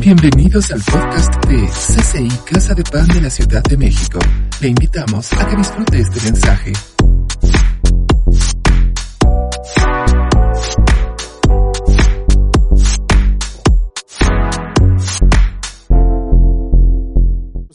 Bienvenidos 0.00 0.72
al 0.72 0.80
podcast 0.80 1.44
de 1.44 1.66
CCI 1.66 2.28
Casa 2.50 2.72
de 2.74 2.82
Pan 2.84 3.06
de 3.08 3.20
la 3.20 3.28
Ciudad 3.28 3.62
de 3.62 3.76
México. 3.76 4.18
Le 4.62 4.68
invitamos 4.68 5.30
a 5.34 5.46
que 5.46 5.56
disfrute 5.56 6.00
este 6.00 6.20
mensaje. 6.22 6.72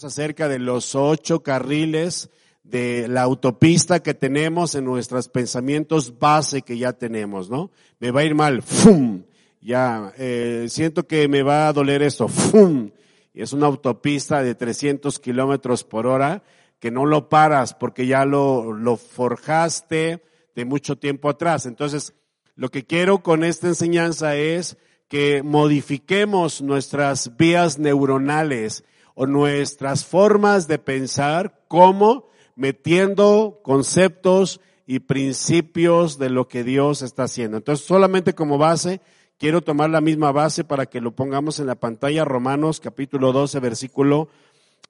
acerca 0.04 0.48
de 0.48 0.60
los 0.60 0.94
ocho 0.94 1.42
carriles 1.42 2.30
de 2.64 3.08
la 3.08 3.24
autopista 3.24 4.02
que 4.02 4.14
tenemos 4.14 4.76
en 4.76 4.86
nuestros 4.86 5.30
pensamientos 5.30 6.18
base 6.20 6.62
que 6.62 6.78
ya 6.78 6.94
tenemos, 6.94 7.50
¿no? 7.50 7.72
Me 8.00 8.12
va 8.12 8.22
a 8.22 8.24
ir 8.24 8.36
mal, 8.36 8.62
¡fum! 8.62 9.24
Ya, 9.66 10.14
eh, 10.20 10.68
siento 10.70 11.08
que 11.08 11.28
me 11.28 11.42
va 11.42 11.68
a 11.68 11.74
doler 11.74 12.04
esto, 12.04 12.28
¡fum! 12.28 12.92
Es 13.34 13.52
una 13.52 13.66
autopista 13.66 14.44
de 14.44 14.54
300 14.54 15.18
kilómetros 15.18 15.84
por 15.84 16.06
hora 16.06 16.44
que 16.78 16.92
no 16.92 17.08
lo 17.08 17.30
paras 17.30 17.74
porque 17.74 18.06
ya 18.06 18.26
lo, 18.26 18.74
lo 18.74 18.96
forjaste 18.96 20.24
de 20.54 20.66
mucho 20.66 21.00
tiempo 21.00 21.30
atrás. 21.30 21.66
Entonces, 21.66 22.14
lo 22.54 22.70
que 22.70 22.86
quiero 22.86 23.24
con 23.24 23.44
esta 23.44 23.66
enseñanza 23.66 24.36
es 24.36 24.78
que 25.08 25.42
modifiquemos 25.42 26.62
nuestras 26.62 27.36
vías 27.36 27.80
neuronales 27.80 28.84
o 29.16 29.26
nuestras 29.26 30.06
formas 30.06 30.68
de 30.68 30.78
pensar 30.78 31.64
como 31.68 32.30
metiendo 32.56 33.62
conceptos 33.64 34.62
y 34.86 35.00
principios 35.00 36.20
de 36.20 36.30
lo 36.30 36.48
que 36.48 36.64
Dios 36.64 37.02
está 37.02 37.24
haciendo. 37.24 37.58
Entonces, 37.58 37.84
solamente 37.84 38.36
como 38.36 38.60
base, 38.60 39.02
quiero 39.38 39.62
tomar 39.62 39.90
la 39.90 40.02
misma 40.02 40.32
base 40.32 40.64
para 40.64 40.86
que 40.86 41.02
lo 41.02 41.12
pongamos 41.12 41.60
en 41.60 41.68
la 41.68 41.76
pantalla. 41.76 42.26
Romanos 42.26 42.80
capítulo 42.80 43.32
12, 43.32 43.60
versículo 43.60 44.30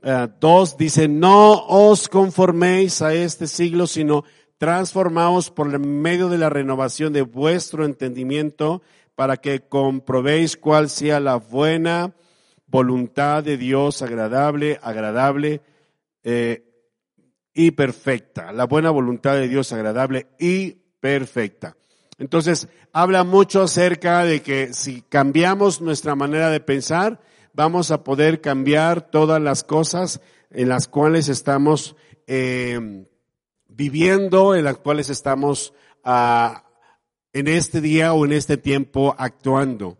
2 0.01 0.71
eh, 0.71 0.75
dice, 0.77 1.07
no 1.07 1.65
os 1.65 2.07
conforméis 2.07 3.01
a 3.01 3.13
este 3.13 3.47
siglo, 3.47 3.87
sino 3.87 4.23
transformaos 4.57 5.51
por 5.51 5.77
medio 5.79 6.29
de 6.29 6.37
la 6.37 6.49
renovación 6.49 7.13
de 7.13 7.23
vuestro 7.23 7.85
entendimiento 7.85 8.81
para 9.15 9.37
que 9.37 9.61
comprobéis 9.61 10.57
cuál 10.57 10.89
sea 10.89 11.19
la 11.19 11.37
buena 11.37 12.13
voluntad 12.67 13.43
de 13.43 13.57
Dios, 13.57 14.01
agradable, 14.01 14.79
agradable 14.81 15.61
eh, 16.23 16.63
y 17.53 17.71
perfecta. 17.71 18.51
La 18.51 18.65
buena 18.65 18.91
voluntad 18.91 19.35
de 19.35 19.47
Dios, 19.47 19.71
agradable 19.71 20.27
y 20.39 20.71
perfecta. 20.99 21.77
Entonces, 22.17 22.69
habla 22.93 23.23
mucho 23.23 23.63
acerca 23.63 24.23
de 24.23 24.41
que 24.41 24.73
si 24.73 25.01
cambiamos 25.01 25.81
nuestra 25.81 26.15
manera 26.15 26.49
de 26.49 26.61
pensar, 26.61 27.19
vamos 27.53 27.91
a 27.91 28.03
poder 28.03 28.41
cambiar 28.41 29.09
todas 29.09 29.41
las 29.41 29.63
cosas 29.63 30.21
en 30.49 30.69
las 30.69 30.87
cuales 30.87 31.27
estamos 31.27 31.95
eh, 32.27 33.05
viviendo, 33.67 34.55
en 34.55 34.63
las 34.63 34.77
cuales 34.77 35.09
estamos 35.09 35.73
ah, 36.03 36.63
en 37.33 37.47
este 37.47 37.81
día 37.81 38.13
o 38.13 38.25
en 38.25 38.31
este 38.31 38.57
tiempo 38.57 39.13
actuando. 39.17 39.97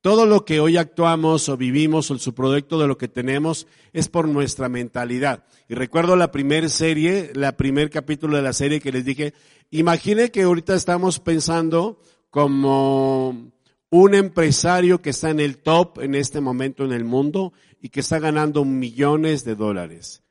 Todo 0.00 0.26
lo 0.26 0.44
que 0.44 0.60
hoy 0.60 0.76
actuamos 0.76 1.48
o 1.48 1.56
vivimos 1.56 2.10
o 2.10 2.14
el 2.14 2.20
subproducto 2.20 2.78
de 2.78 2.86
lo 2.86 2.96
que 2.96 3.08
tenemos 3.08 3.66
es 3.92 4.08
por 4.08 4.28
nuestra 4.28 4.68
mentalidad. 4.68 5.44
Y 5.68 5.74
recuerdo 5.74 6.14
la 6.16 6.30
primera 6.30 6.68
serie, 6.68 7.32
la 7.34 7.56
primer 7.56 7.90
capítulo 7.90 8.36
de 8.36 8.42
la 8.42 8.52
serie 8.52 8.80
que 8.80 8.92
les 8.92 9.04
dije, 9.04 9.34
imagine 9.70 10.30
que 10.30 10.42
ahorita 10.42 10.74
estamos 10.74 11.20
pensando 11.20 12.00
como 12.30 13.52
un 13.90 14.14
empresario 14.14 15.00
que 15.00 15.10
está 15.10 15.30
en 15.30 15.40
el 15.40 15.58
top 15.58 16.00
en 16.00 16.14
este 16.14 16.40
momento 16.40 16.84
en 16.84 16.92
el 16.92 17.04
mundo 17.04 17.52
y 17.80 17.88
que 17.88 18.00
está 18.00 18.18
ganando 18.18 18.64
millones 18.64 19.44
de 19.44 19.54
dólares. 19.54 20.22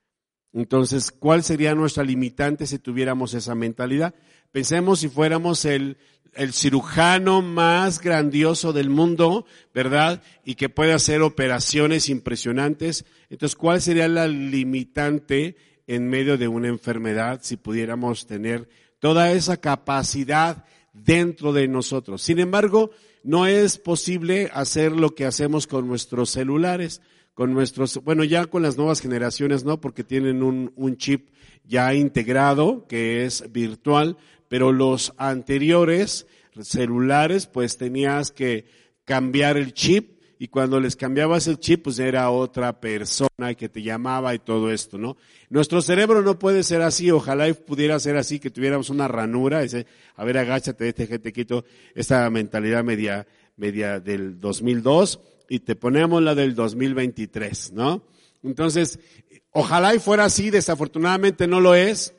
Entonces, 0.53 1.11
¿cuál 1.11 1.43
sería 1.43 1.75
nuestra 1.75 2.03
limitante 2.03 2.65
si 2.65 2.79
tuviéramos 2.79 3.33
esa 3.33 3.55
mentalidad? 3.55 4.15
Pensemos 4.51 4.99
si 4.99 5.09
fuéramos 5.09 5.65
el, 5.65 5.97
el 6.33 6.53
cirujano 6.53 7.41
más 7.41 7.99
grandioso 8.01 8.73
del 8.73 8.89
mundo, 8.89 9.45
¿verdad? 9.73 10.21
Y 10.45 10.55
que 10.55 10.69
puede 10.69 10.93
hacer 10.93 11.21
operaciones 11.21 12.09
impresionantes. 12.09 13.05
Entonces, 13.29 13.55
¿cuál 13.55 13.81
sería 13.81 14.07
la 14.07 14.27
limitante 14.27 15.57
en 15.87 16.07
medio 16.07 16.37
de 16.37 16.47
una 16.47 16.67
enfermedad 16.67 17.39
si 17.43 17.57
pudiéramos 17.57 18.27
tener 18.27 18.69
toda 18.99 19.31
esa 19.31 19.57
capacidad 19.57 20.65
dentro 20.93 21.53
de 21.53 21.67
nosotros? 21.67 22.21
Sin 22.21 22.39
embargo, 22.39 22.91
no 23.23 23.45
es 23.45 23.77
posible 23.77 24.49
hacer 24.53 24.93
lo 24.93 25.13
que 25.13 25.25
hacemos 25.25 25.67
con 25.67 25.87
nuestros 25.87 26.29
celulares, 26.29 27.01
con 27.33 27.53
nuestros, 27.53 28.03
bueno, 28.03 28.23
ya 28.23 28.45
con 28.45 28.63
las 28.63 28.77
nuevas 28.77 29.01
generaciones, 29.01 29.63
¿no? 29.63 29.79
Porque 29.79 30.03
tienen 30.03 30.41
un, 30.41 30.97
chip 30.97 31.29
ya 31.63 31.93
integrado 31.93 32.87
que 32.87 33.25
es 33.25 33.51
virtual, 33.51 34.17
pero 34.47 34.71
los 34.71 35.13
anteriores 35.17 36.25
celulares, 36.61 37.45
pues 37.45 37.77
tenías 37.77 38.31
que 38.31 38.65
cambiar 39.05 39.57
el 39.57 39.73
chip 39.73 40.16
y 40.39 40.47
cuando 40.47 40.79
les 40.79 40.95
cambiabas 40.95 41.47
el 41.47 41.59
chip, 41.59 41.83
pues 41.83 41.99
era 41.99 42.29
otra 42.29 42.79
persona 42.79 43.55
que 43.57 43.69
te 43.69 43.81
llamaba 43.81 44.35
y 44.35 44.39
todo 44.39 44.71
esto, 44.71 44.97
¿no? 44.97 45.17
Nuestro 45.49 45.81
cerebro 45.81 46.21
no 46.21 46.37
puede 46.37 46.63
ser 46.63 46.81
así, 46.81 47.09
ojalá 47.09 47.51
pudiera 47.53 47.99
ser 47.99 48.17
así, 48.17 48.39
que 48.39 48.51
tuviéramos 48.51 48.89
una 48.89 49.07
ranura, 49.07 49.61
dice, 49.61 49.87
a 50.15 50.23
ver, 50.23 50.37
agáchate, 50.37 50.89
este 50.89 51.07
gente 51.07 51.33
quito 51.33 51.65
esta 51.95 52.29
mentalidad 52.29 52.83
media, 52.83 53.25
media 53.55 53.99
del 53.99 54.39
2002 54.39 55.19
y 55.49 55.59
te 55.59 55.75
ponemos 55.75 56.21
la 56.21 56.35
del 56.35 56.53
2023, 56.55 57.73
¿no? 57.73 58.03
Entonces, 58.43 58.99
ojalá 59.51 59.95
y 59.95 59.99
fuera 59.99 60.25
así, 60.25 60.49
desafortunadamente 60.51 61.47
no 61.47 61.59
lo 61.59 61.73
es, 61.73 62.13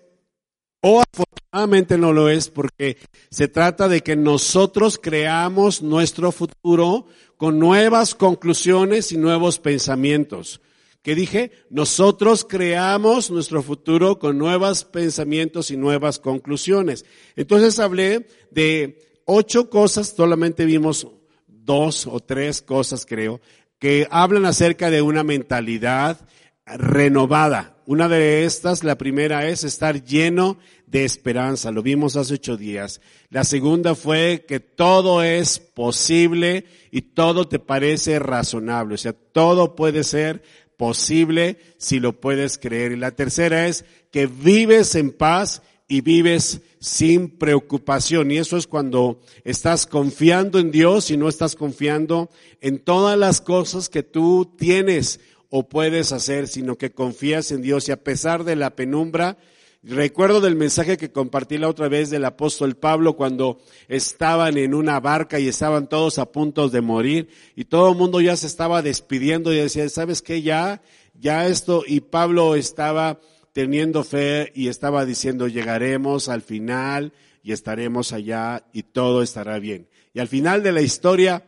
o 0.81 1.03
afortunadamente 1.03 1.99
no 1.99 2.12
lo 2.12 2.28
es 2.28 2.51
porque 2.51 2.99
se 3.31 3.49
trata 3.49 3.89
de 3.89 4.03
que 4.03 4.17
nosotros 4.17 4.99
creamos 5.01 5.83
nuestro 5.83 6.33
futuro 6.33 7.07
con 7.38 7.59
nuevas 7.59 8.15
conclusiones 8.15 9.12
y 9.12 9.16
nuevos 9.16 9.59
pensamientos. 9.59 10.60
¿Qué 11.03 11.15
dije? 11.15 11.53
Nosotros 11.71 12.44
creamos 12.44 13.31
nuestro 13.31 13.62
futuro 13.62 14.19
con 14.19 14.37
nuevos 14.37 14.84
pensamientos 14.84 15.71
y 15.71 15.77
nuevas 15.77 16.19
conclusiones. 16.19 17.06
Entonces 17.37 17.78
hablé 17.78 18.27
de 18.50 19.22
ocho 19.25 19.71
cosas, 19.71 20.09
solamente 20.15 20.66
vimos 20.66 21.06
dos 21.47 22.06
o 22.06 22.21
tres 22.21 22.60
cosas 22.60 23.06
creo, 23.06 23.41
que 23.78 24.09
hablan 24.10 24.44
acerca 24.44 24.91
de 24.91 25.00
una 25.00 25.22
mentalidad 25.22 26.19
renovada. 26.66 27.78
Una 27.88 28.06
de 28.06 28.44
estas, 28.44 28.84
la 28.84 28.99
primera 28.99 29.49
es 29.49 29.65
estar 29.65 30.04
lleno 30.04 30.59
de 30.87 31.06
esperanza. 31.06 31.71
Lo 31.71 31.82
vimos 31.82 32.16
hace 32.16 32.34
ocho 32.34 32.59
días. 32.59 33.00
La 33.31 33.44
segunda 33.44 33.94
fue 33.94 34.44
que 34.47 34.60
todo 34.60 35.22
es 35.22 35.59
posible 35.59 36.66
y 36.91 37.00
todo 37.00 37.48
te 37.48 37.59
parece 37.59 38.19
razonable. 38.19 38.97
O 38.97 38.98
sea, 38.98 39.15
todo 39.15 39.75
puede 39.75 40.04
ser 40.04 40.43
posible 40.77 41.56
si 41.78 41.98
lo 41.98 42.21
puedes 42.21 42.59
creer. 42.59 42.93
Y 42.93 42.97
la 42.97 43.12
tercera 43.12 43.66
es 43.66 43.87
que 44.10 44.27
vives 44.27 44.94
en 44.94 45.10
paz 45.10 45.62
y 45.88 46.03
vives 46.03 46.60
sin 46.81 47.38
preocupación. 47.38 48.31
Y 48.31 48.37
eso 48.37 48.59
es 48.59 48.66
cuando 48.66 49.22
estás 49.44 49.87
confiando 49.87 50.59
en 50.59 50.71
Dios 50.71 51.10
y 51.10 51.16
no 51.16 51.27
estás 51.27 51.54
confiando 51.54 52.28
en 52.60 52.81
todas 52.81 53.19
las 53.19 53.41
cosas 53.41 53.88
que 53.88 54.03
tú 54.03 54.54
tienes 54.59 55.21
o 55.50 55.69
puedes 55.69 56.12
hacer, 56.12 56.48
sino 56.48 56.76
que 56.76 56.92
confías 56.92 57.50
en 57.50 57.62
Dios 57.62 57.88
y 57.88 57.92
a 57.92 58.03
pesar 58.03 58.44
de 58.44 58.56
la 58.56 58.76
penumbra, 58.76 59.38
recuerdo 59.82 60.41
del 60.41 60.56
mensaje 60.56 60.97
que 60.97 61.12
compartí 61.12 61.56
la 61.56 61.69
otra 61.69 61.89
vez 61.89 62.10
del 62.10 62.24
apóstol 62.24 62.77
Pablo 62.77 63.16
cuando 63.16 63.59
estaban 63.89 64.59
en 64.59 64.74
una 64.74 65.00
barca 65.00 65.39
y 65.39 65.48
estaban 65.48 65.89
todos 65.89 66.18
a 66.18 66.33
punto 66.33 66.68
de 66.68 66.80
morir 66.80 67.28
y 67.56 67.65
todo 67.65 67.92
el 67.92 67.97
mundo 67.97 68.21
ya 68.21 68.36
se 68.36 68.47
estaba 68.47 68.83
despidiendo 68.83 69.53
y 69.53 69.59
decía, 69.59 69.89
¿sabes 69.89 70.21
qué? 70.21 70.42
Ya, 70.42 70.83
ya 71.15 71.47
esto, 71.47 71.84
y 71.86 72.01
Pablo 72.01 72.54
estaba 72.54 73.21
teniendo 73.53 74.04
fe 74.04 74.53
y 74.54 74.68
estaba 74.68 75.04
diciendo, 75.04 75.48
llegaremos 75.48 76.28
al 76.28 76.42
final 76.42 77.12
y 77.42 77.53
estaremos 77.53 78.12
allá 78.12 78.66
y 78.72 78.83
todo 78.83 79.22
estará 79.22 79.59
bien. 79.59 79.89
Y 80.12 80.21
al 80.21 80.28
final 80.28 80.62
de 80.62 80.72
la 80.72 80.83
historia, 80.83 81.44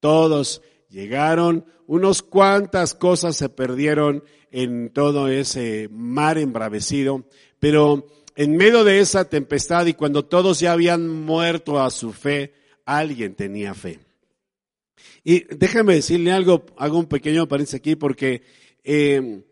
todos 0.00 0.62
llegaron, 0.88 1.64
unos 1.86 2.22
cuantas 2.22 2.94
cosas 2.94 3.36
se 3.36 3.48
perdieron 3.48 4.24
en 4.50 4.90
todo 4.90 5.28
ese 5.28 5.88
mar 5.90 6.38
embravecido, 6.38 7.26
pero 7.58 8.06
en 8.36 8.56
medio 8.56 8.84
de 8.84 9.00
esa 9.00 9.28
tempestad 9.28 9.86
y 9.86 9.94
cuando 9.94 10.24
todos 10.24 10.60
ya 10.60 10.72
habían 10.72 11.08
muerto 11.08 11.80
a 11.80 11.90
su 11.90 12.12
fe, 12.12 12.52
alguien 12.84 13.34
tenía 13.34 13.74
fe. 13.74 14.00
Y 15.24 15.44
déjame 15.54 15.94
decirle 15.94 16.32
algo, 16.32 16.64
hago 16.76 16.98
un 16.98 17.06
pequeño 17.06 17.48
paréntesis 17.48 17.80
aquí 17.80 17.96
porque 17.96 18.42
eh, 18.84 19.42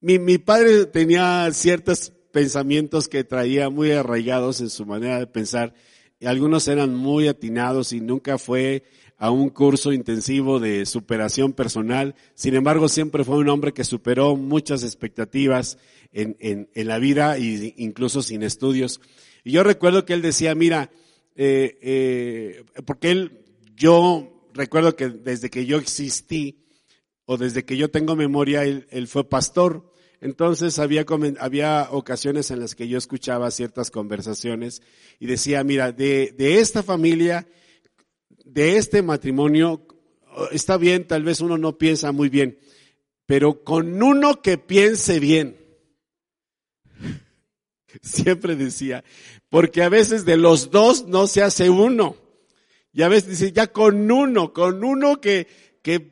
mi, 0.00 0.18
mi 0.18 0.38
padre 0.38 0.86
tenía 0.86 1.50
ciertos 1.52 2.12
pensamientos 2.32 3.08
que 3.08 3.24
traía 3.24 3.68
muy 3.68 3.90
arraigados 3.90 4.60
en 4.60 4.70
su 4.70 4.86
manera 4.86 5.18
de 5.18 5.26
pensar 5.26 5.74
y 6.20 6.26
algunos 6.26 6.68
eran 6.68 6.94
muy 6.94 7.28
atinados 7.28 7.92
y 7.92 8.00
nunca 8.00 8.38
fue 8.38 8.84
a 9.18 9.30
un 9.30 9.50
curso 9.50 9.92
intensivo 9.92 10.60
de 10.60 10.86
superación 10.86 11.52
personal. 11.52 12.14
Sin 12.34 12.54
embargo, 12.54 12.88
siempre 12.88 13.24
fue 13.24 13.36
un 13.38 13.48
hombre 13.48 13.74
que 13.74 13.84
superó 13.84 14.36
muchas 14.36 14.84
expectativas 14.84 15.76
en, 16.12 16.36
en, 16.38 16.70
en 16.72 16.86
la 16.86 16.98
vida 16.98 17.36
e 17.36 17.74
incluso 17.76 18.22
sin 18.22 18.44
estudios. 18.44 19.00
Y 19.42 19.52
yo 19.52 19.64
recuerdo 19.64 20.04
que 20.04 20.14
él 20.14 20.22
decía, 20.22 20.54
mira, 20.54 20.90
eh, 21.34 21.78
eh, 21.82 22.64
porque 22.84 23.10
él, 23.10 23.44
yo 23.76 24.48
recuerdo 24.54 24.94
que 24.94 25.08
desde 25.08 25.50
que 25.50 25.66
yo 25.66 25.78
existí 25.78 26.64
o 27.26 27.36
desde 27.36 27.64
que 27.64 27.76
yo 27.76 27.90
tengo 27.90 28.14
memoria, 28.14 28.64
él, 28.64 28.86
él 28.90 29.08
fue 29.08 29.28
pastor. 29.28 29.92
Entonces 30.20 30.78
había, 30.78 31.04
había 31.40 31.88
ocasiones 31.90 32.50
en 32.50 32.60
las 32.60 32.74
que 32.74 32.88
yo 32.88 32.98
escuchaba 32.98 33.50
ciertas 33.50 33.90
conversaciones 33.90 34.82
y 35.18 35.26
decía, 35.26 35.62
mira, 35.64 35.92
de, 35.92 36.34
de 36.36 36.58
esta 36.58 36.82
familia, 36.82 37.46
de 38.48 38.78
este 38.78 39.02
matrimonio, 39.02 39.86
está 40.52 40.76
bien, 40.78 41.06
tal 41.06 41.22
vez 41.22 41.40
uno 41.40 41.58
no 41.58 41.76
piensa 41.76 42.12
muy 42.12 42.28
bien, 42.28 42.58
pero 43.26 43.62
con 43.62 44.02
uno 44.02 44.40
que 44.40 44.56
piense 44.58 45.20
bien. 45.20 45.56
Siempre 48.02 48.56
decía, 48.56 49.04
porque 49.50 49.82
a 49.82 49.88
veces 49.88 50.24
de 50.24 50.36
los 50.36 50.70
dos 50.70 51.06
no 51.06 51.26
se 51.26 51.42
hace 51.42 51.68
uno. 51.68 52.16
Y 52.92 53.02
a 53.02 53.08
veces 53.08 53.30
dice, 53.30 53.52
ya 53.52 53.66
con 53.66 54.10
uno, 54.10 54.52
con 54.52 54.82
uno 54.82 55.20
que, 55.20 55.46
que 55.82 56.10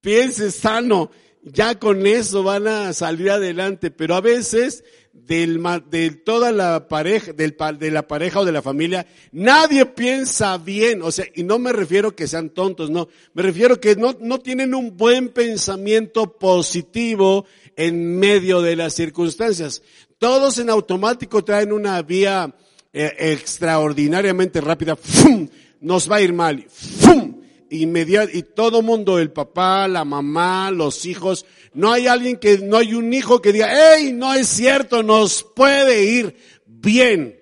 piense 0.00 0.52
sano, 0.52 1.10
ya 1.42 1.78
con 1.78 2.06
eso 2.06 2.42
van 2.42 2.66
a 2.66 2.92
salir 2.92 3.30
adelante, 3.30 3.90
pero 3.90 4.14
a 4.14 4.20
veces 4.20 4.84
del, 5.12 5.62
de 5.90 6.10
toda 6.10 6.52
la 6.52 6.88
pareja, 6.88 7.32
del, 7.32 7.56
de 7.78 7.90
la 7.90 8.06
pareja 8.06 8.40
o 8.40 8.44
de 8.44 8.52
la 8.52 8.62
familia, 8.62 9.06
nadie 9.32 9.86
piensa 9.86 10.58
bien, 10.58 11.02
o 11.02 11.10
sea, 11.10 11.26
y 11.34 11.42
no 11.42 11.58
me 11.58 11.72
refiero 11.72 12.14
que 12.14 12.28
sean 12.28 12.50
tontos, 12.50 12.90
no, 12.90 13.08
me 13.34 13.42
refiero 13.42 13.80
que 13.80 13.96
no, 13.96 14.16
no 14.20 14.38
tienen 14.38 14.74
un 14.74 14.96
buen 14.96 15.28
pensamiento 15.28 16.38
positivo 16.38 17.46
en 17.76 18.18
medio 18.18 18.60
de 18.60 18.76
las 18.76 18.94
circunstancias. 18.94 19.82
Todos 20.18 20.58
en 20.58 20.68
automático 20.68 21.42
traen 21.44 21.72
una 21.72 22.02
vía 22.02 22.54
eh, 22.92 23.12
extraordinariamente 23.18 24.60
rápida, 24.60 24.96
¡fum! 24.96 25.48
nos 25.80 26.10
va 26.10 26.16
a 26.16 26.22
ir 26.22 26.32
mal, 26.32 26.66
¡fum! 26.68 27.29
Inmediato, 27.70 28.30
y 28.36 28.42
todo 28.42 28.82
mundo, 28.82 29.18
el 29.18 29.32
papá, 29.32 29.88
la 29.88 30.04
mamá, 30.04 30.70
los 30.70 31.06
hijos, 31.06 31.46
no 31.72 31.92
hay 31.92 32.06
alguien 32.06 32.36
que, 32.36 32.58
no 32.58 32.76
hay 32.76 32.94
un 32.94 33.12
hijo 33.12 33.40
que 33.40 33.52
diga, 33.52 33.70
hey, 33.72 34.12
no 34.12 34.34
es 34.34 34.48
cierto, 34.48 35.02
nos 35.02 35.42
puede 35.42 36.04
ir 36.04 36.36
bien. 36.66 37.40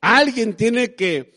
Alguien 0.00 0.54
tiene 0.54 0.94
que, 0.94 1.32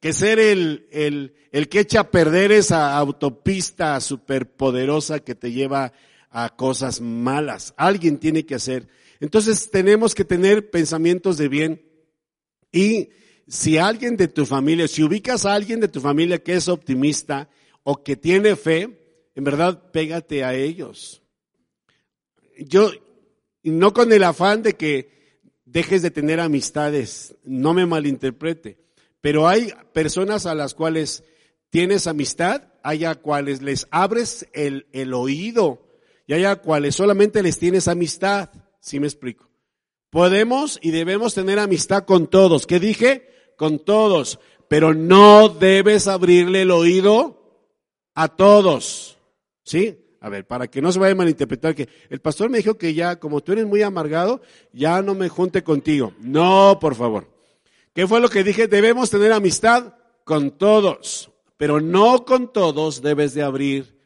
que 0.00 0.12
ser 0.12 0.38
el, 0.38 0.88
el, 0.90 1.34
el 1.52 1.68
que 1.68 1.80
echa 1.80 2.00
a 2.00 2.10
perder 2.10 2.52
esa 2.52 2.96
autopista 2.96 4.00
superpoderosa 4.00 5.20
que 5.20 5.34
te 5.34 5.52
lleva 5.52 5.92
a 6.30 6.54
cosas 6.54 7.00
malas. 7.00 7.72
Alguien 7.76 8.18
tiene 8.18 8.44
que 8.44 8.54
hacer. 8.54 8.88
Entonces 9.20 9.70
tenemos 9.70 10.14
que 10.14 10.24
tener 10.24 10.70
pensamientos 10.70 11.38
de 11.38 11.48
bien 11.48 11.82
y 12.72 13.08
si 13.48 13.78
alguien 13.78 14.16
de 14.16 14.28
tu 14.28 14.44
familia, 14.44 14.88
si 14.88 15.02
ubicas 15.02 15.46
a 15.46 15.54
alguien 15.54 15.80
de 15.80 15.88
tu 15.88 16.00
familia 16.00 16.42
que 16.42 16.54
es 16.54 16.68
optimista, 16.68 17.48
o 17.88 18.02
que 18.02 18.16
tiene 18.16 18.56
fe, 18.56 19.30
en 19.36 19.44
verdad 19.44 19.92
pégate 19.92 20.42
a 20.42 20.54
ellos. 20.54 21.22
Yo, 22.58 22.90
no 23.62 23.92
con 23.92 24.12
el 24.12 24.24
afán 24.24 24.64
de 24.64 24.72
que 24.72 25.38
dejes 25.64 26.02
de 26.02 26.10
tener 26.10 26.40
amistades, 26.40 27.36
no 27.44 27.74
me 27.74 27.86
malinterprete, 27.86 28.76
pero 29.20 29.46
hay 29.46 29.72
personas 29.92 30.46
a 30.46 30.56
las 30.56 30.74
cuales 30.74 31.22
tienes 31.70 32.08
amistad, 32.08 32.64
hay 32.82 33.04
a 33.04 33.14
cuales 33.14 33.62
les 33.62 33.86
abres 33.92 34.48
el, 34.52 34.88
el 34.90 35.14
oído 35.14 35.86
y 36.26 36.32
hay 36.32 36.44
a 36.44 36.56
cuales 36.56 36.96
solamente 36.96 37.40
les 37.40 37.56
tienes 37.56 37.86
amistad, 37.86 38.50
¿sí 38.80 38.98
me 38.98 39.06
explico? 39.06 39.48
Podemos 40.10 40.80
y 40.82 40.90
debemos 40.90 41.34
tener 41.34 41.60
amistad 41.60 42.04
con 42.04 42.26
todos. 42.26 42.66
¿Qué 42.66 42.80
dije? 42.80 43.28
Con 43.56 43.78
todos. 43.78 44.40
Pero 44.66 44.92
no 44.92 45.48
debes 45.48 46.08
abrirle 46.08 46.62
el 46.62 46.72
oído 46.72 47.35
a 48.16 48.26
todos. 48.28 49.18
¿Sí? 49.62 49.96
A 50.20 50.28
ver, 50.28 50.44
para 50.46 50.66
que 50.66 50.82
no 50.82 50.90
se 50.90 50.98
vaya 50.98 51.12
a 51.12 51.16
malinterpretar 51.16 51.74
que 51.74 51.88
el 52.10 52.20
pastor 52.20 52.50
me 52.50 52.58
dijo 52.58 52.76
que 52.76 52.94
ya, 52.94 53.20
como 53.20 53.42
tú 53.42 53.52
eres 53.52 53.66
muy 53.66 53.82
amargado, 53.82 54.40
ya 54.72 55.00
no 55.02 55.14
me 55.14 55.28
junte 55.28 55.62
contigo. 55.62 56.14
No, 56.18 56.78
por 56.80 56.96
favor. 56.96 57.28
¿Qué 57.94 58.08
fue 58.08 58.20
lo 58.20 58.28
que 58.28 58.42
dije? 58.42 58.66
Debemos 58.66 59.10
tener 59.10 59.32
amistad 59.32 59.94
con 60.24 60.50
todos, 60.50 61.30
pero 61.56 61.80
no 61.80 62.24
con 62.24 62.52
todos 62.52 63.02
debes 63.02 63.34
de 63.34 63.42
abrir 63.42 63.96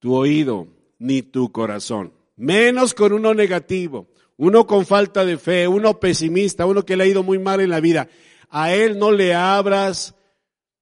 tu 0.00 0.14
oído 0.14 0.68
ni 0.98 1.22
tu 1.22 1.50
corazón. 1.50 2.12
Menos 2.36 2.92
con 2.92 3.12
uno 3.12 3.32
negativo, 3.32 4.08
uno 4.36 4.66
con 4.66 4.84
falta 4.84 5.24
de 5.24 5.38
fe, 5.38 5.68
uno 5.68 5.98
pesimista, 6.00 6.66
uno 6.66 6.84
que 6.84 6.96
le 6.96 7.04
ha 7.04 7.06
ido 7.06 7.22
muy 7.22 7.38
mal 7.38 7.60
en 7.60 7.70
la 7.70 7.80
vida. 7.80 8.08
A 8.50 8.74
él 8.74 8.98
no 8.98 9.12
le 9.12 9.34
abras 9.34 10.14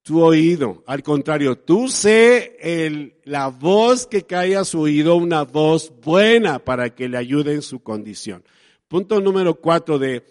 tu 0.03 0.21
oído. 0.21 0.83
Al 0.85 1.01
contrario, 1.01 1.57
tú 1.57 1.87
sé 1.87 3.15
la 3.23 3.47
voz 3.47 4.05
que 4.05 4.23
cae 4.23 4.55
a 4.57 4.65
su 4.65 4.81
oído, 4.81 5.15
una 5.15 5.43
voz 5.43 5.91
buena 6.03 6.59
para 6.59 6.93
que 6.93 7.09
le 7.09 7.17
ayude 7.17 7.53
en 7.53 7.61
su 7.61 7.81
condición. 7.81 8.43
Punto 8.87 9.21
número 9.21 9.55
cuatro 9.55 9.97
de 9.97 10.23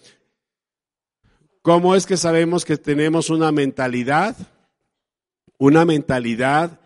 cómo 1.62 1.96
es 1.96 2.06
que 2.06 2.16
sabemos 2.16 2.64
que 2.64 2.76
tenemos 2.76 3.30
una 3.30 3.50
mentalidad, 3.50 4.36
una 5.58 5.84
mentalidad 5.84 6.78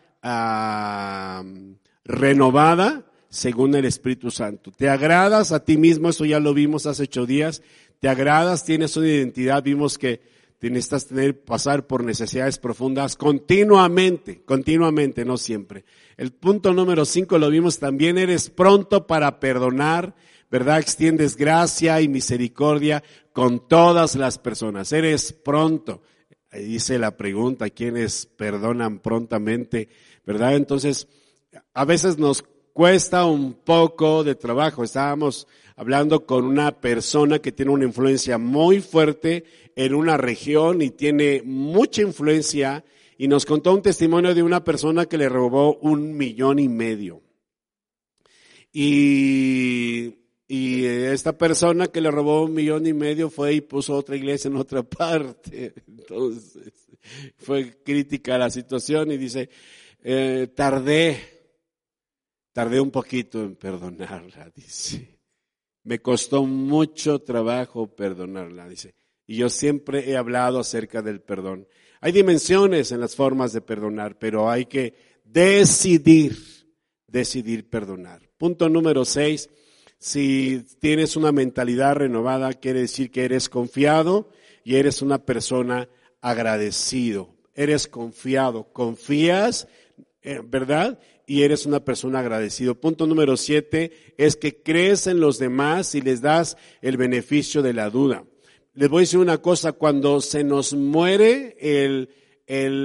renovada 2.05 3.05
según 3.29 3.75
el 3.75 3.85
Espíritu 3.85 4.31
Santo. 4.31 4.71
Te 4.71 4.89
agradas 4.89 5.51
a 5.53 5.65
ti 5.65 5.77
mismo, 5.77 6.09
eso 6.09 6.25
ya 6.25 6.41
lo 6.41 6.55
vimos 6.55 6.87
hace 6.87 7.03
ocho 7.03 7.27
días. 7.27 7.63
Te 7.99 8.09
agradas, 8.09 8.65
tienes 8.65 8.97
una 8.97 9.09
identidad, 9.09 9.63
vimos 9.63 9.99
que 9.99 10.36
necesitas 10.63 11.07
tener, 11.07 11.45
pasar 11.45 11.87
por 11.87 12.03
necesidades 12.05 12.59
profundas 12.59 13.17
continuamente, 13.17 14.43
continuamente, 14.45 15.25
no 15.25 15.37
siempre. 15.37 15.85
El 16.17 16.33
punto 16.33 16.73
número 16.73 17.05
cinco 17.05 17.39
lo 17.39 17.51
vimos 17.51 17.79
también, 17.79 18.19
eres 18.19 18.51
pronto 18.51 19.07
para 19.07 19.39
perdonar, 19.39 20.15
¿verdad? 20.51 20.79
Extiendes 20.79 21.37
gracia 21.37 22.01
y 22.01 22.09
misericordia 22.09 23.03
con 23.33 23.69
todas 23.69 24.17
las 24.17 24.39
personas. 24.39 24.93
Eres 24.93 25.33
pronto. 25.33 26.03
Ahí 26.51 26.65
dice 26.65 26.99
la 26.99 27.17
pregunta, 27.17 27.69
¿quiénes 27.71 28.27
perdonan 28.27 29.01
prontamente? 29.01 29.89
¿Verdad? 30.25 30.57
Entonces, 30.57 31.07
a 31.75 31.85
veces 31.85 32.19
nos 32.19 32.45
cuesta 32.73 33.25
un 33.25 33.55
poco 33.55 34.25
de 34.25 34.35
trabajo. 34.35 34.85
Estábamos 34.85 35.47
hablando 35.77 36.25
con 36.25 36.45
una 36.45 36.81
persona 36.81 37.39
que 37.39 37.53
tiene 37.53 37.71
una 37.71 37.85
influencia 37.85 38.39
muy 38.39 38.81
fuerte 38.81 39.45
en 39.77 39.95
una 39.95 40.17
región 40.17 40.81
y 40.81 40.91
tiene 40.91 41.43
mucha 41.45 42.01
influencia 42.03 42.85
y 43.19 43.29
nos 43.29 43.45
contó 43.45 43.75
un 43.75 43.83
testimonio 43.83 44.35
de 44.35 44.43
una 44.43 44.65
persona 44.65 45.07
que 45.07 45.19
le 45.19 45.29
robó 45.29 45.77
un 45.77 46.17
millón 46.17 46.59
y 46.59 46.69
medio. 46.69 47.23
Y, 48.73 50.15
y 50.49 50.85
esta 50.85 51.37
persona 51.37 51.87
que 51.87 52.01
le 52.01 52.11
robó 52.11 52.45
un 52.45 52.55
millón 52.55 52.87
y 52.87 52.93
medio 52.93 53.31
fue 53.31 53.55
y 53.55 53.61
puso 53.61 53.95
otra 53.95 54.17
iglesia 54.17 54.49
en 54.49 54.57
otra 54.57 54.83
parte. 54.83 55.75
Entonces, 55.87 56.73
fue 57.37 57.83
crítica 57.83 58.39
la 58.39 58.51
situación 58.51 59.13
y 59.13 59.19
dice, 59.19 59.49
eh, 60.03 60.49
tardé, 60.55 61.19
tardé 62.53 62.81
un 62.81 62.91
poquito 62.91 63.43
en 63.43 63.57
perdonarla, 63.57 64.51
dice. 64.55 65.16
Me 65.87 66.01
costó 66.01 66.45
mucho 66.45 67.21
trabajo 67.21 67.87
perdonarla, 67.87 68.69
dice. 68.69 68.97
Y 69.25 69.37
yo 69.37 69.49
siempre 69.49 70.11
he 70.11 70.17
hablado 70.17 70.59
acerca 70.59 71.01
del 71.01 71.21
perdón. 71.21 71.69
Hay 72.01 72.11
dimensiones 72.11 72.91
en 72.91 72.99
las 72.99 73.15
formas 73.15 73.53
de 73.53 73.61
perdonar, 73.61 74.19
pero 74.19 74.51
hay 74.51 74.67
que 74.67 74.95
decidir, 75.23 76.37
decidir 77.07 77.71
perdonar. 77.71 78.29
Punto 78.37 78.69
número 78.69 79.05
seis. 79.05 79.49
Si 80.01 80.65
tienes 80.81 81.15
una 81.15 81.31
mentalidad 81.31 81.95
renovada, 81.95 82.53
quiere 82.55 82.81
decir 82.81 83.13
que 83.13 83.25
eres 83.25 83.49
confiado 83.49 84.29
y 84.65 84.75
eres 84.75 85.03
una 85.03 85.25
persona 85.25 85.89
agradecido. 86.21 87.37
Eres 87.55 87.87
confiado, 87.87 88.73
confías, 88.73 89.69
¿verdad? 90.45 90.99
y 91.27 91.43
eres 91.43 91.67
una 91.67 91.85
persona 91.85 92.21
agradecido. 92.21 92.77
Punto 92.77 93.07
número 93.07 93.37
siete 93.37 94.15
es 94.17 94.37
que 94.37 94.63
crees 94.63 95.07
en 95.07 95.21
los 95.21 95.39
demás 95.39 95.95
y 95.95 96.01
les 96.01 96.23
das 96.23 96.57
el 96.81 96.97
beneficio 96.97 97.63
de 97.63 97.75
la 97.75 97.91
duda. 97.91 98.25
Les 98.75 98.89
voy 98.89 99.01
a 99.01 99.03
decir 99.03 99.19
una 99.19 99.39
cosa, 99.39 99.73
cuando 99.73 100.21
se 100.21 100.45
nos 100.45 100.75
muere 100.75 101.57
el, 101.59 102.09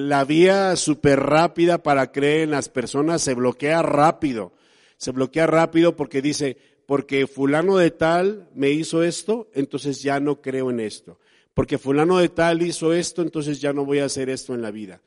la 0.10 0.26
vía 0.26 0.76
súper 0.76 1.20
rápida 1.20 1.84
para 1.84 2.12
creer 2.12 2.42
en 2.42 2.52
las 2.52 2.70
personas, 2.70 3.22
se 3.22 3.36
bloquea 3.36 3.82
rápido. 3.84 4.54
Se 4.98 5.12
bloquea 5.12 5.48
rápido 5.48 5.96
porque 5.96 6.22
dice, 6.22 6.58
porque 6.88 7.28
fulano 7.28 7.78
de 7.78 7.92
tal 7.92 8.50
me 8.56 8.72
hizo 8.72 9.04
esto, 9.04 9.50
entonces 9.54 10.02
ya 10.02 10.20
no 10.20 10.42
creo 10.42 10.72
en 10.72 10.80
esto. 10.80 11.20
Porque 11.54 11.78
fulano 11.78 12.18
de 12.18 12.30
tal 12.30 12.62
hizo 12.62 12.94
esto, 12.94 13.22
entonces 13.22 13.60
ya 13.62 13.74
no 13.74 13.86
voy 13.86 14.00
a 14.00 14.06
hacer 14.06 14.30
esto 14.30 14.56
en 14.56 14.62
la 14.62 14.72
vida. 14.72 15.02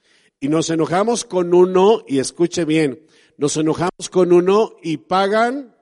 Y 0.45 0.49
nos 0.49 0.69
enojamos 0.69 1.25
con 1.25 1.55
uno, 1.55 2.05
y 2.07 2.19
escuche 2.19 2.67
bien, 2.67 3.01
nos 3.39 3.57
enojamos 3.57 4.11
con 4.11 4.31
uno 4.31 4.77
y 4.83 4.99
pagan 4.99 5.75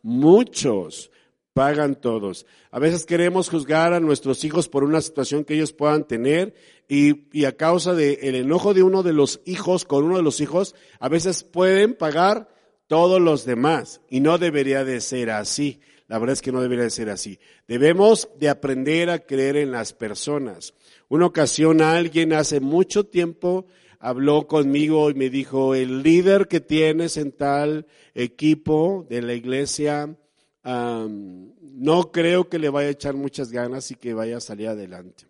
muchos, 0.00 1.10
pagan 1.52 2.00
todos. 2.00 2.46
A 2.70 2.78
veces 2.78 3.04
queremos 3.04 3.50
juzgar 3.50 3.92
a 3.92 4.00
nuestros 4.00 4.42
hijos 4.42 4.70
por 4.70 4.84
una 4.84 5.02
situación 5.02 5.44
que 5.44 5.52
ellos 5.52 5.74
puedan 5.74 6.08
tener 6.08 6.54
y, 6.88 7.28
y 7.38 7.44
a 7.44 7.58
causa 7.58 7.92
del 7.92 8.16
el 8.22 8.36
enojo 8.36 8.72
de 8.72 8.82
uno 8.82 9.02
de 9.02 9.12
los 9.12 9.42
hijos 9.44 9.84
con 9.84 10.04
uno 10.04 10.16
de 10.16 10.22
los 10.22 10.40
hijos, 10.40 10.74
a 10.98 11.10
veces 11.10 11.44
pueden 11.44 11.92
pagar 11.92 12.48
todos 12.86 13.20
los 13.20 13.44
demás 13.44 14.00
y 14.08 14.20
no 14.20 14.38
debería 14.38 14.82
de 14.82 15.02
ser 15.02 15.28
así. 15.28 15.78
La 16.08 16.18
verdad 16.18 16.32
es 16.32 16.40
que 16.40 16.52
no 16.52 16.62
debería 16.62 16.84
de 16.84 16.90
ser 16.90 17.10
así. 17.10 17.38
Debemos 17.68 18.30
de 18.38 18.48
aprender 18.48 19.10
a 19.10 19.18
creer 19.18 19.58
en 19.58 19.72
las 19.72 19.92
personas. 19.92 20.72
Una 21.10 21.26
ocasión 21.26 21.82
alguien 21.82 22.32
hace 22.32 22.60
mucho 22.60 23.04
tiempo 23.04 23.66
habló 24.00 24.48
conmigo 24.48 25.10
y 25.10 25.14
me 25.14 25.30
dijo, 25.30 25.74
el 25.74 26.02
líder 26.02 26.48
que 26.48 26.60
tienes 26.60 27.18
en 27.18 27.32
tal 27.32 27.86
equipo 28.14 29.06
de 29.08 29.22
la 29.22 29.34
iglesia, 29.34 30.16
no 30.64 32.10
creo 32.10 32.48
que 32.48 32.58
le 32.58 32.70
vaya 32.70 32.88
a 32.88 32.92
echar 32.92 33.14
muchas 33.14 33.52
ganas 33.52 33.90
y 33.90 33.94
que 33.94 34.14
vaya 34.14 34.38
a 34.38 34.40
salir 34.40 34.68
adelante. 34.68 35.26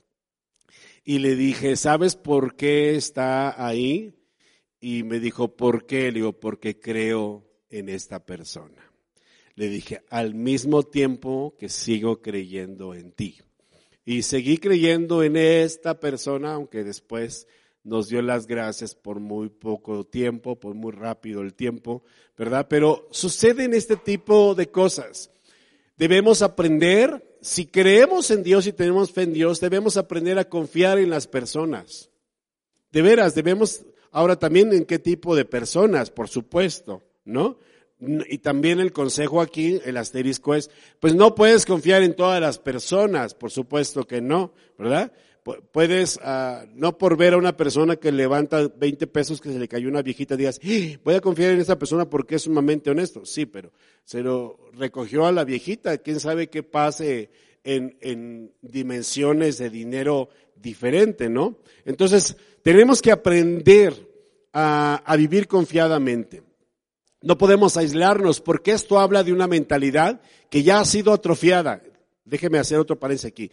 Y 1.04 1.18
le 1.18 1.34
dije, 1.34 1.76
¿sabes 1.76 2.14
por 2.14 2.54
qué 2.54 2.94
está 2.94 3.66
ahí? 3.66 4.14
Y 4.80 5.02
me 5.02 5.18
dijo, 5.18 5.56
¿por 5.56 5.84
qué? 5.84 6.04
Le 6.04 6.20
digo, 6.20 6.38
porque 6.38 6.78
creo 6.78 7.44
en 7.70 7.88
esta 7.88 8.24
persona. 8.24 8.92
Le 9.56 9.68
dije, 9.68 10.02
al 10.10 10.34
mismo 10.34 10.84
tiempo 10.84 11.56
que 11.58 11.68
sigo 11.68 12.22
creyendo 12.22 12.94
en 12.94 13.10
ti. 13.12 13.38
Y 14.04 14.22
seguí 14.22 14.58
creyendo 14.58 15.22
en 15.22 15.36
esta 15.36 15.98
persona, 15.98 16.54
aunque 16.54 16.84
después 16.84 17.46
nos 17.82 18.08
dio 18.08 18.20
las 18.22 18.46
gracias 18.46 18.94
por 18.94 19.20
muy 19.20 19.49
poco 19.49 20.04
tiempo, 20.04 20.58
por 20.58 20.75
muy 20.75 20.92
rápido 20.92 21.40
el 21.40 21.54
tiempo, 21.54 22.02
¿verdad? 22.37 22.66
Pero 22.68 23.08
suceden 23.10 23.75
este 23.75 23.96
tipo 23.96 24.54
de 24.54 24.70
cosas. 24.70 25.30
Debemos 25.96 26.42
aprender, 26.42 27.37
si 27.40 27.66
creemos 27.66 28.30
en 28.30 28.42
Dios 28.42 28.66
y 28.66 28.72
tenemos 28.72 29.12
fe 29.12 29.22
en 29.22 29.32
Dios, 29.32 29.60
debemos 29.60 29.96
aprender 29.96 30.38
a 30.38 30.49
confiar 30.49 30.99
en 30.99 31.10
las 31.10 31.26
personas. 31.26 32.10
De 32.90 33.02
veras, 33.02 33.34
debemos, 33.34 33.84
ahora 34.10 34.37
también 34.37 34.72
en 34.72 34.84
qué 34.84 34.99
tipo 34.99 35.37
de 35.37 35.44
personas, 35.44 36.10
por 36.10 36.28
supuesto, 36.28 37.02
¿no? 37.25 37.58
Y 38.00 38.38
también 38.38 38.80
el 38.80 38.92
consejo 38.92 39.42
aquí, 39.42 39.78
el 39.84 39.99
asterisco 39.99 40.54
es, 40.54 40.70
pues 41.00 41.14
no 41.14 41.34
puedes 41.34 41.66
confiar 41.66 42.02
en 42.02 42.16
todas 42.16 42.40
las 42.40 42.58
personas, 42.58 43.34
por 43.34 43.50
supuesto 43.50 44.06
que 44.06 44.22
no, 44.22 44.54
¿verdad? 44.78 45.12
Puedes, 45.42 46.16
uh, 46.18 46.66
no 46.75 46.99
por 46.99 47.16
ver 47.16 47.32
a 47.32 47.38
una 47.38 47.56
persona 47.56 47.97
que 47.97 48.12
levanta 48.12 48.68
20 48.68 49.06
pesos 49.06 49.40
que 49.40 49.50
se 49.50 49.59
le 49.59 49.68
cayó 49.68 49.88
una 49.88 50.02
viejita, 50.02 50.37
digas, 50.37 50.61
¡Ah! 50.62 50.99
voy 51.02 51.14
a 51.14 51.20
confiar 51.20 51.52
en 51.52 51.61
esa 51.61 51.78
persona 51.78 52.09
porque 52.09 52.35
es 52.35 52.42
sumamente 52.42 52.90
honesto. 52.90 53.25
Sí, 53.25 53.47
pero 53.47 53.73
se 54.04 54.23
lo 54.23 54.59
recogió 54.75 55.26
a 55.26 55.32
la 55.32 55.44
viejita. 55.44 55.99
¿Quién 55.99 56.20
sabe 56.20 56.49
qué 56.49 56.62
pase 56.62 57.30
en, 57.64 57.97
en 58.00 58.52
dimensiones 58.61 59.59
de 59.59 59.70
dinero 59.70 60.28
diferente, 60.56 61.30
no? 61.30 61.59
Entonces, 61.85 62.37
tenemos 62.62 63.00
que 63.00 63.12
aprender 63.12 63.94
a, 64.52 65.02
a 65.06 65.16
vivir 65.16 65.49
confiadamente. 65.49 66.42
No 67.23 67.38
podemos 67.38 67.76
aislarnos 67.76 68.40
porque 68.40 68.73
esto 68.73 68.99
habla 68.99 69.25
de 69.25 69.32
una 69.32 69.47
mentalidad 69.47 70.20
que 70.50 70.62
ya 70.62 70.80
ha 70.80 70.85
sido 70.85 71.12
atrofiada. 71.12 71.82
Déjeme 72.25 72.59
hacer 72.59 72.78
otro 72.78 72.99
paréntesis 72.99 73.30
aquí 73.30 73.50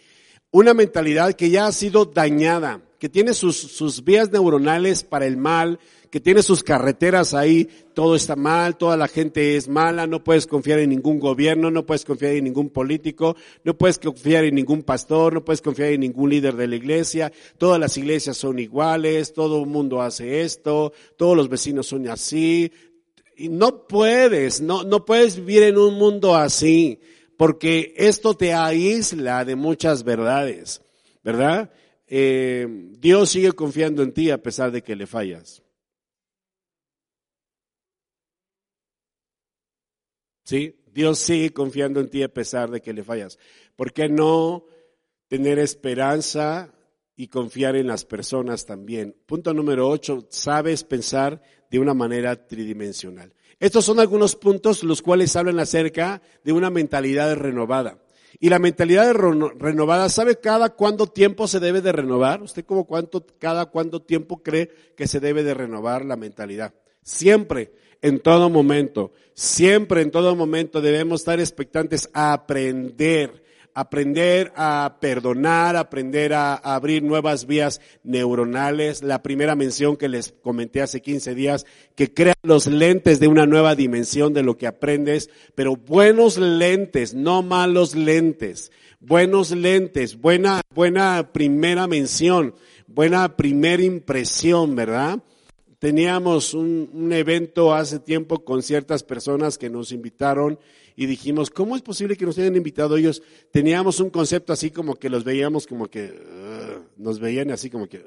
una 0.51 0.73
mentalidad 0.73 1.33
que 1.33 1.49
ya 1.49 1.67
ha 1.67 1.71
sido 1.71 2.05
dañada, 2.05 2.81
que 2.99 3.09
tiene 3.09 3.33
sus, 3.33 3.57
sus 3.57 4.03
vías 4.03 4.31
neuronales 4.31 5.03
para 5.03 5.25
el 5.25 5.37
mal, 5.37 5.79
que 6.09 6.19
tiene 6.19 6.41
sus 6.41 6.63
carreteras 6.63 7.33
ahí, 7.33 7.67
todo 7.93 8.15
está 8.15 8.35
mal, 8.35 8.77
toda 8.77 8.95
la 8.95 9.07
gente 9.07 9.57
es 9.57 9.67
mala, 9.67 10.07
no 10.07 10.23
puedes 10.23 10.47
confiar 10.47 10.79
en 10.79 10.89
ningún 10.89 11.19
gobierno, 11.19 11.69
no 11.69 11.85
puedes 11.85 12.05
confiar 12.05 12.33
en 12.33 12.45
ningún 12.45 12.69
político, 12.69 13.35
no 13.63 13.77
puedes 13.77 13.99
confiar 13.99 14.45
en 14.45 14.55
ningún 14.55 14.83
pastor, 14.83 15.33
no 15.33 15.43
puedes 15.43 15.61
confiar 15.61 15.89
en 15.89 16.01
ningún 16.01 16.29
líder 16.29 16.55
de 16.55 16.67
la 16.67 16.75
iglesia, 16.75 17.31
todas 17.57 17.79
las 17.79 17.97
iglesias 17.97 18.37
son 18.37 18.57
iguales, 18.57 19.33
todo 19.33 19.61
el 19.61 19.67
mundo 19.67 20.01
hace 20.01 20.41
esto, 20.41 20.93
todos 21.17 21.35
los 21.35 21.49
vecinos 21.49 21.87
son 21.87 22.07
así, 22.07 22.71
y 23.35 23.49
no 23.49 23.85
puedes, 23.85 24.61
no, 24.61 24.83
no 24.83 25.05
puedes 25.05 25.35
vivir 25.35 25.63
en 25.63 25.77
un 25.77 25.95
mundo 25.95 26.35
así 26.35 26.99
porque 27.37 27.93
esto 27.95 28.33
te 28.33 28.53
aísla 28.53 29.45
de 29.45 29.55
muchas 29.55 30.03
verdades, 30.03 30.81
¿verdad? 31.23 31.71
Eh, 32.07 32.67
Dios 32.99 33.29
sigue 33.29 33.51
confiando 33.51 34.01
en 34.01 34.11
ti 34.13 34.31
a 34.31 34.41
pesar 34.41 34.71
de 34.71 34.81
que 34.81 34.95
le 34.95 35.05
fallas. 35.07 35.61
¿Sí? 40.43 40.81
Dios 40.91 41.19
sigue 41.19 41.51
confiando 41.51 41.99
en 41.99 42.09
ti 42.09 42.23
a 42.23 42.33
pesar 42.33 42.71
de 42.71 42.81
que 42.81 42.93
le 42.93 43.03
fallas. 43.03 43.37
¿Por 43.75 43.93
qué 43.93 44.09
no 44.09 44.65
tener 45.27 45.59
esperanza 45.59 46.73
y 47.15 47.27
confiar 47.27 47.75
en 47.75 47.87
las 47.87 48.05
personas 48.05 48.65
también? 48.65 49.15
Punto 49.25 49.53
número 49.53 49.87
ocho, 49.87 50.25
sabes 50.31 50.83
pensar 50.83 51.43
de 51.69 51.79
una 51.79 51.93
manera 51.93 52.47
tridimensional. 52.47 53.33
Estos 53.59 53.85
son 53.85 53.99
algunos 53.99 54.35
puntos 54.35 54.83
los 54.83 55.01
cuales 55.01 55.35
hablan 55.35 55.59
acerca 55.59 56.21
de 56.43 56.53
una 56.53 56.69
mentalidad 56.69 57.35
renovada. 57.35 57.97
Y 58.39 58.49
la 58.49 58.59
mentalidad 58.59 59.13
renovada, 59.13 60.09
¿sabe 60.09 60.39
cada 60.39 60.69
cuánto 60.69 61.07
tiempo 61.07 61.47
se 61.47 61.59
debe 61.59 61.81
de 61.81 61.91
renovar? 61.91 62.43
¿Usted 62.43 62.65
como 62.65 62.85
cuánto, 62.85 63.25
cada 63.39 63.65
cuánto 63.65 64.01
tiempo 64.01 64.43
cree 64.43 64.69
que 64.95 65.07
se 65.07 65.19
debe 65.19 65.43
de 65.43 65.55
renovar 65.55 66.05
la 66.05 66.17
mentalidad? 66.17 66.75
Siempre, 67.01 67.71
en 68.01 68.19
todo 68.19 68.49
momento, 68.49 69.11
siempre 69.33 70.01
en 70.01 70.11
todo 70.11 70.35
momento 70.35 70.81
debemos 70.81 71.21
estar 71.21 71.39
expectantes 71.39 72.09
a 72.13 72.33
aprender, 72.33 73.43
aprender 73.77 74.51
a 74.55 74.97
perdonar, 74.99 75.75
aprender 75.75 76.33
a, 76.33 76.55
abrir 76.55 77.03
nuevas 77.03 77.45
vías 77.45 77.79
neuronales. 78.03 79.03
La 79.03 79.21
primera 79.21 79.55
mención 79.55 79.97
que 79.97 80.09
les 80.09 80.31
comenté 80.41 80.81
hace 80.81 80.99
15 80.99 81.35
días, 81.35 81.67
que 81.93 82.11
crea 82.11 82.33
los 82.41 82.65
lentes 82.65 83.19
de 83.19 83.27
una 83.27 83.45
nueva 83.45 83.75
dimensión 83.75 84.33
de 84.33 84.41
lo 84.41 84.57
que 84.57 84.65
aprendes, 84.65 85.29
pero 85.53 85.75
buenos 85.75 86.39
lentes, 86.39 87.13
no 87.13 87.43
malos 87.43 87.93
lentes. 87.93 88.71
Buenos 88.99 89.51
lentes, 89.51 90.19
buena, 90.19 90.61
buena 90.73 91.29
primera 91.31 91.85
mención, 91.85 92.55
buena 92.87 93.37
primera 93.37 93.83
impresión, 93.83 94.75
¿verdad? 94.75 95.19
Teníamos 95.77 96.55
un, 96.55 96.89
un 96.91 97.13
evento 97.13 97.75
hace 97.75 97.99
tiempo 97.99 98.43
con 98.43 98.63
ciertas 98.63 99.03
personas 99.03 99.59
que 99.59 99.69
nos 99.69 99.91
invitaron 99.91 100.57
y 100.99 101.05
dijimos, 101.05 101.51
¿cómo 101.51 101.75
es 101.75 101.83
posible 101.83 102.17
que 102.17 102.25
nos 102.25 102.39
hayan 102.39 102.55
invitado 102.55 102.97
ellos? 102.97 103.21
Teníamos 103.51 103.99
un 103.99 104.09
concepto 104.09 104.51
así 104.51 104.71
como 104.71 104.95
que 104.95 105.11
los 105.11 105.23
veíamos 105.23 105.67
como 105.67 105.87
que, 105.87 106.11
nos 106.97 107.19
veían 107.19 107.51
así 107.51 107.69
como 107.69 107.87
que, 107.87 108.03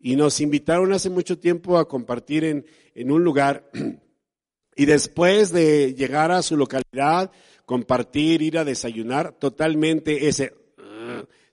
y 0.00 0.14
nos 0.14 0.40
invitaron 0.40 0.92
hace 0.92 1.10
mucho 1.10 1.40
tiempo 1.40 1.76
a 1.76 1.88
compartir 1.88 2.44
en, 2.44 2.64
en 2.94 3.10
un 3.10 3.24
lugar 3.24 3.68
y 4.76 4.86
después 4.86 5.50
de 5.50 5.92
llegar 5.94 6.30
a 6.30 6.42
su 6.42 6.56
localidad, 6.56 7.32
compartir, 7.66 8.42
ir 8.42 8.58
a 8.58 8.64
desayunar, 8.64 9.32
totalmente 9.32 10.28
ese 10.28 10.54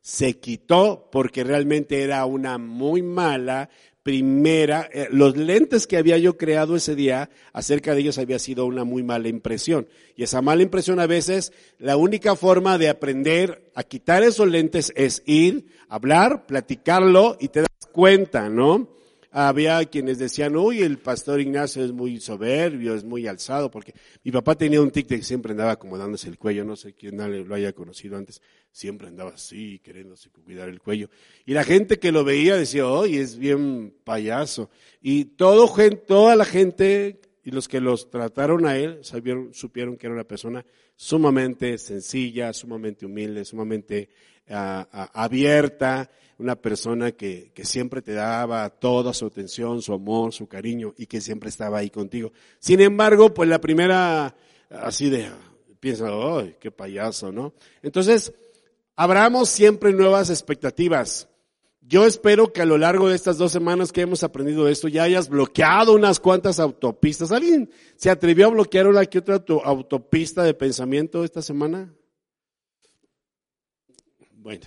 se 0.05 0.37
quitó 0.39 1.09
porque 1.11 1.43
realmente 1.43 2.03
era 2.03 2.23
una 2.27 2.59
muy 2.59 3.01
mala 3.01 3.71
primera, 4.05 4.87
eh, 4.93 5.07
los 5.09 5.35
lentes 5.35 5.87
que 5.87 5.97
había 5.97 6.19
yo 6.19 6.37
creado 6.37 6.75
ese 6.75 6.93
día 6.93 7.31
acerca 7.53 7.95
de 7.95 8.01
ellos 8.01 8.19
había 8.19 8.37
sido 8.37 8.67
una 8.67 8.83
muy 8.83 9.01
mala 9.01 9.29
impresión. 9.29 9.87
Y 10.15 10.21
esa 10.21 10.43
mala 10.43 10.61
impresión 10.61 10.99
a 10.99 11.07
veces, 11.07 11.51
la 11.79 11.97
única 11.97 12.35
forma 12.35 12.77
de 12.77 12.89
aprender 12.89 13.71
a 13.73 13.81
quitar 13.81 14.21
esos 14.21 14.47
lentes 14.47 14.93
es 14.95 15.23
ir, 15.25 15.65
hablar, 15.89 16.45
platicarlo 16.45 17.35
y 17.39 17.47
te 17.47 17.61
das 17.61 17.89
cuenta, 17.91 18.47
¿no? 18.47 18.93
había 19.31 19.83
quienes 19.83 20.17
decían, 20.17 20.55
uy, 20.55 20.81
el 20.81 20.97
pastor 20.97 21.41
Ignacio 21.41 21.83
es 21.83 21.91
muy 21.91 22.21
soberbio, 22.21 22.95
es 22.95 23.03
muy 23.03 23.27
alzado, 23.27 23.69
porque 23.69 23.93
mi 24.23 24.31
papá 24.31 24.55
tenía 24.55 24.79
un 24.79 24.91
tic 24.91 25.07
de 25.07 25.17
que 25.17 25.25
siempre 25.25 25.51
andaba 25.51 25.71
acomodándose 25.71 26.29
el 26.29 26.37
cuello, 26.37 26.63
no 26.63 26.77
sé 26.77 26.93
quién 26.93 27.17
lo 27.17 27.53
haya 27.55 27.73
conocido 27.73 28.15
antes, 28.15 28.41
siempre 28.75 29.07
andaba 29.07 29.31
así, 29.31 29.79
queriéndose 29.79 30.29
cuidar 30.29 30.67
el 30.67 30.81
cuello. 30.81 31.09
Y 31.45 31.53
la 31.53 31.63
gente 31.63 31.97
que 31.97 32.11
lo 32.11 32.25
veía 32.25 32.57
decía, 32.57 32.85
uy, 32.85 33.15
es 33.15 33.37
bien 33.37 33.95
payaso. 34.03 34.69
Y 35.01 35.23
todo, 35.23 35.73
toda 36.05 36.35
la 36.35 36.43
gente 36.43 37.21
y 37.41 37.51
los 37.51 37.69
que 37.69 37.79
los 37.79 38.09
trataron 38.09 38.65
a 38.65 38.75
él 38.75 38.99
supieron 39.53 39.95
que 39.95 40.07
era 40.07 40.13
una 40.13 40.25
persona 40.25 40.65
sumamente 40.97 41.77
sencilla, 41.77 42.51
sumamente 42.51 43.05
humilde, 43.05 43.45
sumamente 43.45 44.09
abierta, 44.49 46.11
una 46.37 46.57
persona 46.57 47.13
que, 47.13 47.51
que 47.53 47.63
siempre 47.63 48.01
te 48.01 48.11
daba 48.11 48.69
toda 48.69 49.13
su 49.13 49.27
atención, 49.27 49.81
su 49.81 49.93
amor, 49.93 50.33
su 50.33 50.47
cariño 50.47 50.93
y 50.97 51.05
que 51.05 51.21
siempre 51.21 51.47
estaba 51.47 51.77
ahí 51.77 51.89
contigo. 51.89 52.33
Sin 52.59 52.81
embargo, 52.81 53.33
pues 53.33 53.47
la 53.47 53.61
primera, 53.61 54.35
así 54.69 55.09
de, 55.09 55.29
piensa, 55.79 56.07
¡ay, 56.09 56.57
qué 56.59 56.71
payaso, 56.71 57.31
¿no? 57.31 57.53
Entonces, 57.81 58.33
abramos 58.95 59.49
siempre 59.49 59.93
nuevas 59.93 60.29
expectativas. 60.29 61.27
Yo 61.87 62.05
espero 62.05 62.51
que 62.51 62.61
a 62.63 62.65
lo 62.65 62.79
largo 62.79 63.09
de 63.09 63.15
estas 63.15 63.37
dos 63.37 63.51
semanas 63.51 63.91
que 63.91 64.01
hemos 64.01 64.23
aprendido 64.23 64.67
esto 64.67 64.87
ya 64.87 65.03
hayas 65.03 65.29
bloqueado 65.29 65.93
unas 65.93 66.19
cuantas 66.19 66.59
autopistas. 66.59 67.31
¿Alguien 67.31 67.69
se 67.95 68.09
atrevió 68.09 68.47
a 68.47 68.49
bloquear 68.49 68.87
una 68.87 69.05
que 69.05 69.19
otra 69.19 69.43
autopista 69.63 70.41
de 70.41 70.55
pensamiento 70.55 71.23
esta 71.23 71.43
semana? 71.43 71.93
Bueno, 74.31 74.65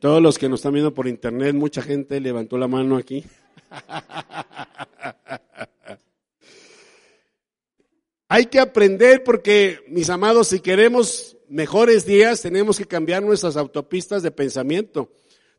todos 0.00 0.20
los 0.20 0.36
que 0.36 0.48
nos 0.48 0.58
están 0.60 0.72
viendo 0.72 0.92
por 0.94 1.06
internet, 1.06 1.54
mucha 1.54 1.80
gente 1.80 2.18
levantó 2.20 2.58
la 2.58 2.66
mano 2.66 2.96
aquí. 2.96 3.24
Hay 8.28 8.46
que 8.46 8.58
aprender 8.60 9.22
porque, 9.24 9.78
mis 9.88 10.10
amados, 10.10 10.48
si 10.48 10.58
queremos 10.60 11.37
mejores 11.50 12.06
días, 12.06 12.42
tenemos 12.42 12.78
que 12.78 12.86
cambiar 12.86 13.22
nuestras 13.22 13.56
autopistas 13.56 14.22
de 14.22 14.30
pensamiento. 14.30 15.10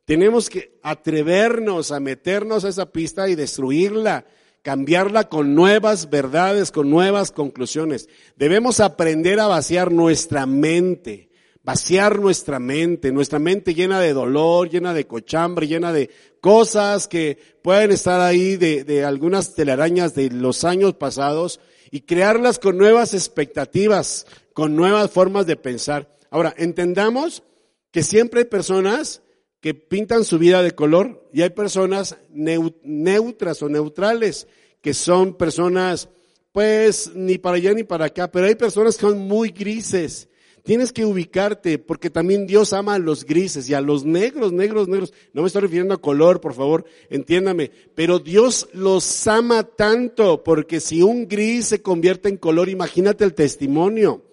Tenemos 0.04 0.50
que 0.50 0.78
atrevernos 0.82 1.92
a 1.92 2.00
meternos 2.00 2.64
a 2.64 2.68
esa 2.68 2.90
pista 2.90 3.28
y 3.28 3.34
destruirla, 3.34 4.26
cambiarla 4.62 5.28
con 5.28 5.54
nuevas 5.54 6.10
verdades, 6.10 6.70
con 6.70 6.90
nuevas 6.90 7.30
conclusiones. 7.30 8.08
Debemos 8.36 8.80
aprender 8.80 9.38
a 9.40 9.46
vaciar 9.46 9.92
nuestra 9.92 10.46
mente, 10.46 11.30
vaciar 11.62 12.18
nuestra 12.18 12.58
mente, 12.58 13.12
nuestra 13.12 13.38
mente 13.38 13.74
llena 13.74 14.00
de 14.00 14.12
dolor, 14.12 14.68
llena 14.68 14.94
de 14.94 15.06
cochambre, 15.06 15.68
llena 15.68 15.92
de 15.92 16.10
cosas 16.40 17.06
que 17.06 17.38
pueden 17.62 17.92
estar 17.92 18.20
ahí 18.20 18.56
de, 18.56 18.84
de 18.84 19.04
algunas 19.04 19.54
telarañas 19.54 20.14
de 20.14 20.30
los 20.30 20.64
años 20.64 20.94
pasados 20.94 21.60
y 21.90 22.02
crearlas 22.02 22.58
con 22.58 22.78
nuevas 22.78 23.14
expectativas, 23.14 24.26
con 24.60 24.76
nuevas 24.76 25.10
formas 25.10 25.46
de 25.46 25.56
pensar. 25.56 26.14
Ahora, 26.28 26.52
entendamos 26.58 27.42
que 27.90 28.02
siempre 28.02 28.40
hay 28.40 28.44
personas 28.44 29.22
que 29.62 29.72
pintan 29.72 30.22
su 30.22 30.38
vida 30.38 30.62
de 30.62 30.72
color 30.72 31.26
y 31.32 31.40
hay 31.40 31.48
personas 31.48 32.18
neutras 32.30 33.62
o 33.62 33.70
neutrales, 33.70 34.46
que 34.82 34.92
son 34.92 35.32
personas, 35.32 36.10
pues, 36.52 37.10
ni 37.14 37.38
para 37.38 37.56
allá 37.56 37.72
ni 37.72 37.84
para 37.84 38.04
acá, 38.04 38.30
pero 38.30 38.48
hay 38.48 38.54
personas 38.54 38.96
que 38.96 39.06
son 39.06 39.20
muy 39.20 39.48
grises. 39.48 40.28
Tienes 40.62 40.92
que 40.92 41.06
ubicarte 41.06 41.78
porque 41.78 42.10
también 42.10 42.46
Dios 42.46 42.74
ama 42.74 42.96
a 42.96 42.98
los 42.98 43.24
grises 43.24 43.66
y 43.70 43.72
a 43.72 43.80
los 43.80 44.04
negros, 44.04 44.52
negros, 44.52 44.88
negros. 44.88 45.14
No 45.32 45.40
me 45.40 45.46
estoy 45.46 45.62
refiriendo 45.62 45.94
a 45.94 46.02
color, 46.02 46.42
por 46.42 46.52
favor, 46.52 46.84
entiéndame. 47.08 47.70
Pero 47.94 48.18
Dios 48.18 48.68
los 48.74 49.26
ama 49.26 49.62
tanto 49.62 50.44
porque 50.44 50.80
si 50.80 51.00
un 51.00 51.28
gris 51.28 51.68
se 51.68 51.80
convierte 51.80 52.28
en 52.28 52.36
color, 52.36 52.68
imagínate 52.68 53.24
el 53.24 53.32
testimonio. 53.32 54.26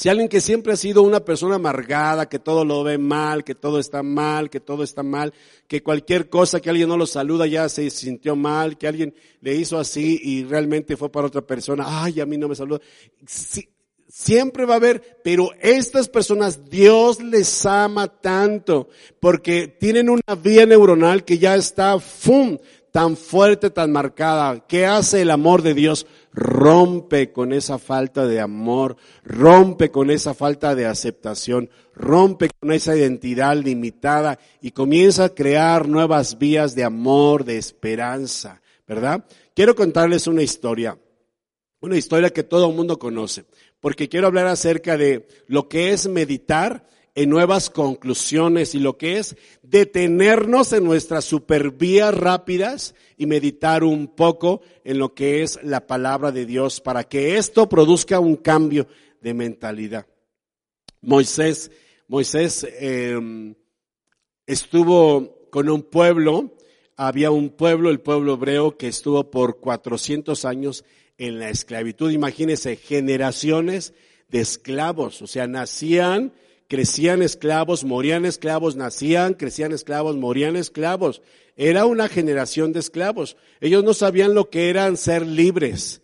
Si 0.00 0.08
alguien 0.08 0.30
que 0.30 0.40
siempre 0.40 0.72
ha 0.72 0.76
sido 0.76 1.02
una 1.02 1.20
persona 1.20 1.56
amargada, 1.56 2.26
que 2.26 2.38
todo 2.38 2.64
lo 2.64 2.82
ve 2.82 2.96
mal, 2.96 3.44
que 3.44 3.54
todo 3.54 3.78
está 3.78 4.02
mal, 4.02 4.48
que 4.48 4.58
todo 4.58 4.82
está 4.82 5.02
mal, 5.02 5.34
que 5.68 5.82
cualquier 5.82 6.30
cosa 6.30 6.58
que 6.58 6.70
alguien 6.70 6.88
no 6.88 6.96
lo 6.96 7.04
saluda 7.04 7.46
ya 7.46 7.68
se 7.68 7.90
sintió 7.90 8.34
mal, 8.34 8.78
que 8.78 8.88
alguien 8.88 9.14
le 9.42 9.56
hizo 9.56 9.78
así 9.78 10.18
y 10.22 10.44
realmente 10.44 10.96
fue 10.96 11.12
para 11.12 11.26
otra 11.26 11.42
persona, 11.42 11.84
ay, 11.86 12.18
a 12.18 12.24
mí 12.24 12.38
no 12.38 12.48
me 12.48 12.54
saluda. 12.54 12.80
siempre 14.08 14.64
va 14.64 14.72
a 14.72 14.76
haber, 14.78 15.20
pero 15.22 15.50
estas 15.60 16.08
personas 16.08 16.70
Dios 16.70 17.22
les 17.22 17.66
ama 17.66 18.08
tanto 18.08 18.88
porque 19.20 19.68
tienen 19.68 20.08
una 20.08 20.34
vía 20.34 20.64
neuronal 20.64 21.26
que 21.26 21.36
ya 21.36 21.56
está, 21.56 22.00
¡fum! 22.00 22.56
tan 22.90 23.16
fuerte, 23.16 23.70
tan 23.70 23.92
marcada. 23.92 24.64
¿Qué 24.66 24.86
hace 24.86 25.22
el 25.22 25.30
amor 25.30 25.62
de 25.62 25.74
Dios? 25.74 26.06
Rompe 26.32 27.32
con 27.32 27.52
esa 27.52 27.78
falta 27.78 28.26
de 28.26 28.40
amor, 28.40 28.96
rompe 29.24 29.90
con 29.90 30.10
esa 30.10 30.34
falta 30.34 30.74
de 30.74 30.86
aceptación, 30.86 31.70
rompe 31.94 32.50
con 32.58 32.72
esa 32.72 32.96
identidad 32.96 33.56
limitada 33.56 34.38
y 34.60 34.70
comienza 34.70 35.24
a 35.24 35.34
crear 35.34 35.88
nuevas 35.88 36.38
vías 36.38 36.74
de 36.74 36.84
amor, 36.84 37.44
de 37.44 37.58
esperanza, 37.58 38.62
¿verdad? 38.86 39.24
Quiero 39.54 39.74
contarles 39.74 40.26
una 40.26 40.42
historia, 40.42 40.98
una 41.80 41.96
historia 41.96 42.30
que 42.30 42.44
todo 42.44 42.70
el 42.70 42.76
mundo 42.76 42.98
conoce, 42.98 43.44
porque 43.80 44.08
quiero 44.08 44.26
hablar 44.26 44.46
acerca 44.46 44.96
de 44.96 45.26
lo 45.46 45.68
que 45.68 45.92
es 45.92 46.08
meditar 46.08 46.86
en 47.14 47.30
nuevas 47.30 47.70
conclusiones 47.70 48.74
y 48.74 48.78
lo 48.78 48.96
que 48.96 49.18
es 49.18 49.36
detenernos 49.62 50.72
en 50.72 50.84
nuestras 50.84 51.24
supervías 51.24 52.14
rápidas 52.14 52.94
y 53.16 53.26
meditar 53.26 53.84
un 53.84 54.08
poco 54.08 54.62
en 54.84 54.98
lo 54.98 55.14
que 55.14 55.42
es 55.42 55.58
la 55.62 55.86
palabra 55.86 56.32
de 56.32 56.46
Dios 56.46 56.80
para 56.80 57.04
que 57.04 57.36
esto 57.36 57.68
produzca 57.68 58.20
un 58.20 58.36
cambio 58.36 58.86
de 59.20 59.34
mentalidad. 59.34 60.06
Moisés, 61.02 61.70
Moisés 62.08 62.66
em, 62.78 63.54
estuvo 64.46 65.48
con 65.50 65.68
un 65.68 65.82
pueblo, 65.82 66.56
había 66.96 67.30
un 67.30 67.50
pueblo, 67.50 67.90
el 67.90 68.00
pueblo 68.00 68.34
hebreo, 68.34 68.76
que 68.76 68.88
estuvo 68.88 69.30
por 69.30 69.60
400 69.60 70.44
años 70.44 70.84
en 71.18 71.38
la 71.38 71.50
esclavitud. 71.50 72.10
Imagínense, 72.10 72.76
generaciones 72.76 73.94
de 74.28 74.40
esclavos, 74.40 75.22
o 75.22 75.26
sea, 75.26 75.46
nacían 75.46 76.32
crecían 76.70 77.20
esclavos, 77.20 77.82
morían 77.82 78.24
esclavos, 78.24 78.76
nacían, 78.76 79.34
crecían 79.34 79.72
esclavos, 79.72 80.14
morían 80.14 80.54
esclavos. 80.54 81.20
Era 81.56 81.84
una 81.84 82.08
generación 82.08 82.72
de 82.72 82.78
esclavos. 82.78 83.36
Ellos 83.60 83.82
no 83.82 83.92
sabían 83.92 84.34
lo 84.34 84.50
que 84.50 84.70
eran 84.70 84.96
ser 84.96 85.26
libres. 85.26 86.00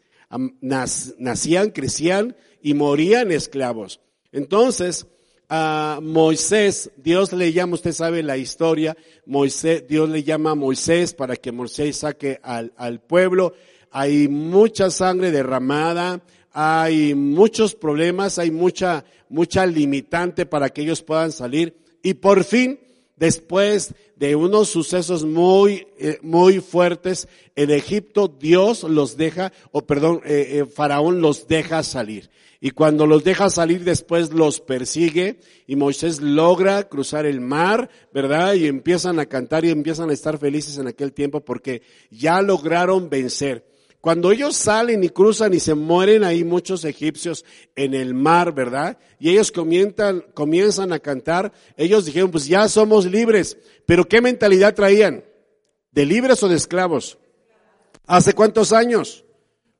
Nacían, 0.61 1.71
crecían 1.71 2.37
y 2.61 2.75
morían 2.75 3.31
esclavos. 3.31 4.01
Entonces, 4.33 5.07
a 5.49 6.01
Moisés, 6.03 6.91
Dios 6.97 7.33
le 7.33 7.53
llama, 7.53 7.75
usted 7.75 7.93
sabe 7.93 8.25
la 8.25 8.37
historia, 8.37 8.97
Moisés, 9.25 9.87
Dios 9.87 10.11
le 10.11 10.25
llama 10.25 10.51
a 10.51 10.57
Moisés 10.57 11.15
para 11.15 11.37
que 11.37 11.53
Moisés 11.53 11.99
saque 11.99 12.41
al, 12.43 12.73
al 12.77 13.01
pueblo. 13.01 13.55
Hay 13.93 14.27
mucha 14.27 14.91
sangre 14.91 15.31
derramada, 15.31 16.25
hay 16.59 17.15
muchos 17.15 17.75
problemas, 17.75 18.39
hay 18.39 18.51
mucha, 18.51 19.05
mucha 19.29 19.67
limitante 19.67 20.47
para 20.47 20.71
que 20.71 20.81
ellos 20.81 21.03
puedan 21.03 21.31
salir. 21.31 21.77
Y 22.03 22.15
por 22.15 22.45
fin, 22.45 22.81
después 23.17 23.95
de 24.17 24.37
unos 24.37 24.71
sucesos 24.71 25.27
muy, 25.27 25.87
eh, 25.99 26.19
muy 26.23 26.61
fuertes, 26.61 27.29
en 27.57 27.71
Egipto 27.71 28.29
Dios 28.29 28.85
los 28.85 29.19
deja, 29.19 29.53
o 29.71 29.83
perdón, 29.83 30.23
eh, 30.25 30.61
eh, 30.61 30.65
Faraón 30.65 31.21
los 31.21 31.47
deja 31.47 31.83
salir. 31.83 32.31
Y 32.59 32.71
cuando 32.71 33.07
los 33.07 33.23
deja 33.23 33.51
salir 33.51 33.85
después 33.85 34.33
los 34.33 34.61
persigue 34.61 35.41
y 35.67 35.77
Moisés 35.77 36.23
logra 36.23 36.89
cruzar 36.89 37.27
el 37.27 37.43
mar, 37.43 37.91
¿verdad? 38.15 38.55
Y 38.55 38.67
empiezan 38.67 39.19
a 39.19 39.27
cantar 39.27 39.67
y 39.67 39.71
empiezan 39.71 40.09
a 40.09 40.15
estar 40.15 40.39
felices 40.39 40.79
en 40.79 40.87
aquel 40.87 41.13
tiempo 41.13 41.45
porque 41.45 41.83
ya 42.11 42.41
lograron 42.41 43.11
vencer. 43.11 43.76
Cuando 44.01 44.31
ellos 44.31 44.57
salen 44.57 45.03
y 45.03 45.09
cruzan 45.09 45.53
y 45.53 45.61
se 45.61 45.75
mueren 45.75 46.23
ahí 46.23 46.45
muchos 46.45 46.85
egipcios 46.85 47.45
en 47.75 47.93
el 47.93 48.15
mar, 48.15 48.55
¿verdad? 48.55 48.99
Y 49.19 49.31
ellos 49.31 49.51
comienzan, 49.51 50.25
comienzan 50.33 50.93
a 50.93 51.01
cantar, 51.01 51.53
ellos 51.77 52.05
dijeron, 52.05 52.31
pues 52.31 52.47
ya 52.47 52.69
somos 52.69 53.05
libres. 53.07 53.59
Pero 53.85 54.07
¿qué 54.07 54.21
mentalidad 54.21 54.75
traían? 54.75 55.25
¿De 55.91 56.07
libres 56.07 56.43
o 56.43 56.49
de 56.49 56.57
esclavos? 56.57 57.19
¿Hace 58.07 58.33
cuántos 58.35 58.73
años? 58.73 59.26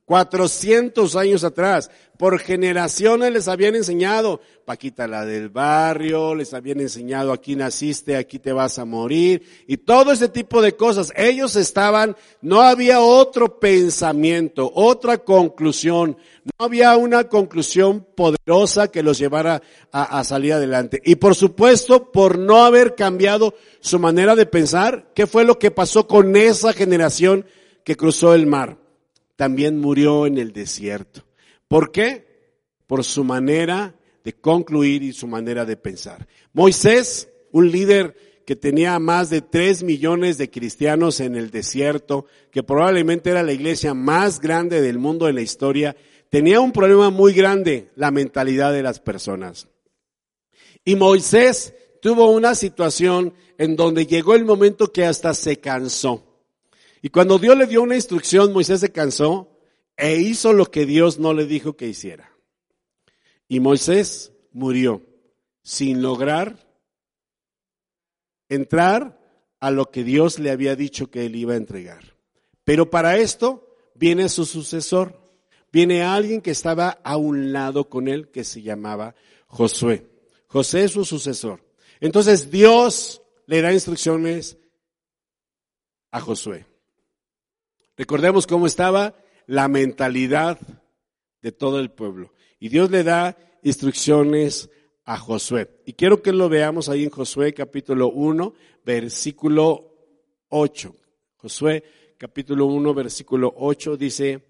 400 0.07 1.17
años 1.17 1.43
atrás, 1.43 1.91
por 2.17 2.39
generaciones 2.39 3.33
les 3.33 3.49
habían 3.49 3.75
enseñado, 3.75 4.41
Paquita 4.65 5.07
la 5.09 5.25
del 5.25 5.49
barrio, 5.49 6.35
les 6.35 6.55
habían 6.55 6.81
enseñado 6.81 7.33
aquí 7.33 7.57
naciste, 7.57 8.17
aquí 8.17 8.39
te 8.39 8.53
vas 8.53 8.79
a 8.79 8.85
morir, 8.85 9.43
y 9.67 9.79
todo 9.79 10.13
ese 10.13 10.29
tipo 10.29 10.63
de 10.63 10.77
cosas. 10.77 11.13
Ellos 11.17 11.57
estaban, 11.57 12.17
no 12.41 12.63
había 12.63 13.01
otro 13.01 13.59
pensamiento, 13.59 14.71
otra 14.75 15.19
conclusión, 15.19 16.17
no 16.45 16.65
había 16.65 16.97
una 16.97 17.29
conclusión 17.29 18.07
poderosa 18.15 18.89
que 18.89 19.03
los 19.03 19.19
llevara 19.19 19.61
a, 19.91 20.19
a 20.21 20.25
salir 20.25 20.53
adelante. 20.53 21.03
Y 21.05 21.17
por 21.17 21.35
supuesto, 21.35 22.13
por 22.13 22.39
no 22.39 22.65
haber 22.65 22.95
cambiado 22.95 23.55
su 23.81 23.99
manera 23.99 24.37
de 24.37 24.47
pensar, 24.47 25.11
¿qué 25.15 25.27
fue 25.27 25.45
lo 25.45 25.59
que 25.59 25.73
pasó 25.73 26.07
con 26.07 26.37
esa 26.37 26.73
generación 26.73 27.45
que 27.83 27.97
cruzó 27.97 28.35
el 28.35 28.47
mar? 28.47 28.86
También 29.37 29.79
murió 29.79 30.27
en 30.27 30.39
el 30.39 30.53
desierto. 30.53 31.25
¿Por 31.69 31.93
qué? 31.93 32.27
Por 32.87 33.05
su 33.05 33.25
manera 33.25 33.95
de 34.25 34.33
concluir 34.33 35.03
y 35.03 35.13
su 35.13 35.27
manera 35.27 35.65
de 35.65 35.77
pensar. 35.77 36.27
Moisés, 36.53 37.29
un 37.53 37.71
líder 37.71 38.43
que 38.47 38.57
tenía 38.57 38.99
más 38.99 39.29
de 39.31 39.43
tres 39.43 39.83
millones 39.83 40.39
de 40.39 40.51
cristianos 40.51 41.21
en 41.21 41.37
el 41.37 41.51
desierto, 41.51 42.27
que 42.51 42.63
probablemente 42.63 43.31
era 43.31 43.43
la 43.43 43.53
iglesia 43.53 43.93
más 43.93 44.41
grande 44.41 44.81
del 44.81 44.99
mundo 44.99 45.29
en 45.29 45.35
la 45.35 45.43
historia, 45.43 45.97
tenía 46.31 46.61
un 46.61 46.73
problema 46.73 47.11
muy 47.11 47.33
grande, 47.33 47.91
la 47.97 48.11
mentalidad 48.11 48.73
de 48.73 48.83
las 48.83 49.01
personas. 49.01 49.69
Y 50.85 50.95
Moisés 50.95 51.75
tuvo 52.01 52.31
una 52.31 52.55
situación 52.55 53.35
en 53.59 53.75
donde 53.75 54.07
llegó 54.07 54.35
el 54.35 54.45
momento 54.45 54.93
que 54.93 55.05
hasta 55.05 55.35
se 55.35 55.59
cansó. 55.59 56.26
Y 57.03 57.11
cuando 57.11 57.39
Dios 57.39 57.57
le 57.57 57.67
dio 57.67 57.83
una 57.83 57.95
instrucción, 57.95 58.53
Moisés 58.53 58.81
se 58.81 58.93
cansó 58.93 59.57
e 59.97 60.17
hizo 60.17 60.53
lo 60.53 60.71
que 60.71 60.87
Dios 60.87 61.19
no 61.19 61.33
le 61.35 61.47
dijo 61.47 61.77
que 61.77 61.89
hiciera. 61.89 62.31
Y 63.49 63.61
Moisés 63.61 64.33
murió 64.53 65.03
sin 65.63 66.03
lograr 66.03 66.67
entrar 68.49 69.21
a 69.61 69.71
lo 69.71 69.91
que 69.91 70.05
Dios 70.05 70.39
le 70.39 70.51
había 70.51 70.77
dicho 70.77 71.11
que 71.11 71.27
él 71.27 71.37
iba 71.37 71.55
a 71.55 71.59
entregar. 71.59 72.17
Pero 72.65 72.91
para 72.91 73.17
esto 73.17 73.77
viene 73.95 74.29
su 74.29 74.45
sucesor, 74.45 75.21
viene 75.73 76.03
alguien 76.03 76.41
que 76.41 76.51
estaba 76.51 76.91
a 77.05 77.17
un 77.17 77.53
lado 77.53 77.89
con 77.89 78.09
él 78.09 78.31
que 78.31 78.45
se 78.45 78.63
llamaba 78.63 79.15
Josué. 79.47 80.07
José 80.47 80.85
es 80.85 80.93
su 80.93 81.05
sucesor. 81.05 81.65
Entonces 82.01 82.51
Dios 82.51 83.23
le 83.47 83.63
da 83.63 83.73
instrucciones 83.73 84.59
a 86.11 86.21
Josué. 86.21 86.67
Recordemos 87.97 88.47
cómo 88.47 88.67
estaba 88.67 89.15
la 89.47 89.69
mentalidad 89.69 90.59
de 91.41 91.53
todo 91.53 91.81
el 91.81 91.91
pueblo. 91.91 92.33
Y 92.61 92.69
Dios 92.69 92.91
le 92.91 93.05
da 93.05 93.37
instrucciones 93.63 94.69
a 95.05 95.17
Josué. 95.17 95.71
Y 95.87 95.95
quiero 95.95 96.21
que 96.21 96.33
lo 96.33 96.49
veamos 96.49 96.89
ahí 96.89 97.05
en 97.05 97.11
Josué 97.11 97.55
capítulo 97.55 98.09
1, 98.09 98.53
versículo 98.85 99.95
8. 100.49 100.95
Josué 101.37 101.85
capítulo 102.19 102.67
1, 102.67 102.95
versículo 102.95 103.55
8 103.57 103.97
dice, 103.97 104.43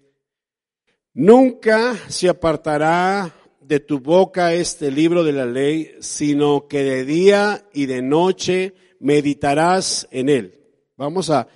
Nunca 1.13 1.95
se 2.09 2.27
apartará 2.27 3.33
de 3.61 3.79
tu 3.79 3.99
boca 3.99 4.53
este 4.53 4.91
libro 4.91 5.23
de 5.23 5.33
la 5.33 5.45
ley, 5.45 5.95
sino 5.99 6.67
que 6.67 6.83
de 6.83 7.05
día 7.05 7.65
y 7.73 7.85
de 7.85 8.01
noche 8.01 8.73
meditarás 8.99 10.07
en 10.11 10.29
él. 10.29 10.53
Vamos 10.95 11.29
a 11.29 11.47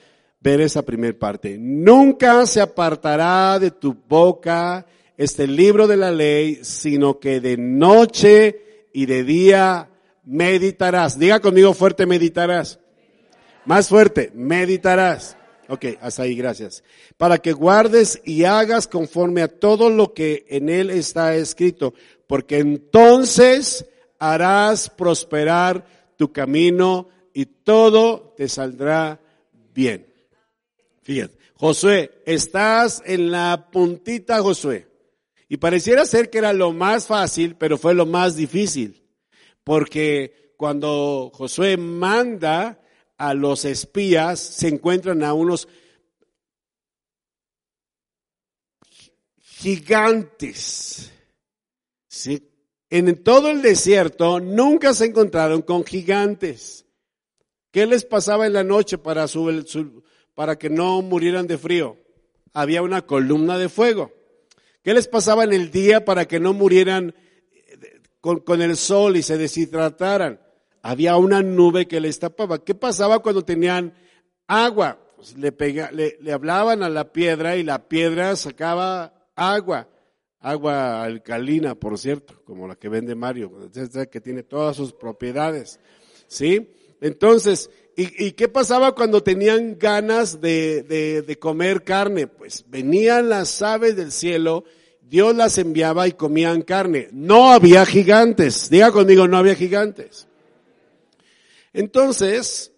ver 0.41 0.61
esa 0.61 0.81
primera 0.81 1.17
parte. 1.17 1.57
Nunca 1.57 2.45
se 2.45 2.61
apartará 2.61 3.59
de 3.59 3.71
tu 3.71 3.95
boca 4.07 4.85
este 5.17 5.47
libro 5.47 5.87
de 5.87 5.97
la 5.97 6.11
ley, 6.11 6.59
sino 6.63 7.19
que 7.19 7.39
de 7.39 7.57
noche 7.57 8.87
y 8.91 9.05
de 9.05 9.23
día 9.23 9.89
meditarás. 10.25 11.17
Diga 11.17 11.39
conmigo 11.39 11.73
fuerte, 11.73 12.05
meditarás. 12.05 12.79
Más 13.65 13.87
fuerte, 13.87 14.31
meditarás. 14.33 15.37
Ok, 15.69 15.85
hasta 16.01 16.23
ahí, 16.23 16.35
gracias. 16.35 16.83
Para 17.17 17.37
que 17.37 17.53
guardes 17.53 18.19
y 18.25 18.43
hagas 18.43 18.87
conforme 18.87 19.41
a 19.41 19.47
todo 19.47 19.89
lo 19.89 20.13
que 20.13 20.45
en 20.49 20.69
él 20.69 20.89
está 20.89 21.35
escrito, 21.35 21.93
porque 22.27 22.57
entonces 22.57 23.85
harás 24.17 24.89
prosperar 24.89 25.85
tu 26.17 26.33
camino 26.33 27.07
y 27.33 27.45
todo 27.45 28.33
te 28.35 28.49
saldrá 28.49 29.21
bien. 29.73 30.10
Fíjate, 31.01 31.37
Josué, 31.55 32.23
estás 32.25 33.01
en 33.05 33.31
la 33.31 33.69
puntita, 33.71 34.41
Josué. 34.41 34.87
Y 35.47 35.57
pareciera 35.57 36.05
ser 36.05 36.29
que 36.29 36.37
era 36.37 36.53
lo 36.53 36.71
más 36.71 37.07
fácil, 37.07 37.55
pero 37.55 37.77
fue 37.77 37.93
lo 37.93 38.05
más 38.05 38.35
difícil. 38.35 39.03
Porque 39.63 40.53
cuando 40.57 41.31
Josué 41.33 41.77
manda 41.77 42.79
a 43.17 43.33
los 43.33 43.65
espías, 43.65 44.39
se 44.39 44.67
encuentran 44.67 45.23
a 45.23 45.33
unos 45.33 45.67
gigantes. 49.39 51.11
En 52.89 53.23
todo 53.23 53.49
el 53.49 53.61
desierto 53.61 54.39
nunca 54.39 54.93
se 54.93 55.05
encontraron 55.05 55.61
con 55.61 55.83
gigantes. 55.85 56.85
¿Qué 57.71 57.85
les 57.85 58.03
pasaba 58.03 58.47
en 58.47 58.53
la 58.53 58.63
noche 58.63 58.97
para, 58.97 59.27
para 60.33 60.57
que 60.57 60.69
no 60.69 61.01
murieran 61.01 61.47
de 61.47 61.57
frío? 61.57 61.97
Había 62.53 62.81
una 62.81 63.05
columna 63.05 63.57
de 63.57 63.69
fuego. 63.69 64.11
¿Qué 64.83 64.93
les 64.93 65.07
pasaba 65.07 65.43
en 65.43 65.53
el 65.53 65.71
día 65.71 66.05
para 66.05 66.25
que 66.25 66.39
no 66.39 66.53
murieran 66.53 67.13
eh, 67.51 68.01
con, 68.19 68.61
el 68.61 68.75
sol 68.75 69.17
y 69.17 69.23
se 69.23 69.37
deshidrataran? 69.37 70.39
había 70.81 71.17
una 71.17 71.41
nube 71.41 71.87
que 71.87 71.99
les 71.99 72.19
tapaba. 72.19 72.63
¿Qué 72.63 72.75
pasaba 72.75 73.19
cuando 73.19 73.43
tenían 73.43 73.93
agua? 74.47 74.99
Pues 75.15 75.37
le, 75.37 75.53
le, 76.19 76.31
hablaban 76.31 76.83
a 76.83 76.89
la 76.89 77.11
piedra 77.11 77.55
y 77.55 77.63
la 77.63 77.87
piedra 77.87 78.35
sacaba 78.35 79.13
agua. 79.35 79.87
Agua 80.39 81.03
alcalina, 81.03 81.75
por 81.75 81.99
cierto, 81.99 82.41
como 82.45 82.67
la 82.67 82.75
que 82.75 82.89
vende 82.89 83.13
Mario, 83.13 83.69
que 84.11 84.21
tiene 84.21 84.41
todas 84.41 84.75
sus 84.75 84.91
propiedades. 84.91 85.79
¿Sí? 86.27 86.73
Entonces, 86.99 87.69
¿y, 88.17 88.31
qué 88.33 88.47
pasaba 88.47 88.95
cuando 88.95 89.21
tenían 89.21 89.77
ganas 89.77 90.39
de, 90.41 90.83
de, 90.83 91.21
de 91.21 91.39
comer 91.39 91.83
carne? 91.83 92.27
Pues 92.27 92.65
venían 92.67 93.29
las 93.29 93.61
aves 93.61 93.95
del 93.95 94.11
cielo, 94.11 94.63
Dios 95.01 95.35
las 95.35 95.57
enviaba 95.57 96.07
y 96.07 96.13
comían 96.13 96.61
carne. 96.61 97.09
No 97.11 97.51
había 97.51 97.85
gigantes. 97.85 98.69
Diga 98.69 98.91
conmigo, 98.91 99.27
no 99.27 99.37
había 99.37 99.55
gigantes. 99.55 100.27
Entonces, 101.73 102.71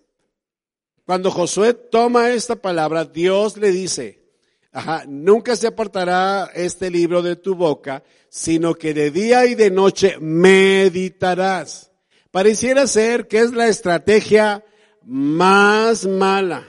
cuando 1.05 1.31
Josué 1.31 1.73
toma 1.73 2.31
esta 2.31 2.55
palabra, 2.55 3.05
Dios 3.05 3.57
le 3.57 3.71
dice, 3.71 4.23
ajá, 4.71 5.03
nunca 5.07 5.55
se 5.55 5.67
apartará 5.67 6.49
este 6.55 6.89
libro 6.89 7.21
de 7.21 7.35
tu 7.35 7.55
boca, 7.55 8.03
sino 8.29 8.73
que 8.75 8.93
de 8.93 9.11
día 9.11 9.45
y 9.45 9.55
de 9.55 9.69
noche 9.69 10.17
meditarás. 10.19 11.91
Pareciera 12.31 12.87
ser 12.87 13.27
que 13.27 13.39
es 13.39 13.51
la 13.51 13.67
estrategia 13.67 14.63
más 15.05 16.05
mala. 16.05 16.65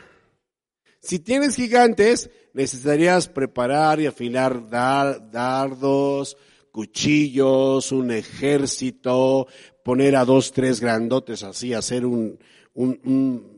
Si 1.01 1.18
tienes 1.18 1.57
gigantes, 1.57 2.31
necesitarías 2.55 3.29
preparar 3.29 4.01
y 4.01 4.07
afilar 4.07 4.68
dardos, 4.70 6.37
cuchillos, 6.70 7.92
un 7.92 8.11
ejército, 8.11 9.47
poner 9.85 10.16
a 10.16 10.25
dos, 10.25 10.53
tres 10.53 10.81
grandotes 10.81 11.42
así, 11.42 11.75
hacer 11.75 12.07
un, 12.07 12.38
un, 12.73 13.01
un, 13.05 13.55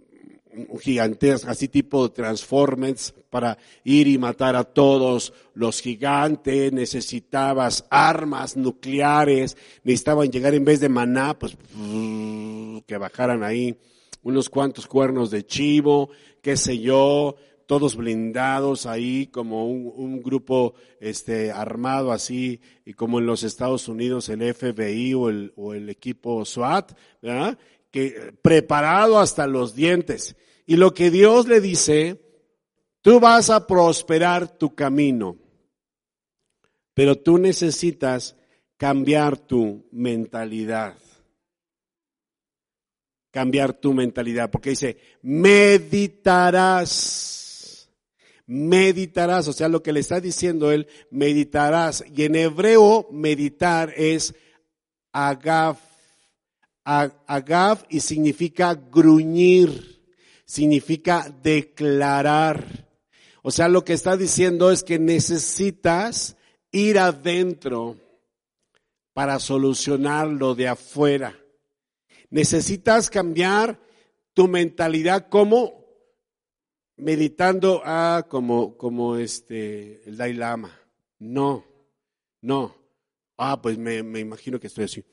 un 0.69 0.79
gigantesco, 0.79 1.51
así 1.51 1.69
tipo 1.69 2.09
de 2.09 2.15
Transformers 2.15 3.15
para 3.31 3.59
ir 3.85 4.09
y 4.09 4.19
matar 4.19 4.57
a 4.57 4.65
todos 4.65 5.33
los 5.55 5.81
gigantes, 5.81 6.73
necesitabas 6.73 7.85
armas 7.91 8.57
nucleares, 8.57 9.57
necesitaban 9.85 10.31
llegar 10.31 10.55
en 10.55 10.65
vez 10.65 10.81
de 10.81 10.89
maná, 10.89 11.39
pues 11.39 11.57
que 12.87 12.97
bajaran 12.99 13.43
ahí 13.43 13.79
unos 14.27 14.51
cuantos 14.51 14.89
cuernos 14.89 15.31
de 15.31 15.47
chivo, 15.47 16.11
qué 16.43 16.57
sé 16.57 16.81
yo, 16.81 17.37
todos 17.67 17.95
blindados 17.95 18.85
ahí 18.85 19.29
como 19.29 19.71
un, 19.71 20.21
grupo 20.21 20.75
este 20.99 21.53
armado 21.53 22.11
así 22.11 22.61
y 22.85 22.95
como 22.95 23.21
en 23.21 23.27
los 23.27 23.45
Estados 23.45 23.87
Unidos 23.87 24.29
el 24.29 24.53
FBI 24.53 25.15
o 25.15 25.31
el, 25.31 25.89
equipo 25.89 26.45
SWAT, 26.45 26.91
¿verdad? 27.23 27.57
que 27.93 28.35
preparado 28.43 29.21
hasta 29.21 29.47
los 29.47 29.77
dientes. 29.77 30.35
Y 30.67 30.75
lo 30.75 30.93
que 30.93 31.13
Dios 31.13 31.47
le 31.47 31.61
dice, 31.61 32.21
tú 33.03 33.21
vas 33.21 33.49
a 33.49 33.69
prosperar 33.69 34.59
tu 34.59 34.75
camino, 34.75 35.37
pero 36.95 37.15
tú 37.15 37.39
necesitas 37.39 38.35
cambiar 38.77 39.39
tu 39.39 39.87
mentalidad 39.93 40.99
cambiar 43.37 43.75
tu 43.75 43.93
mentalidad, 43.93 44.51
porque 44.51 44.71
dice, 44.71 44.97
meditarás 45.21 46.55
meditarás, 48.47 49.47
o 49.47 49.53
sea, 49.53 49.69
lo 49.69 49.83
que 49.83 49.93
le 49.93 50.01
está 50.01 50.21
diciendo 50.23 50.73
él, 50.73 50.89
meditarás. 51.11 52.03
Y 52.15 52.23
en 52.23 52.37
hebreo, 52.37 53.07
meditar 53.11 53.93
es 53.95 54.35
agav, 55.13 55.77
agav 56.83 57.85
y 57.91 58.01
significa 58.01 58.75
gruñir, 58.75 60.01
significa 60.47 61.31
declarar. 61.43 62.89
O 63.43 63.51
sea, 63.51 63.69
lo 63.69 63.85
que 63.85 63.93
está 63.93 64.17
diciendo 64.17 64.71
es 64.71 64.83
que 64.83 64.99
necesitas 64.99 66.39
ir 66.71 66.99
adentro 66.99 67.97
para 69.13 69.39
solucionar 69.41 70.27
lo 70.29 70.55
de 70.55 70.69
afuera. 70.69 71.37
Necesitas 72.31 73.11
cambiar 73.11 73.81
tu 74.35 74.49
mentalidad 74.49 75.29
como 75.29 75.87
meditando 76.97 77.83
ah, 77.85 78.27
como, 78.29 78.77
como 78.77 79.17
este, 79.17 80.09
el 80.09 80.17
Dalai 80.17 80.35
Lama. 80.35 80.81
No, 81.19 81.65
no. 82.41 82.75
Ah, 83.37 83.61
pues 83.61 83.79
me, 83.79 84.03
me 84.03 84.21
imagino 84.21 84.59
que 84.59 84.67
estoy 84.67 84.85
así. 84.85 85.05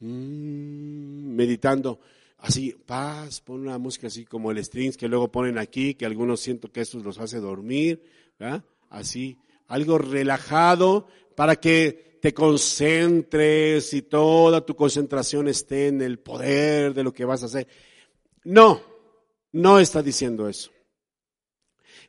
Mm, 0.00 1.34
meditando. 1.34 2.00
Así, 2.38 2.72
paz, 2.72 3.40
pon 3.40 3.60
una 3.62 3.78
música 3.78 4.08
así 4.08 4.24
como 4.24 4.50
el 4.50 4.62
strings 4.62 4.96
que 4.96 5.08
luego 5.08 5.32
ponen 5.32 5.58
aquí, 5.58 5.94
que 5.94 6.06
algunos 6.06 6.40
siento 6.40 6.70
que 6.70 6.82
eso 6.82 6.98
los 6.98 7.18
hace 7.18 7.40
dormir, 7.40 8.02
¿verdad? 8.38 8.62
Así, 8.90 9.38
algo 9.68 9.98
relajado 9.98 11.08
para 11.34 11.56
que 11.56 12.05
te 12.26 12.34
concentres 12.34 13.94
y 13.94 14.02
toda 14.02 14.66
tu 14.66 14.74
concentración 14.74 15.46
esté 15.46 15.86
en 15.86 16.02
el 16.02 16.18
poder 16.18 16.92
de 16.92 17.04
lo 17.04 17.12
que 17.12 17.24
vas 17.24 17.44
a 17.44 17.46
hacer. 17.46 17.68
No, 18.42 18.82
no 19.52 19.78
está 19.78 20.02
diciendo 20.02 20.48
eso. 20.48 20.72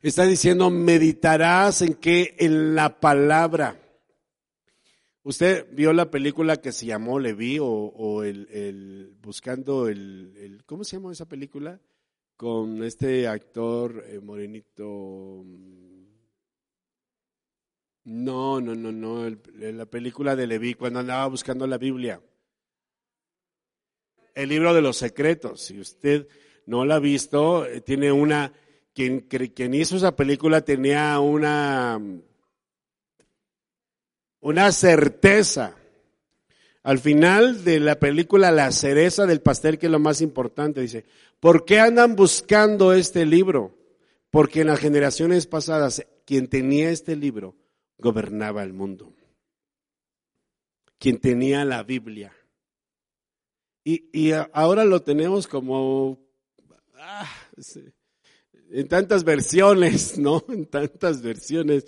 Está 0.02 0.26
diciendo, 0.26 0.70
meditarás 0.70 1.82
en 1.82 1.94
qué? 1.94 2.34
En 2.36 2.74
la 2.74 2.98
palabra. 2.98 3.80
¿Usted 5.22 5.68
vio 5.70 5.92
la 5.92 6.10
película 6.10 6.56
que 6.56 6.72
se 6.72 6.86
llamó 6.86 7.20
Leví 7.20 7.58
o, 7.60 8.24
el, 8.24 8.48
el, 8.50 9.14
buscando 9.22 9.86
el, 9.86 10.34
el, 10.36 10.64
¿cómo 10.64 10.82
se 10.82 10.96
llama 10.96 11.12
esa 11.12 11.28
película? 11.28 11.80
Con 12.36 12.82
este 12.82 13.28
actor 13.28 14.04
eh, 14.08 14.18
morenito. 14.18 15.44
No, 18.10 18.58
no, 18.58 18.74
no, 18.74 18.90
no, 18.90 19.36
la 19.52 19.84
película 19.84 20.34
de 20.34 20.46
Leví 20.46 20.72
cuando 20.72 21.00
andaba 21.00 21.26
buscando 21.26 21.66
la 21.66 21.76
Biblia. 21.76 22.22
El 24.34 24.48
libro 24.48 24.72
de 24.72 24.80
los 24.80 24.96
secretos. 24.96 25.60
Si 25.60 25.78
usted 25.78 26.26
no 26.64 26.86
la 26.86 26.94
ha 26.94 27.00
visto, 27.00 27.66
eh, 27.66 27.82
tiene 27.82 28.10
una, 28.10 28.50
quien, 28.94 29.20
quien 29.20 29.74
hizo 29.74 29.98
esa 29.98 30.16
película 30.16 30.62
tenía 30.62 31.20
una, 31.20 32.00
una 34.40 34.72
certeza. 34.72 35.76
Al 36.84 37.00
final 37.00 37.62
de 37.62 37.78
la 37.78 37.98
película, 37.98 38.50
la 38.50 38.72
cereza 38.72 39.26
del 39.26 39.42
pastel, 39.42 39.78
que 39.78 39.84
es 39.84 39.92
lo 39.92 39.98
más 39.98 40.22
importante, 40.22 40.80
dice, 40.80 41.04
¿por 41.40 41.66
qué 41.66 41.78
andan 41.78 42.16
buscando 42.16 42.94
este 42.94 43.26
libro? 43.26 43.76
Porque 44.30 44.62
en 44.62 44.68
las 44.68 44.80
generaciones 44.80 45.46
pasadas, 45.46 46.06
quien 46.24 46.48
tenía 46.48 46.88
este 46.88 47.14
libro 47.14 47.54
gobernaba 47.98 48.62
el 48.62 48.72
mundo. 48.72 49.12
Quien 50.98 51.18
tenía 51.18 51.64
la 51.64 51.82
Biblia. 51.82 52.32
Y, 53.84 54.08
y 54.12 54.32
ahora 54.52 54.84
lo 54.84 55.02
tenemos 55.02 55.46
como 55.46 56.18
ah, 56.96 57.30
en 58.70 58.88
tantas 58.88 59.24
versiones, 59.24 60.18
¿no? 60.18 60.44
En 60.48 60.66
tantas 60.66 61.22
versiones, 61.22 61.86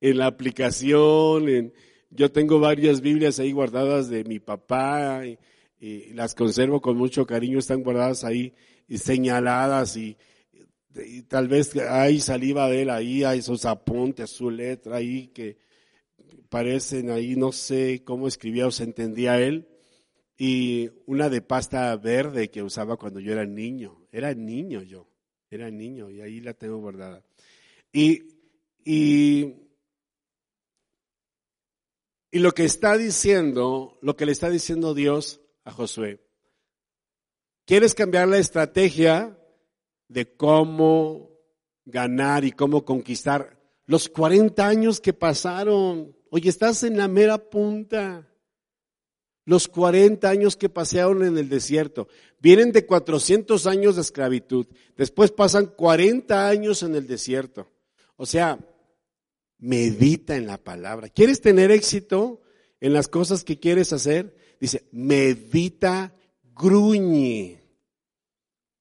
en 0.00 0.18
la 0.18 0.26
aplicación, 0.26 1.72
yo 2.10 2.30
tengo 2.32 2.60
varias 2.60 3.00
Biblias 3.00 3.40
ahí 3.40 3.52
guardadas 3.52 4.08
de 4.08 4.24
mi 4.24 4.38
papá 4.38 5.26
y, 5.26 5.38
y 5.78 6.12
las 6.12 6.34
conservo 6.34 6.80
con 6.80 6.96
mucho 6.96 7.26
cariño, 7.26 7.58
están 7.58 7.82
guardadas 7.82 8.24
ahí 8.24 8.54
y 8.88 8.98
señaladas 8.98 9.96
y, 9.96 10.16
y 10.96 11.22
tal 11.22 11.48
vez 11.48 11.74
hay 11.76 12.20
saliva 12.20 12.68
de 12.68 12.82
él 12.82 12.90
ahí, 12.90 13.24
hay 13.24 13.42
sus 13.42 13.64
apuntes, 13.64 14.30
su 14.30 14.50
letra 14.50 14.96
ahí 14.96 15.28
que 15.28 15.58
parecen 16.48 17.10
ahí, 17.10 17.36
no 17.36 17.52
sé 17.52 18.02
cómo 18.04 18.28
escribía 18.28 18.66
o 18.66 18.70
se 18.70 18.84
entendía 18.84 19.40
él 19.40 19.68
y 20.36 20.90
una 21.06 21.28
de 21.28 21.42
pasta 21.42 21.94
verde 21.96 22.50
que 22.50 22.62
usaba 22.62 22.96
cuando 22.96 23.20
yo 23.20 23.32
era 23.32 23.46
niño. 23.46 24.06
Era 24.10 24.34
niño 24.34 24.82
yo, 24.82 25.08
era 25.50 25.70
niño 25.70 26.10
y 26.10 26.20
ahí 26.20 26.40
la 26.40 26.54
tengo 26.54 26.78
guardada. 26.78 27.24
Y, 27.92 28.22
y, 28.84 29.54
y 32.30 32.38
lo 32.38 32.52
que 32.52 32.64
está 32.64 32.96
diciendo, 32.96 33.98
lo 34.02 34.16
que 34.16 34.26
le 34.26 34.32
está 34.32 34.50
diciendo 34.50 34.94
Dios 34.94 35.40
a 35.64 35.72
Josué, 35.72 36.20
¿quieres 37.64 37.94
cambiar 37.94 38.28
la 38.28 38.38
estrategia 38.38 39.38
de 40.08 40.34
cómo 40.36 41.30
ganar 41.84 42.44
y 42.44 42.52
cómo 42.52 42.84
conquistar 42.84 43.60
los 43.86 44.08
40 44.08 44.66
años 44.66 45.00
que 45.00 45.12
pasaron? 45.12 46.16
Oye, 46.30 46.48
estás 46.48 46.82
en 46.82 46.96
la 46.96 47.08
mera 47.08 47.38
punta 47.38 48.28
los 49.46 49.68
40 49.68 50.28
años 50.28 50.56
que 50.56 50.68
pasearon 50.68 51.24
en 51.24 51.38
el 51.38 51.48
desierto. 51.48 52.08
Vienen 52.40 52.72
de 52.72 52.86
400 52.86 53.66
años 53.66 53.96
de 53.96 54.02
esclavitud. 54.02 54.66
Después 54.96 55.30
pasan 55.30 55.66
40 55.66 56.48
años 56.48 56.82
en 56.82 56.94
el 56.94 57.06
desierto. 57.06 57.70
O 58.16 58.26
sea, 58.26 58.58
medita 59.58 60.36
en 60.36 60.46
la 60.46 60.58
palabra. 60.58 61.08
¿Quieres 61.08 61.40
tener 61.40 61.70
éxito 61.70 62.42
en 62.80 62.92
las 62.92 63.08
cosas 63.08 63.44
que 63.44 63.58
quieres 63.58 63.92
hacer? 63.92 64.36
Dice, 64.60 64.88
medita, 64.92 66.14
gruñe, 66.54 67.62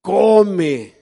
come, 0.01 0.93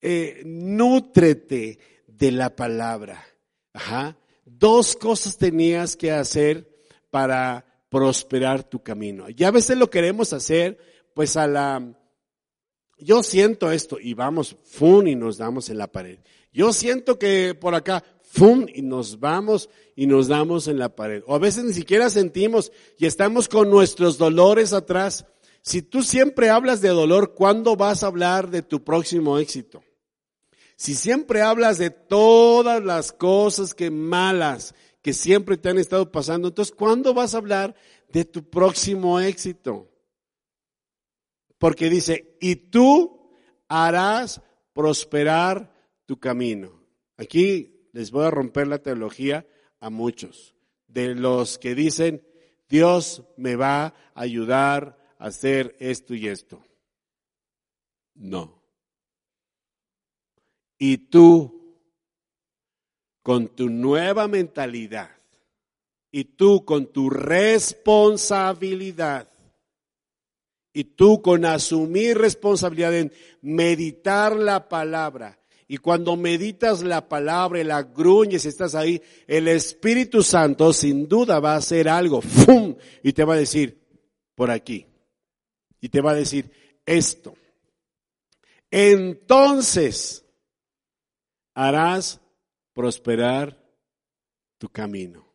eh, 0.00 0.42
nútrete 0.44 1.78
de 2.06 2.32
la 2.32 2.54
palabra. 2.54 3.24
Ajá. 3.72 4.16
Dos 4.44 4.96
cosas 4.96 5.36
tenías 5.36 5.96
que 5.96 6.12
hacer 6.12 6.68
para 7.10 7.64
prosperar 7.88 8.62
tu 8.62 8.82
camino. 8.82 9.26
Y 9.28 9.44
a 9.44 9.50
veces 9.50 9.76
lo 9.76 9.90
queremos 9.90 10.32
hacer, 10.32 10.78
pues 11.14 11.36
a 11.36 11.46
la, 11.46 11.96
yo 12.98 13.22
siento 13.22 13.70
esto 13.70 13.98
y 14.00 14.14
vamos, 14.14 14.56
fun, 14.64 15.06
y 15.06 15.14
nos 15.14 15.36
damos 15.38 15.68
en 15.68 15.78
la 15.78 15.86
pared. 15.86 16.18
Yo 16.52 16.72
siento 16.72 17.18
que 17.18 17.54
por 17.54 17.74
acá, 17.74 18.02
fun, 18.22 18.70
y 18.72 18.82
nos 18.82 19.20
vamos 19.20 19.68
y 19.94 20.06
nos 20.06 20.28
damos 20.28 20.68
en 20.68 20.78
la 20.78 20.94
pared. 20.94 21.22
O 21.26 21.34
a 21.34 21.38
veces 21.38 21.64
ni 21.64 21.74
siquiera 21.74 22.08
sentimos 22.08 22.72
y 22.98 23.06
estamos 23.06 23.48
con 23.48 23.70
nuestros 23.70 24.16
dolores 24.16 24.72
atrás. 24.72 25.26
Si 25.62 25.82
tú 25.82 26.02
siempre 26.02 26.48
hablas 26.48 26.80
de 26.80 26.88
dolor, 26.88 27.34
¿cuándo 27.34 27.76
vas 27.76 28.02
a 28.02 28.06
hablar 28.06 28.50
de 28.50 28.62
tu 28.62 28.82
próximo 28.84 29.38
éxito? 29.38 29.82
Si 30.76 30.94
siempre 30.94 31.40
hablas 31.40 31.78
de 31.78 31.90
todas 31.90 32.84
las 32.84 33.10
cosas 33.12 33.74
que 33.74 33.90
malas 33.90 34.74
que 35.00 35.12
siempre 35.12 35.56
te 35.56 35.68
han 35.68 35.78
estado 35.78 36.10
pasando, 36.10 36.48
entonces 36.48 36.74
¿cuándo 36.74 37.14
vas 37.14 37.34
a 37.34 37.38
hablar 37.38 37.74
de 38.12 38.24
tu 38.24 38.50
próximo 38.50 39.20
éxito? 39.20 39.90
Porque 41.58 41.88
dice, 41.88 42.36
y 42.40 42.56
tú 42.56 43.30
harás 43.68 44.42
prosperar 44.72 45.72
tu 46.04 46.18
camino. 46.18 46.82
Aquí 47.16 47.88
les 47.92 48.10
voy 48.10 48.26
a 48.26 48.30
romper 48.30 48.66
la 48.66 48.78
teología 48.78 49.46
a 49.80 49.90
muchos, 49.90 50.54
de 50.88 51.14
los 51.14 51.56
que 51.58 51.74
dicen, 51.74 52.26
Dios 52.68 53.22
me 53.36 53.56
va 53.56 53.86
a 53.86 53.94
ayudar 54.14 54.98
a 55.18 55.26
hacer 55.26 55.76
esto 55.78 56.14
y 56.14 56.28
esto. 56.28 56.62
No. 58.14 58.65
Y 60.78 60.98
tú, 60.98 61.80
con 63.22 63.48
tu 63.48 63.70
nueva 63.70 64.28
mentalidad, 64.28 65.10
y 66.10 66.24
tú 66.24 66.64
con 66.64 66.92
tu 66.92 67.08
responsabilidad, 67.10 69.28
y 70.72 70.84
tú 70.84 71.22
con 71.22 71.44
asumir 71.44 72.18
responsabilidad 72.18 72.94
en 72.94 73.12
meditar 73.40 74.36
la 74.36 74.68
palabra, 74.68 75.40
y 75.68 75.78
cuando 75.78 76.16
meditas 76.16 76.82
la 76.82 77.08
palabra 77.08 77.60
y 77.60 77.64
la 77.64 77.82
gruñes 77.82 78.44
estás 78.44 78.74
ahí, 78.74 79.02
el 79.26 79.48
Espíritu 79.48 80.22
Santo 80.22 80.72
sin 80.72 81.08
duda 81.08 81.40
va 81.40 81.54
a 81.54 81.58
hacer 81.58 81.88
algo, 81.88 82.20
¡fum! 82.20 82.76
y 83.02 83.12
te 83.12 83.24
va 83.24 83.34
a 83.34 83.38
decir, 83.38 83.82
por 84.34 84.50
aquí, 84.50 84.86
y 85.80 85.88
te 85.88 86.00
va 86.00 86.12
a 86.12 86.16
decir 86.16 86.50
esto. 86.84 87.34
Entonces, 88.70 90.25
harás 91.56 92.20
prosperar 92.74 93.58
tu 94.58 94.68
camino. 94.68 95.25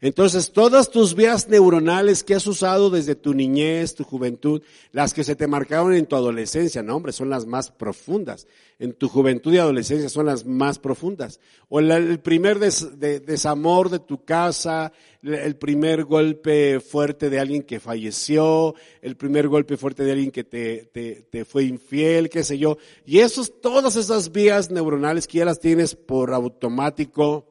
Entonces, 0.00 0.52
todas 0.52 0.90
tus 0.90 1.16
vías 1.16 1.48
neuronales 1.48 2.22
que 2.22 2.36
has 2.36 2.46
usado 2.46 2.88
desde 2.88 3.16
tu 3.16 3.34
niñez, 3.34 3.96
tu 3.96 4.04
juventud, 4.04 4.62
las 4.92 5.12
que 5.12 5.24
se 5.24 5.34
te 5.34 5.48
marcaron 5.48 5.92
en 5.92 6.06
tu 6.06 6.14
adolescencia, 6.14 6.84
no 6.84 6.94
hombre, 6.94 7.12
son 7.12 7.30
las 7.30 7.46
más 7.46 7.72
profundas. 7.72 8.46
En 8.78 8.92
tu 8.92 9.08
juventud 9.08 9.52
y 9.52 9.58
adolescencia 9.58 10.08
son 10.08 10.26
las 10.26 10.46
más 10.46 10.78
profundas. 10.78 11.40
O 11.68 11.80
el, 11.80 12.20
primer 12.20 12.60
des, 12.60 13.00
de, 13.00 13.18
desamor 13.18 13.90
de 13.90 13.98
tu 13.98 14.24
casa, 14.24 14.92
el 15.24 15.56
primer 15.56 16.04
golpe 16.04 16.78
fuerte 16.78 17.28
de 17.28 17.40
alguien 17.40 17.64
que 17.64 17.80
falleció, 17.80 18.76
el 19.02 19.16
primer 19.16 19.48
golpe 19.48 19.76
fuerte 19.76 20.04
de 20.04 20.12
alguien 20.12 20.30
que 20.30 20.44
te, 20.44 20.88
te, 20.92 21.26
te 21.28 21.44
fue 21.44 21.64
infiel, 21.64 22.30
qué 22.30 22.44
sé 22.44 22.56
yo. 22.56 22.78
Y 23.04 23.18
esos, 23.18 23.60
todas 23.60 23.96
esas 23.96 24.30
vías 24.30 24.70
neuronales 24.70 25.26
que 25.26 25.38
ya 25.38 25.44
las 25.44 25.58
tienes 25.58 25.96
por 25.96 26.32
automático, 26.32 27.47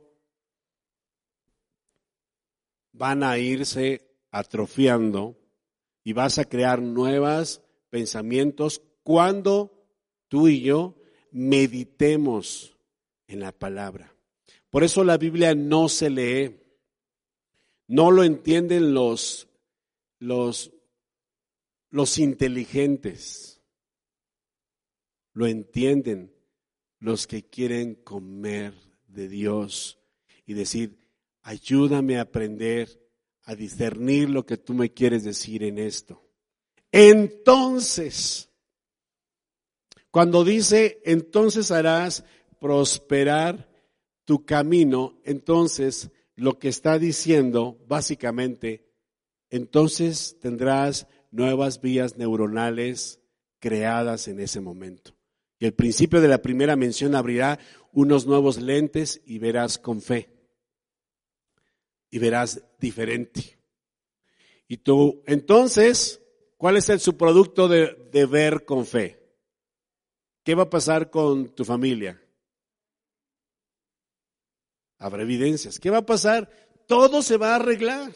van 2.97 3.23
a 3.23 3.37
irse 3.37 4.07
atrofiando 4.31 5.37
y 6.03 6.13
vas 6.13 6.39
a 6.39 6.45
crear 6.45 6.81
nuevos 6.81 7.61
pensamientos 7.89 8.81
cuando 9.03 9.85
tú 10.27 10.47
y 10.47 10.61
yo 10.61 10.95
meditemos 11.31 12.77
en 13.27 13.39
la 13.41 13.51
palabra. 13.51 14.13
Por 14.69 14.83
eso 14.83 15.03
la 15.03 15.17
Biblia 15.17 15.55
no 15.55 15.89
se 15.89 16.09
lee, 16.09 16.59
no 17.87 18.11
lo 18.11 18.23
entienden 18.23 18.93
los, 18.93 19.47
los, 20.19 20.71
los 21.89 22.17
inteligentes, 22.17 23.61
lo 25.33 25.47
entienden 25.47 26.33
los 26.99 27.27
que 27.27 27.43
quieren 27.43 27.95
comer 27.95 28.73
de 29.07 29.29
Dios 29.29 29.99
y 30.45 30.53
decir, 30.53 31.06
ayúdame 31.47 32.17
a 32.17 32.23
aprender 32.23 33.01
a 33.43 33.55
discernir 33.55 34.29
lo 34.29 34.45
que 34.45 34.57
tú 34.57 34.73
me 34.73 34.93
quieres 34.93 35.23
decir 35.23 35.63
en 35.63 35.77
esto. 35.77 36.21
Entonces, 36.91 38.49
cuando 40.11 40.43
dice, 40.43 40.99
entonces 41.05 41.71
harás 41.71 42.25
prosperar 42.59 43.69
tu 44.25 44.45
camino, 44.45 45.21
entonces 45.23 46.11
lo 46.35 46.59
que 46.59 46.67
está 46.67 46.99
diciendo 46.99 47.79
básicamente, 47.87 48.85
entonces 49.49 50.37
tendrás 50.41 51.07
nuevas 51.31 51.79
vías 51.79 52.17
neuronales 52.17 53.21
creadas 53.59 54.27
en 54.27 54.41
ese 54.41 54.59
momento. 54.59 55.15
Y 55.59 55.65
el 55.65 55.73
principio 55.73 56.19
de 56.19 56.27
la 56.27 56.41
primera 56.41 56.75
mención 56.75 57.15
abrirá 57.15 57.57
unos 57.93 58.27
nuevos 58.27 58.61
lentes 58.61 59.21
y 59.25 59.39
verás 59.39 59.77
con 59.77 60.01
fe. 60.01 60.36
Y 62.09 62.19
verás 62.19 62.63
diferente. 62.79 63.57
Y 64.67 64.77
tú, 64.77 65.23
entonces, 65.25 66.21
¿cuál 66.57 66.77
es 66.77 66.89
el 66.89 66.99
subproducto 66.99 67.67
de, 67.67 68.25
ver 68.25 68.65
con 68.65 68.85
fe? 68.85 69.23
¿Qué 70.43 70.55
va 70.55 70.63
a 70.63 70.69
pasar 70.69 71.09
con 71.09 71.49
tu 71.55 71.63
familia? 71.63 72.21
Habrá 74.97 75.23
evidencias. 75.23 75.79
¿Qué 75.79 75.89
va 75.89 75.99
a 75.99 76.05
pasar? 76.05 76.49
Todo 76.87 77.21
se 77.21 77.37
va 77.37 77.51
a 77.51 77.55
arreglar. 77.55 78.11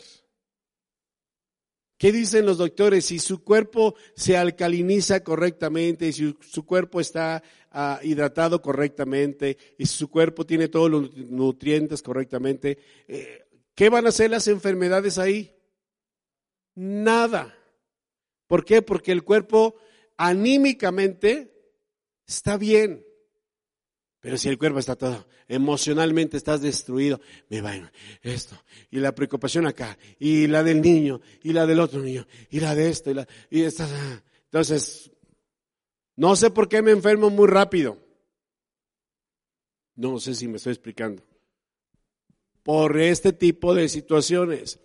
¿Qué 1.97 2.11
dicen 2.11 2.47
los 2.47 2.57
doctores? 2.57 3.05
Si 3.05 3.19
su 3.19 3.43
cuerpo 3.43 3.95
se 4.15 4.35
alcaliniza 4.35 5.23
correctamente, 5.23 6.11
si 6.11 6.35
su 6.41 6.65
cuerpo 6.65 6.99
está 6.99 7.43
ah, 7.69 7.99
hidratado 8.01 8.61
correctamente, 8.61 9.57
y 9.77 9.85
si 9.85 9.97
su 9.97 10.09
cuerpo 10.09 10.45
tiene 10.45 10.67
todos 10.67 10.89
los 10.89 11.15
nutrientes 11.15 12.01
correctamente, 12.01 12.79
eh, 13.07 13.45
¿qué 13.81 13.89
van 13.89 14.05
a 14.05 14.09
hacer 14.09 14.29
las 14.29 14.47
enfermedades 14.47 15.17
ahí? 15.17 15.57
Nada. 16.75 17.57
¿Por 18.45 18.63
qué? 18.63 18.83
Porque 18.83 19.11
el 19.11 19.23
cuerpo 19.23 19.75
anímicamente 20.17 21.51
está 22.27 22.57
bien. 22.57 23.03
Pero 24.19 24.37
si 24.37 24.49
el 24.49 24.59
cuerpo 24.59 24.77
está 24.77 24.95
todo, 24.95 25.27
emocionalmente 25.47 26.37
estás 26.37 26.61
destruido, 26.61 27.21
me 27.49 27.61
va 27.61 27.91
esto, 28.21 28.55
y 28.91 28.99
la 28.99 29.15
preocupación 29.15 29.65
acá, 29.65 29.97
y 30.19 30.45
la 30.45 30.61
del 30.61 30.79
niño, 30.79 31.19
y 31.41 31.51
la 31.51 31.65
del 31.65 31.79
otro 31.79 32.03
niño, 32.03 32.27
y 32.51 32.59
la 32.59 32.75
de 32.75 32.87
esto, 32.87 33.09
y 33.09 33.15
la, 33.15 33.27
y 33.49 33.63
esta, 33.63 33.89
entonces, 34.43 35.09
no 36.17 36.35
sé 36.35 36.51
por 36.51 36.69
qué 36.69 36.83
me 36.83 36.91
enfermo 36.91 37.31
muy 37.31 37.47
rápido. 37.47 37.97
No 39.95 40.19
sé 40.19 40.35
si 40.35 40.47
me 40.47 40.57
estoy 40.57 40.73
explicando. 40.73 41.30
Por 42.63 42.99
este 42.99 43.33
tipo 43.33 43.73
de 43.73 43.89
situaciones. 43.89 44.79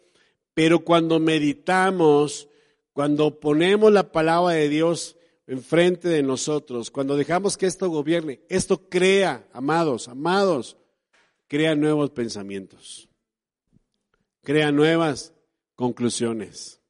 Pero 0.54 0.80
cuando 0.80 1.20
meditamos, 1.20 2.48
cuando 2.92 3.38
ponemos 3.38 3.92
la 3.92 4.10
palabra 4.10 4.54
de 4.54 4.68
Dios 4.68 5.16
enfrente 5.46 6.08
de 6.08 6.22
nosotros, 6.22 6.90
cuando 6.90 7.16
dejamos 7.16 7.56
que 7.56 7.66
esto 7.66 7.88
gobierne, 7.88 8.40
esto 8.48 8.88
crea, 8.88 9.46
amados, 9.52 10.08
amados, 10.08 10.76
crea 11.46 11.74
nuevos 11.74 12.10
pensamientos, 12.10 13.08
crea 14.42 14.72
nuevas 14.72 15.34
conclusiones, 15.74 16.80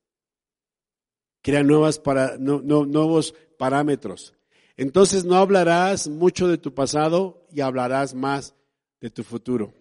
crea 1.43 1.63
nuevas 1.63 1.99
para, 1.99 2.39
nuevos 2.39 3.35
parámetros. 3.59 4.35
Entonces 4.77 5.25
no 5.25 5.37
hablarás 5.37 6.09
mucho 6.09 6.49
de 6.49 6.59
tu 6.59 6.75
pasado 6.75 7.47
y 7.51 7.61
hablarás 7.61 8.15
más 8.15 8.55
de 9.01 9.11
tu 9.11 9.25
futuro. 9.25 9.75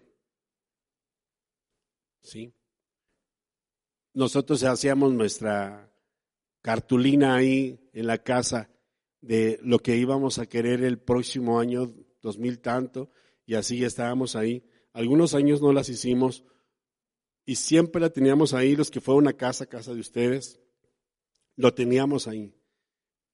¿Sí? 2.26 2.52
Nosotros 4.12 4.64
hacíamos 4.64 5.12
nuestra 5.12 5.92
cartulina 6.60 7.36
ahí 7.36 7.78
en 7.92 8.08
la 8.08 8.18
casa 8.18 8.68
de 9.20 9.60
lo 9.62 9.78
que 9.78 9.96
íbamos 9.96 10.40
a 10.40 10.46
querer 10.46 10.82
el 10.82 10.98
próximo 10.98 11.60
año, 11.60 11.94
dos 12.22 12.36
mil 12.36 12.58
tanto, 12.58 13.10
y 13.44 13.54
así 13.54 13.84
estábamos 13.84 14.34
ahí. 14.34 14.64
Algunos 14.92 15.34
años 15.34 15.62
no 15.62 15.72
las 15.72 15.88
hicimos 15.88 16.42
y 17.44 17.54
siempre 17.54 18.00
la 18.00 18.10
teníamos 18.10 18.54
ahí, 18.54 18.74
los 18.74 18.90
que 18.90 19.00
fueron 19.00 19.28
a 19.28 19.34
casa, 19.34 19.66
casa 19.66 19.94
de 19.94 20.00
ustedes, 20.00 20.60
lo 21.54 21.74
teníamos 21.74 22.26
ahí. 22.26 22.52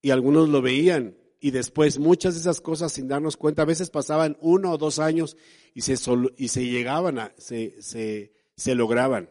Y 0.02 0.10
algunos 0.10 0.50
lo 0.50 0.60
veían 0.60 1.16
y 1.40 1.50
después 1.50 1.98
muchas 1.98 2.34
de 2.34 2.40
esas 2.40 2.60
cosas 2.60 2.92
sin 2.92 3.08
darnos 3.08 3.38
cuenta, 3.38 3.62
a 3.62 3.64
veces 3.64 3.88
pasaban 3.88 4.36
uno 4.42 4.72
o 4.72 4.76
dos 4.76 4.98
años 4.98 5.38
y 5.72 5.80
se, 5.80 5.94
y 6.36 6.48
se 6.48 6.66
llegaban, 6.66 7.18
a, 7.18 7.34
se, 7.38 7.80
se, 7.80 8.41
se 8.56 8.74
lograban. 8.74 9.30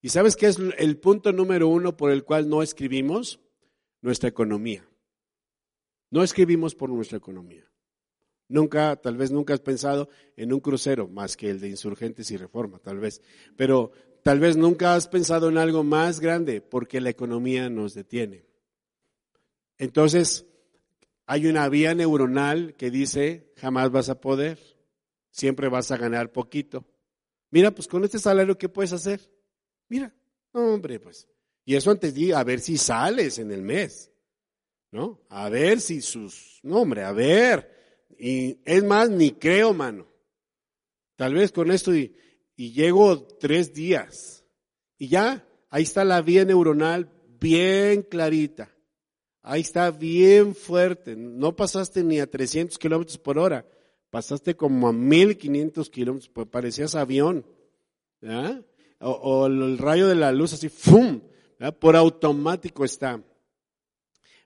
¿Y 0.00 0.10
sabes 0.10 0.36
qué 0.36 0.46
es 0.46 0.58
el 0.78 0.98
punto 0.98 1.32
número 1.32 1.68
uno 1.68 1.96
por 1.96 2.10
el 2.10 2.24
cual 2.24 2.48
no 2.48 2.62
escribimos? 2.62 3.40
Nuestra 4.02 4.28
economía. 4.28 4.86
No 6.10 6.22
escribimos 6.22 6.74
por 6.74 6.90
nuestra 6.90 7.16
economía. 7.18 7.64
Nunca, 8.48 8.96
tal 8.96 9.16
vez 9.16 9.30
nunca 9.30 9.54
has 9.54 9.60
pensado 9.60 10.08
en 10.36 10.52
un 10.52 10.60
crucero 10.60 11.08
más 11.08 11.36
que 11.36 11.48
el 11.48 11.60
de 11.60 11.70
insurgentes 11.70 12.30
y 12.30 12.36
reforma, 12.36 12.78
tal 12.78 12.98
vez. 12.98 13.22
Pero 13.56 13.92
tal 14.22 14.40
vez 14.40 14.56
nunca 14.56 14.94
has 14.94 15.08
pensado 15.08 15.48
en 15.48 15.56
algo 15.56 15.82
más 15.82 16.20
grande 16.20 16.60
porque 16.60 17.00
la 17.00 17.10
economía 17.10 17.70
nos 17.70 17.94
detiene. 17.94 18.44
Entonces, 19.78 20.46
hay 21.26 21.46
una 21.46 21.68
vía 21.68 21.94
neuronal 21.94 22.74
que 22.76 22.90
dice, 22.90 23.52
jamás 23.56 23.90
vas 23.90 24.08
a 24.10 24.20
poder, 24.20 24.58
siempre 25.30 25.68
vas 25.68 25.90
a 25.90 25.96
ganar 25.96 26.30
poquito. 26.32 26.84
Mira, 27.54 27.70
pues 27.70 27.86
con 27.86 28.02
este 28.02 28.18
salario, 28.18 28.58
¿qué 28.58 28.68
puedes 28.68 28.92
hacer? 28.92 29.20
Mira, 29.88 30.12
hombre, 30.50 30.98
pues. 30.98 31.28
Y 31.64 31.76
eso 31.76 31.92
antes 31.92 32.12
de 32.12 32.34
a 32.34 32.42
ver 32.42 32.58
si 32.58 32.76
sales 32.76 33.38
en 33.38 33.52
el 33.52 33.62
mes, 33.62 34.10
¿no? 34.90 35.20
A 35.28 35.48
ver 35.50 35.80
si 35.80 36.02
sus, 36.02 36.58
no, 36.64 36.80
hombre, 36.80 37.04
a 37.04 37.12
ver. 37.12 37.70
Y 38.18 38.58
es 38.64 38.82
más, 38.82 39.08
ni 39.08 39.30
creo, 39.30 39.72
mano. 39.72 40.08
Tal 41.14 41.34
vez 41.34 41.52
con 41.52 41.70
esto 41.70 41.94
y, 41.94 42.16
y 42.56 42.72
llego 42.72 43.24
tres 43.38 43.72
días. 43.72 44.44
Y 44.98 45.06
ya, 45.06 45.46
ahí 45.70 45.84
está 45.84 46.04
la 46.04 46.22
vía 46.22 46.44
neuronal 46.44 47.08
bien 47.38 48.02
clarita. 48.02 48.74
Ahí 49.42 49.60
está 49.60 49.92
bien 49.92 50.56
fuerte. 50.56 51.14
No 51.14 51.54
pasaste 51.54 52.02
ni 52.02 52.18
a 52.18 52.28
300 52.28 52.76
kilómetros 52.80 53.16
por 53.16 53.38
hora. 53.38 53.64
Pasaste 54.14 54.54
como 54.54 54.86
a 54.86 54.92
1500 54.92 55.90
kilómetros. 55.90 56.28
Pues 56.28 56.46
parecías 56.46 56.94
avión. 56.94 57.44
o, 59.00 59.46
el 59.46 59.76
rayo 59.76 60.06
de 60.06 60.14
la 60.14 60.30
luz 60.30 60.52
así, 60.52 60.68
¡fum! 60.68 61.20
Por 61.80 61.96
automático 61.96 62.84
está. 62.84 63.20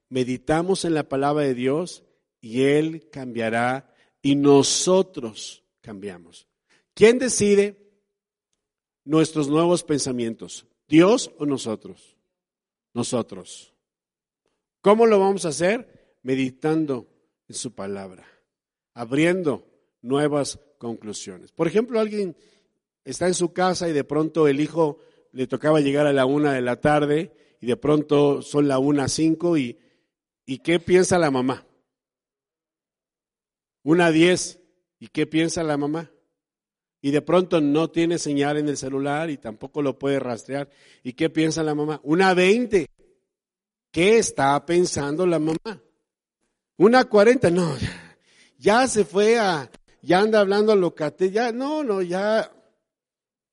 Meditamos 0.09 0.87
en 0.87 0.95
la 0.95 1.07
palabra 1.07 1.45
de 1.45 1.53
Dios 1.53 2.03
y 2.41 2.63
Él 2.63 3.11
cambiará 3.13 3.93
y 4.23 4.37
nosotros 4.37 5.63
cambiamos. 5.83 6.49
¿Quién 6.95 7.19
decide 7.19 7.93
nuestros 9.05 9.49
nuevos 9.49 9.85
pensamientos? 9.85 10.67
¿Dios 10.89 11.31
o 11.37 11.45
nosotros? 11.45 12.17
Nosotros. 12.95 13.75
¿Cómo 14.81 15.05
lo 15.05 15.21
vamos 15.21 15.45
a 15.45 15.49
hacer? 15.49 16.17
Meditando 16.23 17.07
en 17.47 17.55
su 17.55 17.75
palabra, 17.75 18.27
abriendo 18.99 19.65
nuevas 20.03 20.59
conclusiones. 20.77 21.53
Por 21.53 21.69
ejemplo, 21.69 22.01
alguien 22.01 22.37
está 23.05 23.29
en 23.29 23.35
su 23.35 23.53
casa 23.53 23.89
y 23.89 23.93
de 23.93 24.03
pronto 24.03 24.49
el 24.49 24.61
hijo 24.61 24.99
le 25.31 25.47
tocaba 25.47 25.81
llegar 25.81 26.09
a 26.09 26.13
la 26.13 26.27
una 26.27 26.53
de 26.53 26.63
la 26.63 26.81
tarde 26.81 27.33
y 27.61 27.67
de 27.67 27.77
pronto 27.77 28.43
son 28.43 28.67
la 28.67 28.81
una 28.81 29.07
cinco 29.07 29.57
y, 29.57 29.79
y 30.45 30.59
¿qué 30.59 30.81
piensa 30.81 31.17
la 31.17 31.31
mamá? 31.31 31.65
Una 33.85 34.11
diez 34.11 34.59
y 34.99 35.07
¿qué 35.07 35.29
piensa 35.29 35.63
la 35.63 35.77
mamá? 35.77 36.11
Y 37.01 37.13
de 37.13 37.23
pronto 37.23 37.61
no 37.61 37.93
tiene 37.93 38.19
señal 38.19 38.57
en 38.57 38.69
el 38.69 38.77
celular 38.77 39.31
y 39.31 39.37
tampoco 39.37 39.81
lo 39.81 39.97
puede 39.97 40.19
rastrear. 40.19 40.69
¿Y 41.05 41.13
qué 41.13 41.31
piensa 41.31 41.63
la 41.63 41.77
mamá? 41.77 42.01
Una 42.03 42.35
veinte. 42.35 42.89
¿Qué 43.93 44.19
está 44.19 44.67
pensando 44.67 45.25
la 45.25 45.39
mamá? 45.39 45.81
Una 46.77 47.05
cuarenta, 47.05 47.49
no, 47.49 47.77
ya, 48.59 48.87
se 48.87 49.05
fue 49.05 49.39
a, 49.39 49.71
ya 50.03 50.21
anda 50.21 50.41
hablando 50.41 50.73
a 50.73 50.77
locate, 50.77 51.31
ya, 51.31 51.53
no, 51.53 51.83
no, 51.83 52.03
ya, 52.03 52.53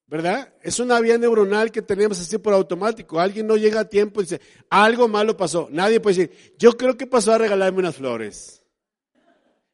¿verdad? 0.08 0.54
Es 0.62 0.80
una 0.80 1.00
vía 1.00 1.18
neuronal 1.18 1.72
que 1.72 1.82
tenemos 1.82 2.20
así 2.20 2.38
por 2.38 2.54
automático. 2.54 3.20
Alguien 3.20 3.48
no 3.48 3.56
llega 3.56 3.82
a 3.82 3.90
tiempo 3.90 4.20
y 4.20 4.26
dice, 4.26 4.42
algo 4.70 5.08
malo 5.08 5.38
pasó. 5.38 5.68
Nadie 5.72 6.00
puede 6.00 6.18
decir, 6.18 6.56
yo 6.58 6.76
creo 6.76 6.98
que 6.98 7.08
pasó 7.08 7.34
a 7.34 7.38
regalarme 7.38 7.80
unas 7.80 7.96
flores. 7.96 8.64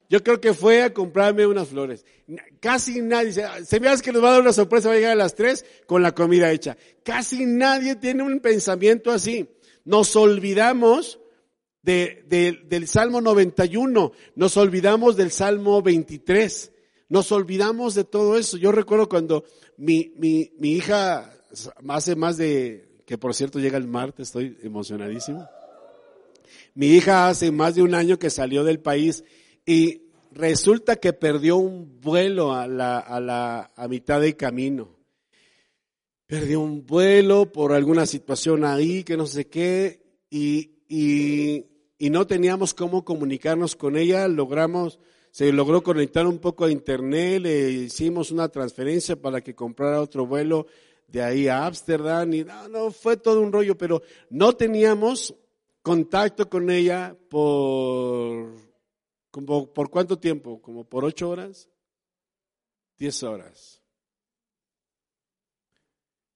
Yo 0.10 0.22
creo 0.22 0.42
que 0.42 0.54
fue 0.54 0.84
a 0.84 0.94
comprarme 0.94 1.48
unas 1.48 1.70
flores. 1.70 2.06
Casi 2.60 3.02
nadie 3.02 3.28
dice, 3.28 3.46
se 3.64 3.78
hace 3.88 4.04
que 4.04 4.12
nos 4.12 4.22
va 4.22 4.28
a 4.28 4.32
dar 4.34 4.42
una 4.42 4.52
sorpresa, 4.52 4.90
va 4.90 4.96
a 4.96 4.98
llegar 4.98 5.14
a 5.14 5.16
las 5.16 5.36
tres 5.36 5.64
con 5.86 6.02
la 6.02 6.14
comida 6.14 6.52
hecha. 6.52 6.76
Casi 7.02 7.46
nadie 7.46 7.96
tiene 7.96 8.22
un 8.22 8.42
pensamiento 8.42 9.12
así. 9.12 9.50
Nos 9.86 10.14
olvidamos 10.18 11.21
de, 11.82 12.62
del 12.68 12.88
Salmo 12.88 13.22
91, 13.22 14.12
nos 14.36 14.58
olvidamos 14.58 15.16
del 15.16 15.32
Salmo 15.32 15.82
23, 15.82 16.72
nos 17.10 17.32
olvidamos 17.32 17.96
de 17.96 18.04
todo 18.04 18.38
eso. 18.38 18.58
Yo 18.58 18.72
recuerdo 18.72 19.10
cuando 19.10 19.44
mi, 19.78 20.14
mi, 20.18 20.52
mi 20.60 20.74
hija 20.74 21.34
hace 21.88 22.16
más 22.16 22.38
de, 22.38 23.02
que 23.06 23.18
por 23.18 23.34
cierto 23.34 23.60
llega 23.60 23.78
el 23.78 23.88
martes, 23.88 24.28
estoy 24.28 24.58
emocionadísimo. 24.62 25.48
Mi 26.74 26.88
hija 26.88 27.28
hace 27.28 27.52
más 27.52 27.76
de 27.76 27.82
un 27.82 27.94
año 27.94 28.18
que 28.18 28.30
salió 28.30 28.64
del 28.64 28.80
país 28.80 29.24
y 29.66 30.04
resulta 30.32 30.96
que 30.96 31.14
perdió 31.14 31.58
un 31.58 32.00
vuelo 32.00 32.54
a 32.54 32.68
la, 32.68 33.00
a 33.00 33.20
la, 33.20 33.72
a 33.76 33.88
mitad 33.88 34.22
del 34.22 34.38
camino. 34.38 34.98
perdió 36.26 36.62
un 36.62 36.86
vuelo 36.86 37.52
por 37.52 37.74
alguna 37.74 38.06
situación 38.06 38.64
ahí, 38.64 39.04
que 39.04 39.18
no 39.18 39.26
sé 39.26 39.48
qué, 39.48 40.02
y, 40.30 40.72
y, 40.88 41.66
y 42.02 42.10
no 42.10 42.26
teníamos 42.26 42.74
cómo 42.74 43.06
comunicarnos 43.06 43.76
con 43.76 43.96
ella, 43.96 44.28
logramos, 44.28 44.98
se 45.30 45.52
logró 45.52 45.84
conectar 45.84 46.26
un 46.26 46.40
poco 46.40 46.66
a 46.66 46.72
internet, 46.72 47.44
le 47.44 47.70
hicimos 47.70 48.32
una 48.32 48.50
transferencia 48.50 49.16
para 49.16 49.42
que 49.42 49.54
comprara 49.54 50.02
otro 50.02 50.26
vuelo 50.26 50.66
de 51.06 51.22
ahí 51.22 51.48
a 51.48 51.64
Ámsterdam 51.68 52.34
y 52.34 52.44
no, 52.44 52.68
no, 52.70 52.90
fue 52.90 53.18
todo 53.18 53.40
un 53.40 53.52
rollo, 53.52 53.78
pero 53.78 54.02
no 54.32 54.54
teníamos 54.54 55.36
contacto 55.84 56.50
con 56.50 56.72
ella 56.72 57.16
por, 57.30 58.50
como, 59.30 59.72
¿por 59.72 59.92
cuánto 59.92 60.18
tiempo? 60.18 60.60
¿Como 60.60 60.84
por 60.84 61.06
ocho 61.06 61.30
horas? 61.30 61.70
Diez 62.98 63.22
horas. 63.22 63.80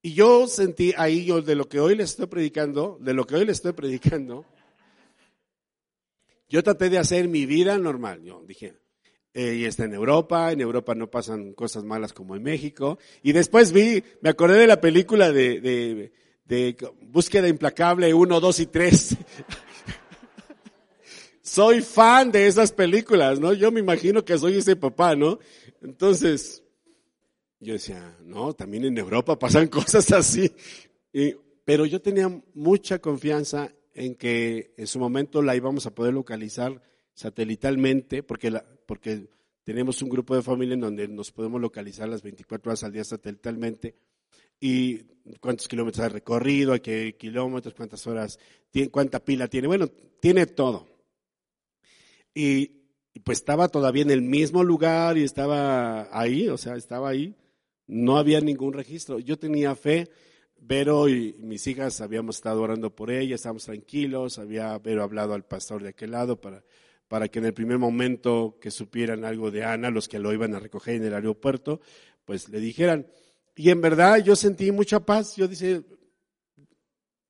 Y 0.03 0.13
yo 0.13 0.45
sentí 0.45 0.93
ahí, 0.95 1.25
yo 1.25 1.41
de 1.41 1.55
lo 1.55 1.67
que 1.67 1.79
hoy 1.79 1.95
les 1.95 2.11
estoy 2.11 2.27
predicando, 2.27 2.99
de 3.01 3.15
lo 3.15 3.25
que 3.25 3.33
hoy 3.33 3.45
les 3.45 3.57
estoy 3.57 3.73
predicando, 3.73 4.45
yo 6.55 6.63
traté 6.63 6.89
de 6.89 6.97
hacer 6.97 7.27
mi 7.27 7.45
vida 7.45 7.77
normal. 7.77 8.23
Yo 8.23 8.41
dije, 8.47 8.77
eh, 9.33 9.55
y 9.55 9.65
está 9.65 9.83
en 9.83 9.93
Europa, 9.93 10.53
en 10.53 10.61
Europa 10.61 10.95
no 10.95 11.11
pasan 11.11 11.51
cosas 11.51 11.83
malas 11.83 12.13
como 12.13 12.33
en 12.33 12.43
México. 12.43 12.97
Y 13.23 13.33
después 13.33 13.73
vi, 13.73 14.01
me 14.21 14.29
acordé 14.29 14.59
de 14.59 14.67
la 14.67 14.79
película 14.79 15.33
de, 15.33 15.59
de, 16.45 16.77
Búsqueda 17.01 17.49
Implacable 17.49 18.13
1, 18.13 18.39
2 18.39 18.59
y 18.61 18.65
3. 18.67 19.17
soy 21.41 21.81
fan 21.81 22.31
de 22.31 22.47
esas 22.47 22.71
películas, 22.71 23.41
¿no? 23.41 23.51
Yo 23.51 23.69
me 23.69 23.81
imagino 23.81 24.23
que 24.23 24.37
soy 24.37 24.55
ese 24.55 24.77
papá, 24.77 25.13
¿no? 25.13 25.39
Entonces, 25.81 26.63
yo 27.59 27.73
decía, 27.73 28.15
no, 28.23 28.53
también 28.53 28.85
en 28.85 28.97
Europa 28.97 29.37
pasan 29.37 29.67
cosas 29.79 30.09
así. 30.13 30.49
pero 31.65 31.85
yo 31.85 32.01
tenía 32.01 32.29
mucha 32.53 32.99
confianza 32.99 33.74
en 33.95 34.15
que 34.15 34.73
en 34.77 34.87
su 34.87 34.99
momento 34.99 35.41
la 35.41 35.55
íbamos 35.55 35.85
a 35.87 35.95
poder 35.95 36.13
localizar 36.13 36.81
satelitalmente, 37.13 38.21
porque, 38.21 38.51
la, 38.51 38.63
porque 38.85 39.29
tenemos 39.63 40.01
un 40.01 40.09
grupo 40.09 40.35
de 40.35 40.43
familia 40.43 40.75
en 40.75 40.81
donde 40.81 41.07
nos 41.07 41.31
podemos 41.31 41.59
localizar 41.59 42.07
las 42.07 42.21
24 42.21 42.69
horas 42.69 42.83
al 42.83 42.91
día 42.91 43.03
satelitalmente. 43.03 43.95
Y 44.59 44.97
cuántos 45.39 45.67
kilómetros 45.67 46.05
ha 46.05 46.09
recorrido, 46.09 46.73
a 46.73 46.79
qué 46.79 47.15
kilómetros, 47.17 47.73
cuántas 47.73 48.05
horas, 48.05 48.37
cuánta 48.91 49.23
pila 49.23 49.47
tiene. 49.47 49.67
Bueno, 49.67 49.87
tiene 50.19 50.45
todo. 50.45 50.87
Y, 52.33 52.83
pues 53.23 53.39
estaba 53.39 53.69
todavía 53.69 54.03
en 54.03 54.11
el 54.11 54.21
mismo 54.21 54.61
lugar 54.63 55.17
y 55.17 55.23
estaba 55.23 56.09
ahí, 56.11 56.49
o 56.49 56.57
sea, 56.57 56.75
estaba 56.75 57.09
ahí. 57.09 57.33
No 57.87 58.17
había 58.17 58.41
ningún 58.41 58.73
registro. 58.73 59.19
Yo 59.19 59.39
tenía 59.39 59.73
fe. 59.73 60.09
Vero 60.67 61.07
y 61.09 61.35
mis 61.39 61.67
hijas 61.67 62.01
habíamos 62.01 62.37
estado 62.37 62.61
orando 62.61 62.95
por 62.95 63.11
ella, 63.11 63.35
estábamos 63.35 63.65
tranquilos, 63.65 64.39
había 64.39 64.77
Vero 64.79 65.03
hablado 65.03 65.33
al 65.33 65.45
pastor 65.45 65.83
de 65.83 65.89
aquel 65.89 66.11
lado 66.11 66.41
para 66.41 66.63
para 67.07 67.27
que 67.27 67.39
en 67.39 67.45
el 67.45 67.53
primer 67.53 67.77
momento 67.77 68.57
que 68.59 68.71
supieran 68.71 69.25
algo 69.25 69.51
de 69.51 69.63
Ana, 69.63 69.89
los 69.89 70.07
que 70.07 70.19
lo 70.19 70.33
iban 70.33 70.55
a 70.55 70.59
recoger 70.59 70.95
en 70.95 71.05
el 71.05 71.13
aeropuerto, 71.13 71.81
pues 72.25 72.49
le 72.49 72.59
dijeran. 72.59 73.07
Y 73.55 73.69
en 73.69 73.81
verdad 73.81 74.17
yo 74.23 74.35
sentí 74.35 74.71
mucha 74.71 74.99
paz. 74.99 75.35
Yo 75.35 75.47
dice, 75.47 75.83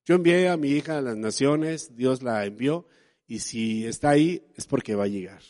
yo 0.05 0.15
envié 0.15 0.49
a 0.49 0.57
mi 0.57 0.69
hija 0.69 0.97
a 0.97 1.01
las 1.01 1.17
naciones, 1.17 1.95
Dios 1.95 2.23
la 2.23 2.45
envió, 2.45 2.88
y 3.27 3.39
si 3.39 3.86
está 3.86 4.11
ahí 4.11 4.43
es 4.55 4.65
porque 4.65 4.95
va 4.95 5.05
a 5.05 5.07
llegar. 5.07 5.41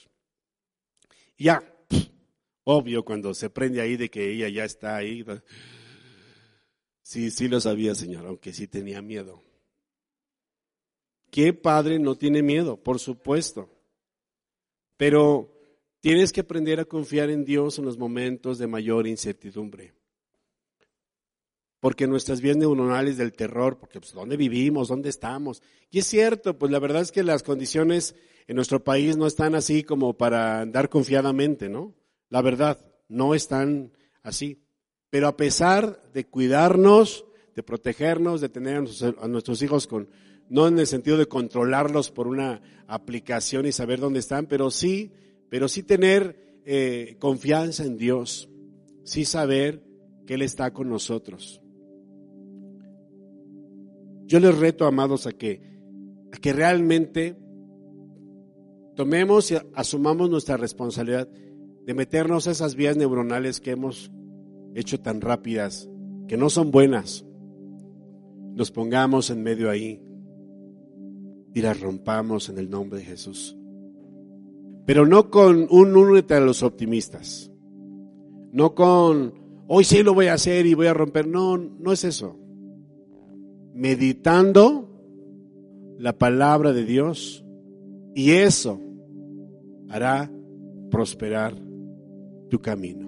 ya, 1.38 1.64
obvio 2.64 3.06
cuando 3.06 3.34
se 3.34 3.50
prende 3.50 3.82
ahí 3.82 3.96
de 3.96 4.10
que 4.10 4.32
ella 4.32 4.50
ya 4.50 4.66
está 4.66 4.96
ahí. 4.96 5.24
Sí, 7.06 7.30
sí 7.30 7.48
lo 7.48 7.62
sabía, 7.62 7.94
Señor, 7.94 8.26
aunque 8.26 8.52
sí 8.52 8.68
tenía 8.68 9.00
miedo. 9.00 9.44
¿Qué 11.30 11.54
padre 11.54 12.00
no 12.00 12.16
tiene 12.16 12.42
miedo? 12.42 12.82
Por 12.82 12.98
supuesto. 12.98 13.70
Pero 14.98 15.54
tienes 16.00 16.34
que 16.34 16.42
aprender 16.42 16.80
a 16.80 16.86
confiar 16.86 17.30
en 17.30 17.46
Dios 17.46 17.78
en 17.78 17.86
los 17.86 18.00
momentos 18.00 18.58
de 18.58 18.66
mayor 18.66 19.06
incertidumbre. 19.06 19.94
Porque 21.80 22.08
nuestras 22.08 22.42
vías 22.42 22.58
neuronales 22.58 23.18
del 23.18 23.34
terror, 23.34 23.78
porque 23.78 24.00
pues, 24.00 24.12
¿dónde 24.12 24.36
vivimos? 24.36 24.88
¿Dónde 24.88 25.10
estamos? 25.10 25.62
Y 25.92 26.00
es 26.00 26.08
cierto, 26.08 26.58
pues 26.58 26.72
la 26.72 26.80
verdad 26.80 27.04
es 27.04 27.12
que 27.12 27.22
las 27.22 27.44
condiciones 27.44 28.16
en 28.48 28.56
nuestro 28.56 28.84
país 28.84 29.16
no 29.16 29.28
están 29.28 29.54
así 29.54 29.84
como 29.84 30.18
para 30.18 30.60
andar 30.60 30.90
confiadamente, 30.90 31.70
¿no? 31.70 31.94
La 32.30 32.42
verdad, 32.42 32.84
no 33.08 33.36
están 33.36 33.92
así. 34.24 34.65
Pero 35.10 35.28
a 35.28 35.38
pesar 35.38 36.02
de 36.14 36.26
cuidarnos, 36.26 37.26
de 37.56 37.64
protegernos, 37.64 38.42
de 38.42 38.50
tener 38.50 38.84
a 39.22 39.28
nuestros 39.28 39.62
hijos 39.62 39.88
con 39.88 40.10
no 40.50 40.68
en 40.68 40.78
el 40.78 40.88
sentido 40.88 41.18
de 41.18 41.28
controlarlos 41.28 42.12
por 42.12 42.28
una 42.28 42.62
aplicación 42.88 43.66
y 43.66 43.72
saber 43.72 44.00
dónde 44.00 44.20
están, 44.20 44.46
pero 44.46 44.70
sí, 44.70 45.12
pero 45.50 45.68
sí 45.68 45.84
tener 45.84 46.62
eh, 46.66 47.16
confianza 47.20 47.84
en 47.84 47.98
Dios, 47.98 48.50
sí 49.04 49.26
saber 49.26 49.84
que 50.26 50.36
Él 50.36 50.42
está 50.42 50.72
con 50.72 50.90
nosotros. 50.90 51.62
Yo 54.28 54.40
les 54.40 54.58
reto, 54.58 54.86
amados, 54.86 55.28
a 55.28 55.32
que, 55.32 55.62
a 56.32 56.38
que 56.38 56.54
realmente 56.54 57.38
tomemos 58.96 59.52
y 59.52 59.58
asumamos 59.74 60.30
nuestra 60.30 60.58
responsabilidad 60.58 61.28
de 61.28 61.94
meternos 61.94 62.48
a 62.48 62.52
esas 62.52 62.76
vías 62.76 62.98
neuronales 62.98 63.60
que 63.60 63.72
hemos 63.72 64.12
hecho 64.76 65.00
tan 65.00 65.22
rápidas, 65.22 65.90
que 66.28 66.38
no 66.38 66.50
son 66.50 66.72
buenas. 66.72 67.26
Nos 68.54 68.72
pongamos 68.72 69.30
en 69.30 69.42
medio 69.42 69.70
ahí 69.70 70.02
y 71.54 71.62
las 71.62 71.80
rompamos 71.80 72.50
en 72.50 72.58
el 72.58 72.70
nombre 72.70 73.00
de 73.00 73.06
Jesús. 73.06 73.58
Pero 74.86 75.08
no 75.08 75.30
con 75.32 75.68
un 75.70 75.96
únete 75.96 76.36
a 76.36 76.40
los 76.40 76.62
optimistas. 76.62 77.52
No 78.52 78.76
con, 78.76 79.34
hoy 79.68 79.84
sí 79.84 80.04
lo 80.04 80.14
voy 80.14 80.28
a 80.28 80.34
hacer 80.34 80.66
y 80.66 80.74
voy 80.74 80.88
a 80.88 80.94
romper. 80.94 81.28
No, 81.28 81.58
no 81.58 81.92
es 81.92 82.04
eso. 82.04 82.38
Meditando 83.74 84.90
la 85.98 86.18
palabra 86.18 86.72
de 86.72 86.86
Dios 86.86 87.46
y 88.14 88.32
eso 88.32 88.80
hará 89.90 90.32
prosperar 90.92 91.56
tu 92.50 92.62
camino. 92.62 93.05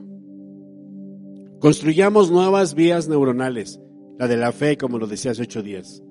Construyamos 1.60 2.30
nuevas 2.30 2.76
vías 2.76 3.08
neuronales, 3.08 3.80
la 4.20 4.28
de 4.28 4.38
la 4.38 4.52
fe, 4.52 4.78
como 4.78 5.00
lo 5.00 5.08
decía 5.08 5.32
hace 5.32 5.42
ocho 5.42 5.64
días. 5.64 6.04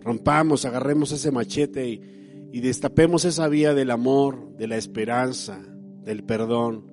Rompamos, 0.00 0.64
agarremos 0.64 1.12
ese 1.12 1.30
machete 1.30 1.86
y, 1.88 2.60
destapemos 2.60 3.26
esa 3.26 3.46
vía 3.48 3.74
del 3.74 3.90
amor, 3.90 4.56
de 4.56 4.66
la 4.66 4.76
esperanza, 4.76 5.60
del 6.02 6.24
perdón, 6.24 6.86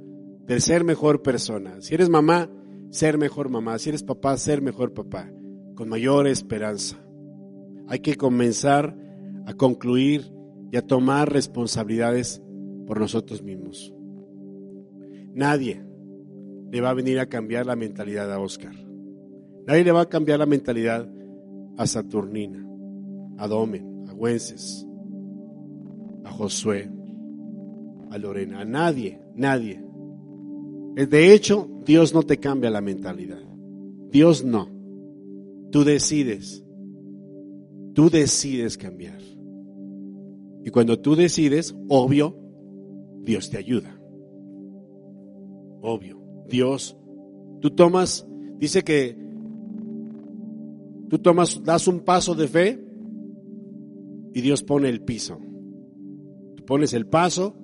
del 0.46 0.62
ser 0.62 0.84
mejor 0.84 1.22
persona. 1.22 1.80
Si 1.80 1.94
eres 1.94 2.10
mamá, 2.10 2.50
ser 2.90 3.18
mejor 3.18 3.50
mamá. 3.50 3.80
Si 3.80 3.90
eres 3.90 4.04
papá, 4.04 4.36
ser 4.36 4.62
mejor 4.62 4.94
papá, 4.94 5.32
con 5.76 5.88
mayor 5.88 6.28
esperanza. 6.28 6.98
Hay 7.88 8.00
que 8.00 8.16
comenzar 8.16 8.98
a 9.46 9.54
concluir 9.54 10.34
y 10.74 10.78
a 10.78 10.86
tomar 10.86 11.32
responsabilidades 11.32 12.42
por 12.86 13.00
nosotros 13.00 13.42
mismos. 13.44 13.94
Nadie 15.34 15.87
le 16.72 16.82
va 16.82 16.90
a 16.90 16.94
venir 16.94 17.20
a 17.20 17.28
cambiar 17.28 17.66
la 17.66 17.76
mentalidad 17.76 18.32
a 18.32 18.40
Oscar. 18.40 18.74
Nadie 19.66 19.84
le 19.84 19.92
va 19.92 20.02
a 20.02 20.10
cambiar 20.10 20.40
la 20.40 20.46
mentalidad 20.46 21.10
a 21.78 21.88
Saturnina 21.88 22.68
a 23.38 23.48
Domen, 23.48 24.06
a 24.10 24.14
Güences, 24.14 24.86
a 26.24 26.32
Josué, 26.32 26.90
a 28.10 28.18
Lorena, 28.18 28.62
a 28.62 28.66
nadie, 28.66 29.22
nadie. 29.36 29.82
De 30.96 31.34
hecho, 31.34 31.70
Dios 31.86 32.14
no 32.14 32.24
te 32.24 32.38
cambia 32.38 32.72
la 32.72 32.82
mentalidad. 32.82 33.42
Dios 34.10 34.44
no. 34.44 34.68
Tú 35.72 35.84
decides. 35.84 36.64
Tú 37.94 38.10
decides 38.10 38.78
cambiar. 38.78 39.20
Y 40.64 40.70
cuando 40.72 41.00
tú 41.00 41.16
decides, 41.16 41.76
obvio, 41.88 42.36
Dios 43.22 43.50
te 43.50 43.58
ayuda. 43.58 44.00
Obvio. 45.82 46.17
Dios, 46.48 46.98
tú 47.62 47.72
tomas, 47.72 48.28
dice 48.58 48.84
que 48.84 49.18
tú 51.10 51.20
tomas, 51.20 51.64
das 51.64 51.88
un 51.88 52.02
paso 52.02 52.36
de 52.36 52.48
fe 52.48 52.84
y 54.34 54.42
Dios 54.42 54.64
pone 54.64 54.90
el 54.90 55.02
piso. 55.02 55.40
Tú 56.56 56.66
pones 56.66 56.94
el 56.94 57.08
paso 57.08 57.56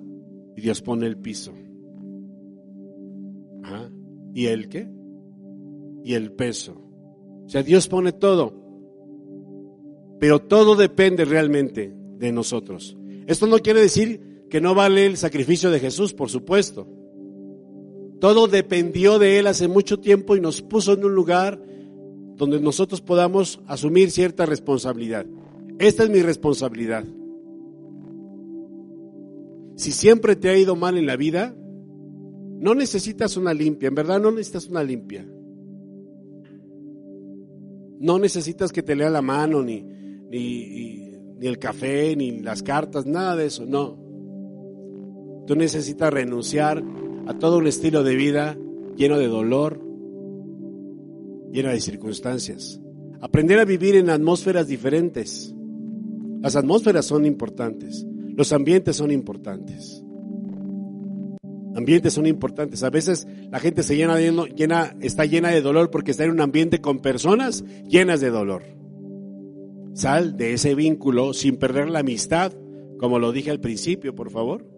y 0.56 0.60
Dios 0.60 0.82
pone 0.82 1.06
el 1.06 1.16
piso. 1.16 1.52
¿Y 4.34 4.46
el 4.46 4.68
qué? 4.68 4.88
Y 6.02 6.14
el 6.14 6.32
peso. 6.32 6.74
O 7.46 7.48
sea, 7.48 7.62
Dios 7.62 7.86
pone 7.88 8.12
todo. 8.12 8.52
Pero 10.18 10.40
todo 10.40 10.74
depende 10.74 11.24
realmente 11.24 11.94
de 12.18 12.32
nosotros. 12.32 12.96
Esto 13.26 13.46
no 13.46 13.58
quiere 13.58 13.80
decir 13.80 14.44
que 14.50 14.60
no 14.60 14.74
vale 14.74 15.06
el 15.06 15.16
sacrificio 15.16 15.70
de 15.70 15.80
Jesús, 15.80 16.12
por 16.12 16.30
supuesto. 16.30 16.88
Todo 18.24 18.48
dependió 18.48 19.18
de 19.18 19.38
Él 19.38 19.46
hace 19.46 19.68
mucho 19.68 20.00
tiempo 20.00 20.34
y 20.34 20.40
nos 20.40 20.62
puso 20.62 20.94
en 20.94 21.04
un 21.04 21.14
lugar 21.14 21.60
donde 22.36 22.58
nosotros 22.58 23.02
podamos 23.02 23.60
asumir 23.66 24.10
cierta 24.10 24.46
responsabilidad. 24.46 25.26
Esta 25.78 26.04
es 26.04 26.08
mi 26.08 26.22
responsabilidad. 26.22 27.04
Si 29.76 29.92
siempre 29.92 30.36
te 30.36 30.48
ha 30.48 30.56
ido 30.56 30.74
mal 30.74 30.96
en 30.96 31.04
la 31.04 31.16
vida, 31.16 31.54
no 32.60 32.74
necesitas 32.74 33.36
una 33.36 33.52
limpia, 33.52 33.90
en 33.90 33.94
verdad 33.94 34.18
no 34.18 34.30
necesitas 34.30 34.68
una 34.68 34.82
limpia. 34.82 35.28
No 38.00 38.18
necesitas 38.18 38.72
que 38.72 38.82
te 38.82 38.96
lea 38.96 39.10
la 39.10 39.20
mano, 39.20 39.62
ni, 39.62 39.82
ni, 39.82 41.10
ni 41.38 41.46
el 41.46 41.58
café, 41.58 42.16
ni 42.16 42.40
las 42.40 42.62
cartas, 42.62 43.04
nada 43.04 43.36
de 43.36 43.44
eso, 43.44 43.66
no. 43.66 44.02
Tú 45.46 45.54
necesitas 45.56 46.10
renunciar 46.10 46.82
a 47.26 47.38
todo 47.38 47.58
un 47.58 47.66
estilo 47.66 48.02
de 48.02 48.16
vida 48.16 48.56
lleno 48.96 49.18
de 49.18 49.28
dolor, 49.28 49.80
lleno 51.52 51.70
de 51.70 51.80
circunstancias. 51.80 52.80
Aprender 53.20 53.58
a 53.58 53.64
vivir 53.64 53.96
en 53.96 54.10
atmósferas 54.10 54.68
diferentes. 54.68 55.54
Las 56.42 56.56
atmósferas 56.56 57.06
son 57.06 57.24
importantes, 57.24 58.06
los 58.36 58.52
ambientes 58.52 58.96
son 58.96 59.10
importantes. 59.10 60.04
Ambientes 61.74 62.12
son 62.12 62.26
importantes. 62.26 62.84
A 62.84 62.90
veces 62.90 63.26
la 63.50 63.58
gente 63.58 63.82
se 63.82 63.96
llena, 63.96 64.16
llena, 64.18 64.94
está 65.00 65.24
llena 65.24 65.50
de 65.50 65.60
dolor 65.60 65.90
porque 65.90 66.12
está 66.12 66.24
en 66.24 66.30
un 66.30 66.40
ambiente 66.40 66.80
con 66.80 67.00
personas 67.00 67.64
llenas 67.88 68.20
de 68.20 68.30
dolor. 68.30 68.62
Sal 69.94 70.36
de 70.36 70.52
ese 70.52 70.74
vínculo 70.74 71.32
sin 71.32 71.56
perder 71.56 71.90
la 71.90 72.00
amistad, 72.00 72.52
como 72.98 73.18
lo 73.18 73.32
dije 73.32 73.50
al 73.50 73.60
principio, 73.60 74.14
por 74.14 74.30
favor. 74.30 74.73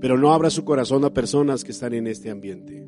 Pero 0.00 0.16
no 0.16 0.32
abra 0.32 0.50
su 0.50 0.64
corazón 0.64 1.04
a 1.04 1.12
personas 1.12 1.64
que 1.64 1.72
están 1.72 1.94
en 1.94 2.06
este 2.06 2.30
ambiente. 2.30 2.86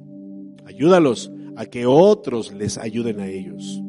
Ayúdalos 0.64 1.32
a 1.56 1.66
que 1.66 1.86
otros 1.86 2.52
les 2.52 2.78
ayuden 2.78 3.20
a 3.20 3.28
ellos. 3.28 3.82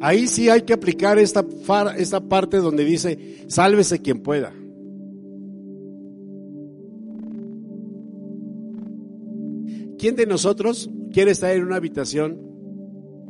Ahí 0.00 0.28
sí 0.28 0.48
hay 0.48 0.62
que 0.62 0.72
aplicar 0.72 1.18
esta, 1.18 1.44
esta 1.96 2.20
parte 2.20 2.58
donde 2.58 2.84
dice, 2.84 3.18
sálvese 3.48 4.00
quien 4.00 4.22
pueda. 4.22 4.52
¿Quién 9.98 10.14
de 10.14 10.26
nosotros 10.26 10.88
quiere 11.12 11.32
estar 11.32 11.50
en 11.50 11.64
una 11.64 11.76
habitación 11.76 12.40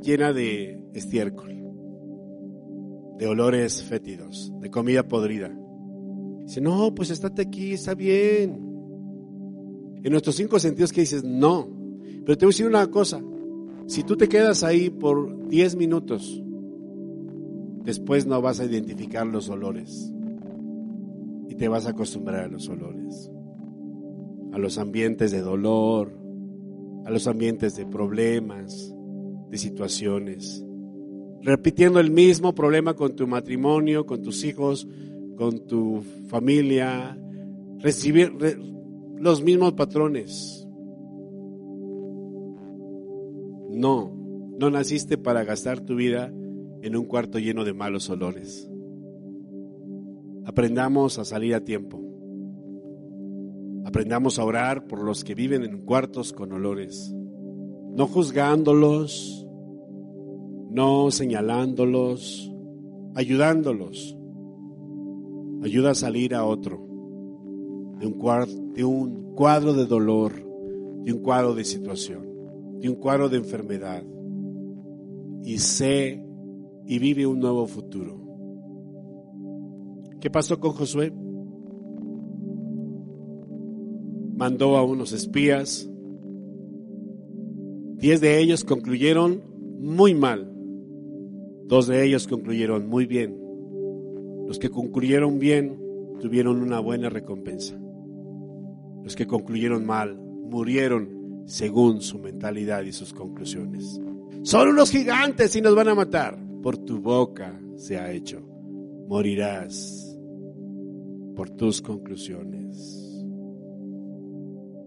llena 0.02 0.34
de 0.34 0.82
estiércol, 0.92 1.56
de 3.16 3.26
olores 3.26 3.82
fétidos, 3.82 4.52
de 4.60 4.70
comida 4.70 5.08
podrida? 5.08 5.50
Dice, 6.48 6.62
no, 6.62 6.94
pues 6.94 7.10
estate 7.10 7.42
aquí, 7.42 7.74
está 7.74 7.94
bien. 7.94 8.58
En 10.02 10.10
nuestros 10.10 10.34
cinco 10.34 10.58
sentidos 10.58 10.94
que 10.94 11.02
dices, 11.02 11.22
no. 11.22 11.68
Pero 12.24 12.38
te 12.38 12.46
voy 12.46 12.52
a 12.52 12.54
decir 12.54 12.66
una 12.66 12.86
cosa, 12.86 13.22
si 13.86 14.02
tú 14.02 14.16
te 14.16 14.30
quedas 14.30 14.64
ahí 14.64 14.88
por 14.88 15.46
diez 15.48 15.76
minutos, 15.76 16.42
después 17.84 18.24
no 18.24 18.40
vas 18.40 18.60
a 18.60 18.64
identificar 18.64 19.26
los 19.26 19.50
olores 19.50 20.10
y 21.50 21.54
te 21.54 21.68
vas 21.68 21.84
a 21.84 21.90
acostumbrar 21.90 22.44
a 22.44 22.48
los 22.48 22.66
olores, 22.70 23.30
a 24.54 24.58
los 24.58 24.78
ambientes 24.78 25.30
de 25.30 25.42
dolor, 25.42 26.18
a 27.04 27.10
los 27.10 27.26
ambientes 27.26 27.76
de 27.76 27.84
problemas, 27.84 28.94
de 29.50 29.58
situaciones, 29.58 30.64
repitiendo 31.42 32.00
el 32.00 32.10
mismo 32.10 32.54
problema 32.54 32.94
con 32.94 33.16
tu 33.16 33.26
matrimonio, 33.26 34.06
con 34.06 34.22
tus 34.22 34.44
hijos, 34.44 34.88
con 35.38 35.60
tu 35.60 36.02
familia, 36.26 37.16
recibir 37.78 38.32
los 39.16 39.42
mismos 39.42 39.74
patrones. 39.74 40.66
No, 43.70 44.12
no 44.58 44.70
naciste 44.70 45.16
para 45.16 45.44
gastar 45.44 45.78
tu 45.78 45.94
vida 45.94 46.32
en 46.82 46.96
un 46.96 47.04
cuarto 47.04 47.38
lleno 47.38 47.64
de 47.64 47.72
malos 47.72 48.10
olores. 48.10 48.68
Aprendamos 50.44 51.20
a 51.20 51.24
salir 51.24 51.54
a 51.54 51.64
tiempo. 51.64 52.02
Aprendamos 53.84 54.40
a 54.40 54.44
orar 54.44 54.86
por 54.88 55.04
los 55.04 55.22
que 55.22 55.36
viven 55.36 55.62
en 55.62 55.84
cuartos 55.84 56.32
con 56.32 56.52
olores, 56.52 57.14
no 57.94 58.06
juzgándolos, 58.06 59.46
no 60.70 61.10
señalándolos, 61.10 62.52
ayudándolos. 63.14 64.17
Ayuda 65.62 65.90
a 65.90 65.94
salir 65.94 66.34
a 66.34 66.44
otro 66.44 66.78
de 67.98 68.06
un, 68.06 68.72
de 68.74 68.84
un 68.84 69.34
cuadro 69.34 69.74
de 69.74 69.86
dolor, 69.86 70.32
de 71.04 71.12
un 71.12 71.20
cuadro 71.20 71.54
de 71.54 71.64
situación, 71.64 72.80
de 72.80 72.88
un 72.88 72.96
cuadro 72.96 73.28
de 73.28 73.38
enfermedad. 73.38 74.02
Y 75.42 75.58
sé 75.58 76.24
y 76.86 76.98
vive 76.98 77.26
un 77.26 77.40
nuevo 77.40 77.66
futuro. 77.66 78.16
¿Qué 80.20 80.30
pasó 80.30 80.58
con 80.58 80.72
Josué? 80.72 81.12
mandó 84.38 84.76
a 84.76 84.84
unos 84.84 85.12
espías. 85.12 85.90
Diez 87.96 88.20
de 88.20 88.40
ellos 88.40 88.64
concluyeron 88.64 89.42
muy 89.80 90.14
mal. 90.14 90.48
Dos 91.66 91.88
de 91.88 92.06
ellos 92.06 92.28
concluyeron 92.28 92.88
muy 92.88 93.06
bien. 93.06 93.47
Los 94.48 94.58
que 94.58 94.70
concluyeron 94.70 95.38
bien 95.38 95.78
tuvieron 96.22 96.62
una 96.62 96.80
buena 96.80 97.10
recompensa. 97.10 97.78
Los 99.04 99.14
que 99.14 99.26
concluyeron 99.26 99.84
mal 99.84 100.16
murieron 100.16 101.42
según 101.44 102.00
su 102.00 102.18
mentalidad 102.18 102.82
y 102.84 102.92
sus 102.92 103.12
conclusiones. 103.12 104.00
Son 104.42 104.68
unos 104.68 104.90
gigantes 104.90 105.54
y 105.54 105.60
nos 105.60 105.74
van 105.74 105.88
a 105.88 105.94
matar. 105.94 106.38
Por 106.62 106.78
tu 106.78 106.98
boca 106.98 107.60
se 107.76 107.98
ha 107.98 108.10
hecho. 108.10 108.40
Morirás 109.06 110.18
por 111.36 111.50
tus 111.50 111.82
conclusiones. 111.82 113.22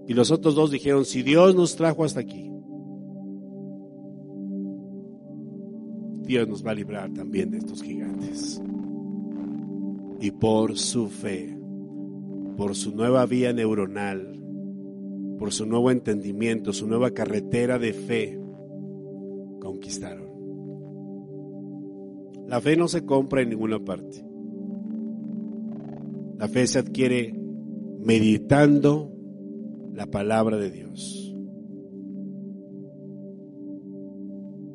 Y 0.07 0.15
los 0.15 0.31
otros 0.31 0.55
dos 0.55 0.71
dijeron, 0.71 1.05
si 1.05 1.21
Dios 1.21 1.53
nos 1.53 1.75
trajo 1.75 2.03
hasta 2.03 2.19
aquí, 2.19 2.51
Dios 6.23 6.47
nos 6.47 6.65
va 6.65 6.71
a 6.71 6.75
librar 6.75 7.13
también 7.13 7.51
de 7.51 7.59
estos 7.59 7.83
gigantes. 7.83 8.59
Y 10.21 10.31
por 10.31 10.77
su 10.77 11.07
fe, 11.07 11.57
por 12.55 12.75
su 12.75 12.95
nueva 12.95 13.25
vía 13.25 13.51
neuronal, 13.53 14.39
por 15.39 15.51
su 15.51 15.65
nuevo 15.65 15.89
entendimiento, 15.89 16.71
su 16.71 16.87
nueva 16.87 17.09
carretera 17.09 17.79
de 17.79 17.93
fe, 17.93 18.39
conquistaron. 19.59 20.29
La 22.47 22.61
fe 22.61 22.77
no 22.77 22.87
se 22.87 23.03
compra 23.03 23.41
en 23.41 23.49
ninguna 23.49 23.79
parte. 23.79 24.23
La 26.37 26.47
fe 26.47 26.67
se 26.67 26.77
adquiere 26.77 27.33
meditando 27.99 29.11
la 29.93 30.05
palabra 30.05 30.57
de 30.57 30.69
Dios. 30.69 31.35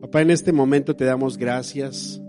Papá, 0.01 0.23
en 0.23 0.31
este 0.31 0.53
momento 0.53 0.97
te 0.97 1.05
damos 1.05 1.37
gracias 1.37 2.23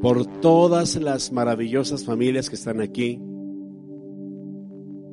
por 0.00 0.24
todas 0.40 0.96
las 0.96 1.30
maravillosas 1.32 2.04
familias 2.04 2.48
que 2.48 2.56
están 2.56 2.80
aquí, 2.80 3.20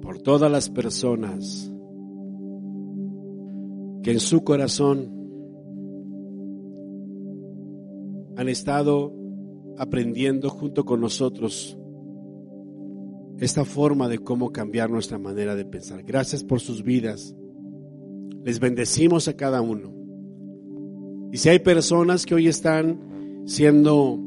por 0.02 0.20
todas 0.20 0.50
las 0.52 0.70
personas 0.70 1.72
que 4.04 4.12
en 4.12 4.20
su 4.22 4.44
corazón 4.44 5.12
han 8.38 8.48
estado 8.48 9.14
aprendiendo 9.78 10.50
junto 10.50 10.86
con 10.86 11.02
nosotros 11.02 11.78
esta 13.40 13.66
forma 13.66 14.08
de 14.08 14.20
cómo 14.20 14.52
cambiar 14.52 14.90
nuestra 14.90 15.18
manera 15.18 15.56
de 15.56 15.66
pensar. 15.66 16.04
Gracias 16.04 16.44
por 16.44 16.60
sus 16.60 16.84
vidas. 16.84 17.36
Les 18.44 18.60
bendecimos 18.60 19.28
a 19.28 19.36
cada 19.36 19.62
uno. 19.62 19.94
Y 21.32 21.38
si 21.38 21.50
hay 21.50 21.60
personas 21.60 22.26
que 22.26 22.36
hoy 22.36 22.48
están 22.48 23.44
siendo 23.46 24.27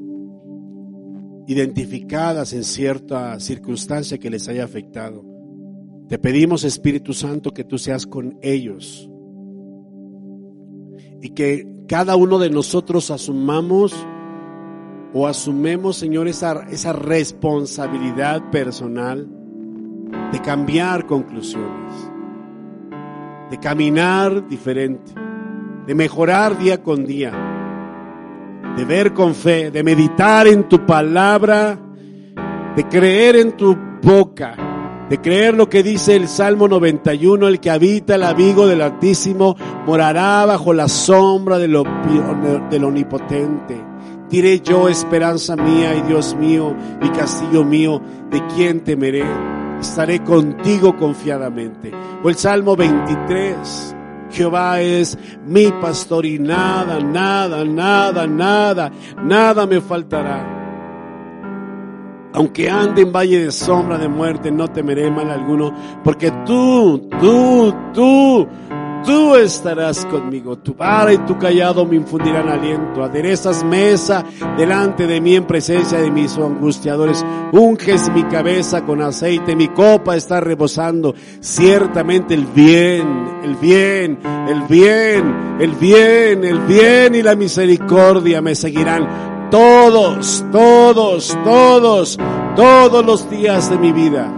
identificadas 1.51 2.53
en 2.53 2.62
cierta 2.62 3.40
circunstancia 3.40 4.18
que 4.18 4.30
les 4.30 4.46
haya 4.48 4.62
afectado, 4.62 5.24
te 6.09 6.16
pedimos 6.16 6.62
Espíritu 6.62 7.12
Santo 7.12 7.51
que 7.51 7.64
tú 7.64 7.76
seas 7.76 8.07
con 8.07 8.38
ellos 8.40 9.11
y 11.20 11.30
que 11.30 11.66
cada 11.88 12.14
uno 12.14 12.38
de 12.38 12.51
nosotros 12.51 13.11
asumamos 13.11 13.92
o 15.12 15.26
asumemos, 15.26 15.96
Señor, 15.96 16.28
esa, 16.28 16.68
esa 16.70 16.92
responsabilidad 16.92 18.48
personal 18.53 19.28
de 20.30 20.40
cambiar 20.42 21.07
conclusiones, 21.07 22.12
de 23.51 23.59
caminar 23.59 24.46
diferente, 24.46 25.12
de 25.88 25.94
mejorar 25.96 26.57
día 26.59 26.80
con 26.80 27.07
día, 27.07 27.49
de 28.76 28.84
ver 28.84 29.12
con 29.12 29.34
fe, 29.34 29.70
de 29.70 29.82
meditar 29.82 30.46
en 30.46 30.68
tu 30.68 30.86
palabra, 30.86 31.78
de 32.76 32.88
creer 32.88 33.36
en 33.36 33.52
tu 33.52 33.76
boca, 34.02 35.06
de 35.08 35.20
creer 35.20 35.54
lo 35.54 35.68
que 35.68 35.82
dice 35.82 36.16
el 36.16 36.28
Salmo 36.28 36.68
91, 36.68 37.48
el 37.48 37.61
que 37.61 37.70
habita 37.70 38.14
el 38.14 38.22
abrigo 38.22 38.66
del 38.66 38.80
Altísimo 38.80 39.56
morará 39.86 40.46
bajo 40.46 40.72
la 40.72 40.88
sombra 40.88 41.58
del, 41.58 41.82
del 42.70 42.84
Omnipotente. 42.84 43.84
Diré 44.30 44.61
yo, 44.61 44.88
esperanza 44.88 45.56
mía 45.56 45.94
y 45.96 46.02
Dios 46.02 46.36
mío 46.36 46.76
y 47.02 47.08
castillo 47.08 47.64
mío, 47.64 48.00
¿de 48.30 48.46
quién 48.54 48.84
temeré? 48.84 49.24
Estaré 49.80 50.22
contigo 50.22 50.96
confiadamente. 50.96 51.90
O 52.22 52.28
el 52.28 52.36
Salmo 52.36 52.76
23, 52.76 53.96
Jehová 54.31 54.81
es 54.81 55.18
mi 55.47 55.70
pastor 55.81 56.24
y 56.26 56.39
nada, 56.39 57.01
nada, 57.01 57.64
nada, 57.64 58.26
nada, 58.26 58.91
nada 59.22 59.66
me 59.66 59.81
faltará. 59.81 60.59
Aunque 62.33 62.70
ande 62.70 63.03
en 63.03 63.12
valle 63.12 63.45
de 63.45 63.51
sombra 63.51 63.99
de 63.99 64.09
muerte, 64.09 64.53
no 64.53 64.68
temeré 64.68 65.11
mal 65.11 65.31
alguno, 65.31 65.74
porque 66.05 66.31
tú, 66.47 67.09
tú, 67.20 67.74
tú, 67.93 68.49
tú 69.05 69.36
estarás 69.36 70.05
conmigo. 70.07 70.59
Tu 70.59 70.74
vara 70.74 71.12
y 71.12 71.18
tu 71.18 71.38
callado 71.38 71.84
me 71.84 71.96
infundirán 71.96 72.48
aliento. 72.48 73.03
Aderezas 73.03 73.64
mesa 73.64 74.24
delante 74.57 75.07
de 75.07 75.20
mí 75.20 75.36
en 75.36 75.46
presencia 75.46 75.98
de 75.98 76.11
mis 76.11 76.36
angustiadores. 76.36 77.24
Unges 77.53 78.11
mi 78.12 78.24
cabeza 78.24 78.84
con 78.84 79.03
aceite, 79.03 79.57
mi 79.57 79.68
copa 79.68 80.16
está 80.16 80.40
rebosando. 80.40 81.14
Ciertamente 81.40 82.34
el 82.34 82.46
bien, 82.46 83.40
el 83.42 83.57
bien, 83.57 84.18
el 84.48 84.62
bien, 84.62 85.57
el 85.61 85.72
bien, 85.72 86.44
el 86.44 86.61
bien 86.61 87.14
y 87.14 87.22
la 87.22 87.34
misericordia 87.34 88.40
me 88.40 88.55
seguirán 88.55 89.48
todos, 89.51 90.44
todos, 90.53 91.36
todos, 91.44 92.18
todos 92.55 93.05
los 93.05 93.28
días 93.28 93.68
de 93.68 93.78
mi 93.78 93.92
vida. 93.92 94.32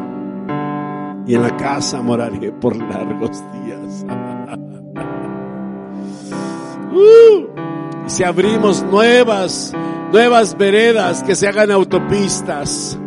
Y 1.26 1.34
en 1.34 1.42
la 1.42 1.56
casa 1.56 2.00
moraré 2.02 2.50
por 2.52 2.76
largos 2.76 3.42
días. 3.52 3.81
Si 8.06 8.24
abrimos 8.24 8.82
nuevas, 8.82 9.72
nuevas 10.12 10.56
veredas 10.56 11.22
que 11.22 11.34
se 11.34 11.48
hagan 11.48 11.70
autopistas 11.70 12.98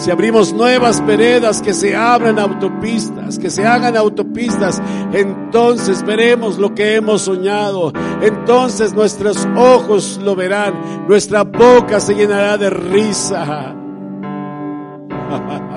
si 0.00 0.10
abrimos 0.10 0.54
nuevas 0.54 1.04
veredas, 1.04 1.60
que 1.60 1.74
se 1.74 1.94
abran 1.94 2.38
autopistas, 2.38 3.38
que 3.38 3.50
se 3.50 3.66
hagan 3.66 3.98
autopistas, 3.98 4.80
entonces 5.12 6.02
veremos 6.06 6.56
lo 6.56 6.74
que 6.74 6.94
hemos 6.94 7.20
soñado. 7.22 7.92
Entonces 8.22 8.94
nuestros 8.94 9.46
ojos 9.58 10.18
lo 10.24 10.34
verán, 10.34 11.06
nuestra 11.06 11.44
boca 11.44 12.00
se 12.00 12.14
llenará 12.14 12.56
de 12.56 12.70
risa. 12.70 13.76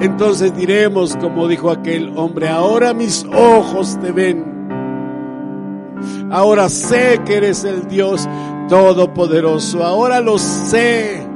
Entonces 0.00 0.56
diremos, 0.56 1.16
como 1.16 1.46
dijo 1.46 1.70
aquel 1.70 2.16
hombre, 2.16 2.48
ahora 2.48 2.94
mis 2.94 3.24
ojos 3.32 3.98
te 4.00 4.12
ven. 4.12 4.50
Ahora 6.30 6.68
sé 6.68 7.20
que 7.24 7.36
eres 7.36 7.64
el 7.64 7.86
Dios 7.88 8.28
Todopoderoso. 8.68 9.84
Ahora 9.84 10.20
lo 10.20 10.38
sé. 10.38 11.26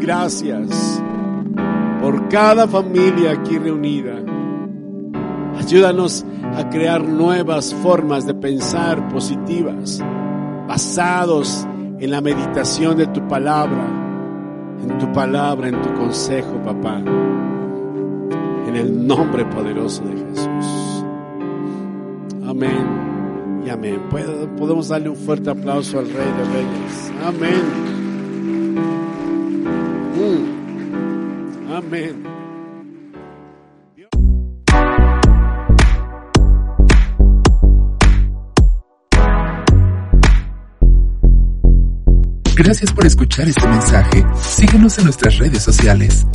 Gracias 0.00 1.02
por 2.00 2.28
cada 2.28 2.68
familia 2.68 3.32
aquí 3.32 3.58
reunida. 3.58 4.14
Ayúdanos 5.58 6.24
a 6.54 6.68
crear 6.70 7.02
nuevas 7.02 7.74
formas 7.74 8.24
de 8.24 8.34
pensar 8.34 9.08
positivas, 9.08 10.00
basados 10.68 11.66
en 11.98 12.10
la 12.10 12.20
meditación 12.20 12.96
de 12.98 13.08
tu 13.08 13.26
palabra, 13.26 14.05
en 14.82 14.98
tu 14.98 15.12
palabra, 15.12 15.68
en 15.68 15.80
tu 15.82 15.92
consejo, 15.94 16.54
papá. 16.64 16.98
En 18.66 18.76
el 18.76 19.06
nombre 19.06 19.44
poderoso 19.46 20.02
de 20.04 20.12
Jesús. 20.12 21.04
Amén 22.46 23.06
y 23.66 23.70
amén. 23.70 24.00
Podemos 24.56 24.88
darle 24.88 25.08
un 25.08 25.16
fuerte 25.16 25.50
aplauso 25.50 25.98
al 25.98 26.06
Rey 26.06 26.14
de 26.14 26.44
Reyes. 26.54 27.12
Amén. 27.24 27.62
Mm. 30.14 31.72
Amén. 31.72 32.45
Gracias 42.56 42.90
por 42.90 43.04
escuchar 43.04 43.46
este 43.46 43.68
mensaje. 43.68 44.24
Síguenos 44.40 44.96
en 44.96 45.04
nuestras 45.04 45.36
redes 45.36 45.62
sociales. 45.62 46.26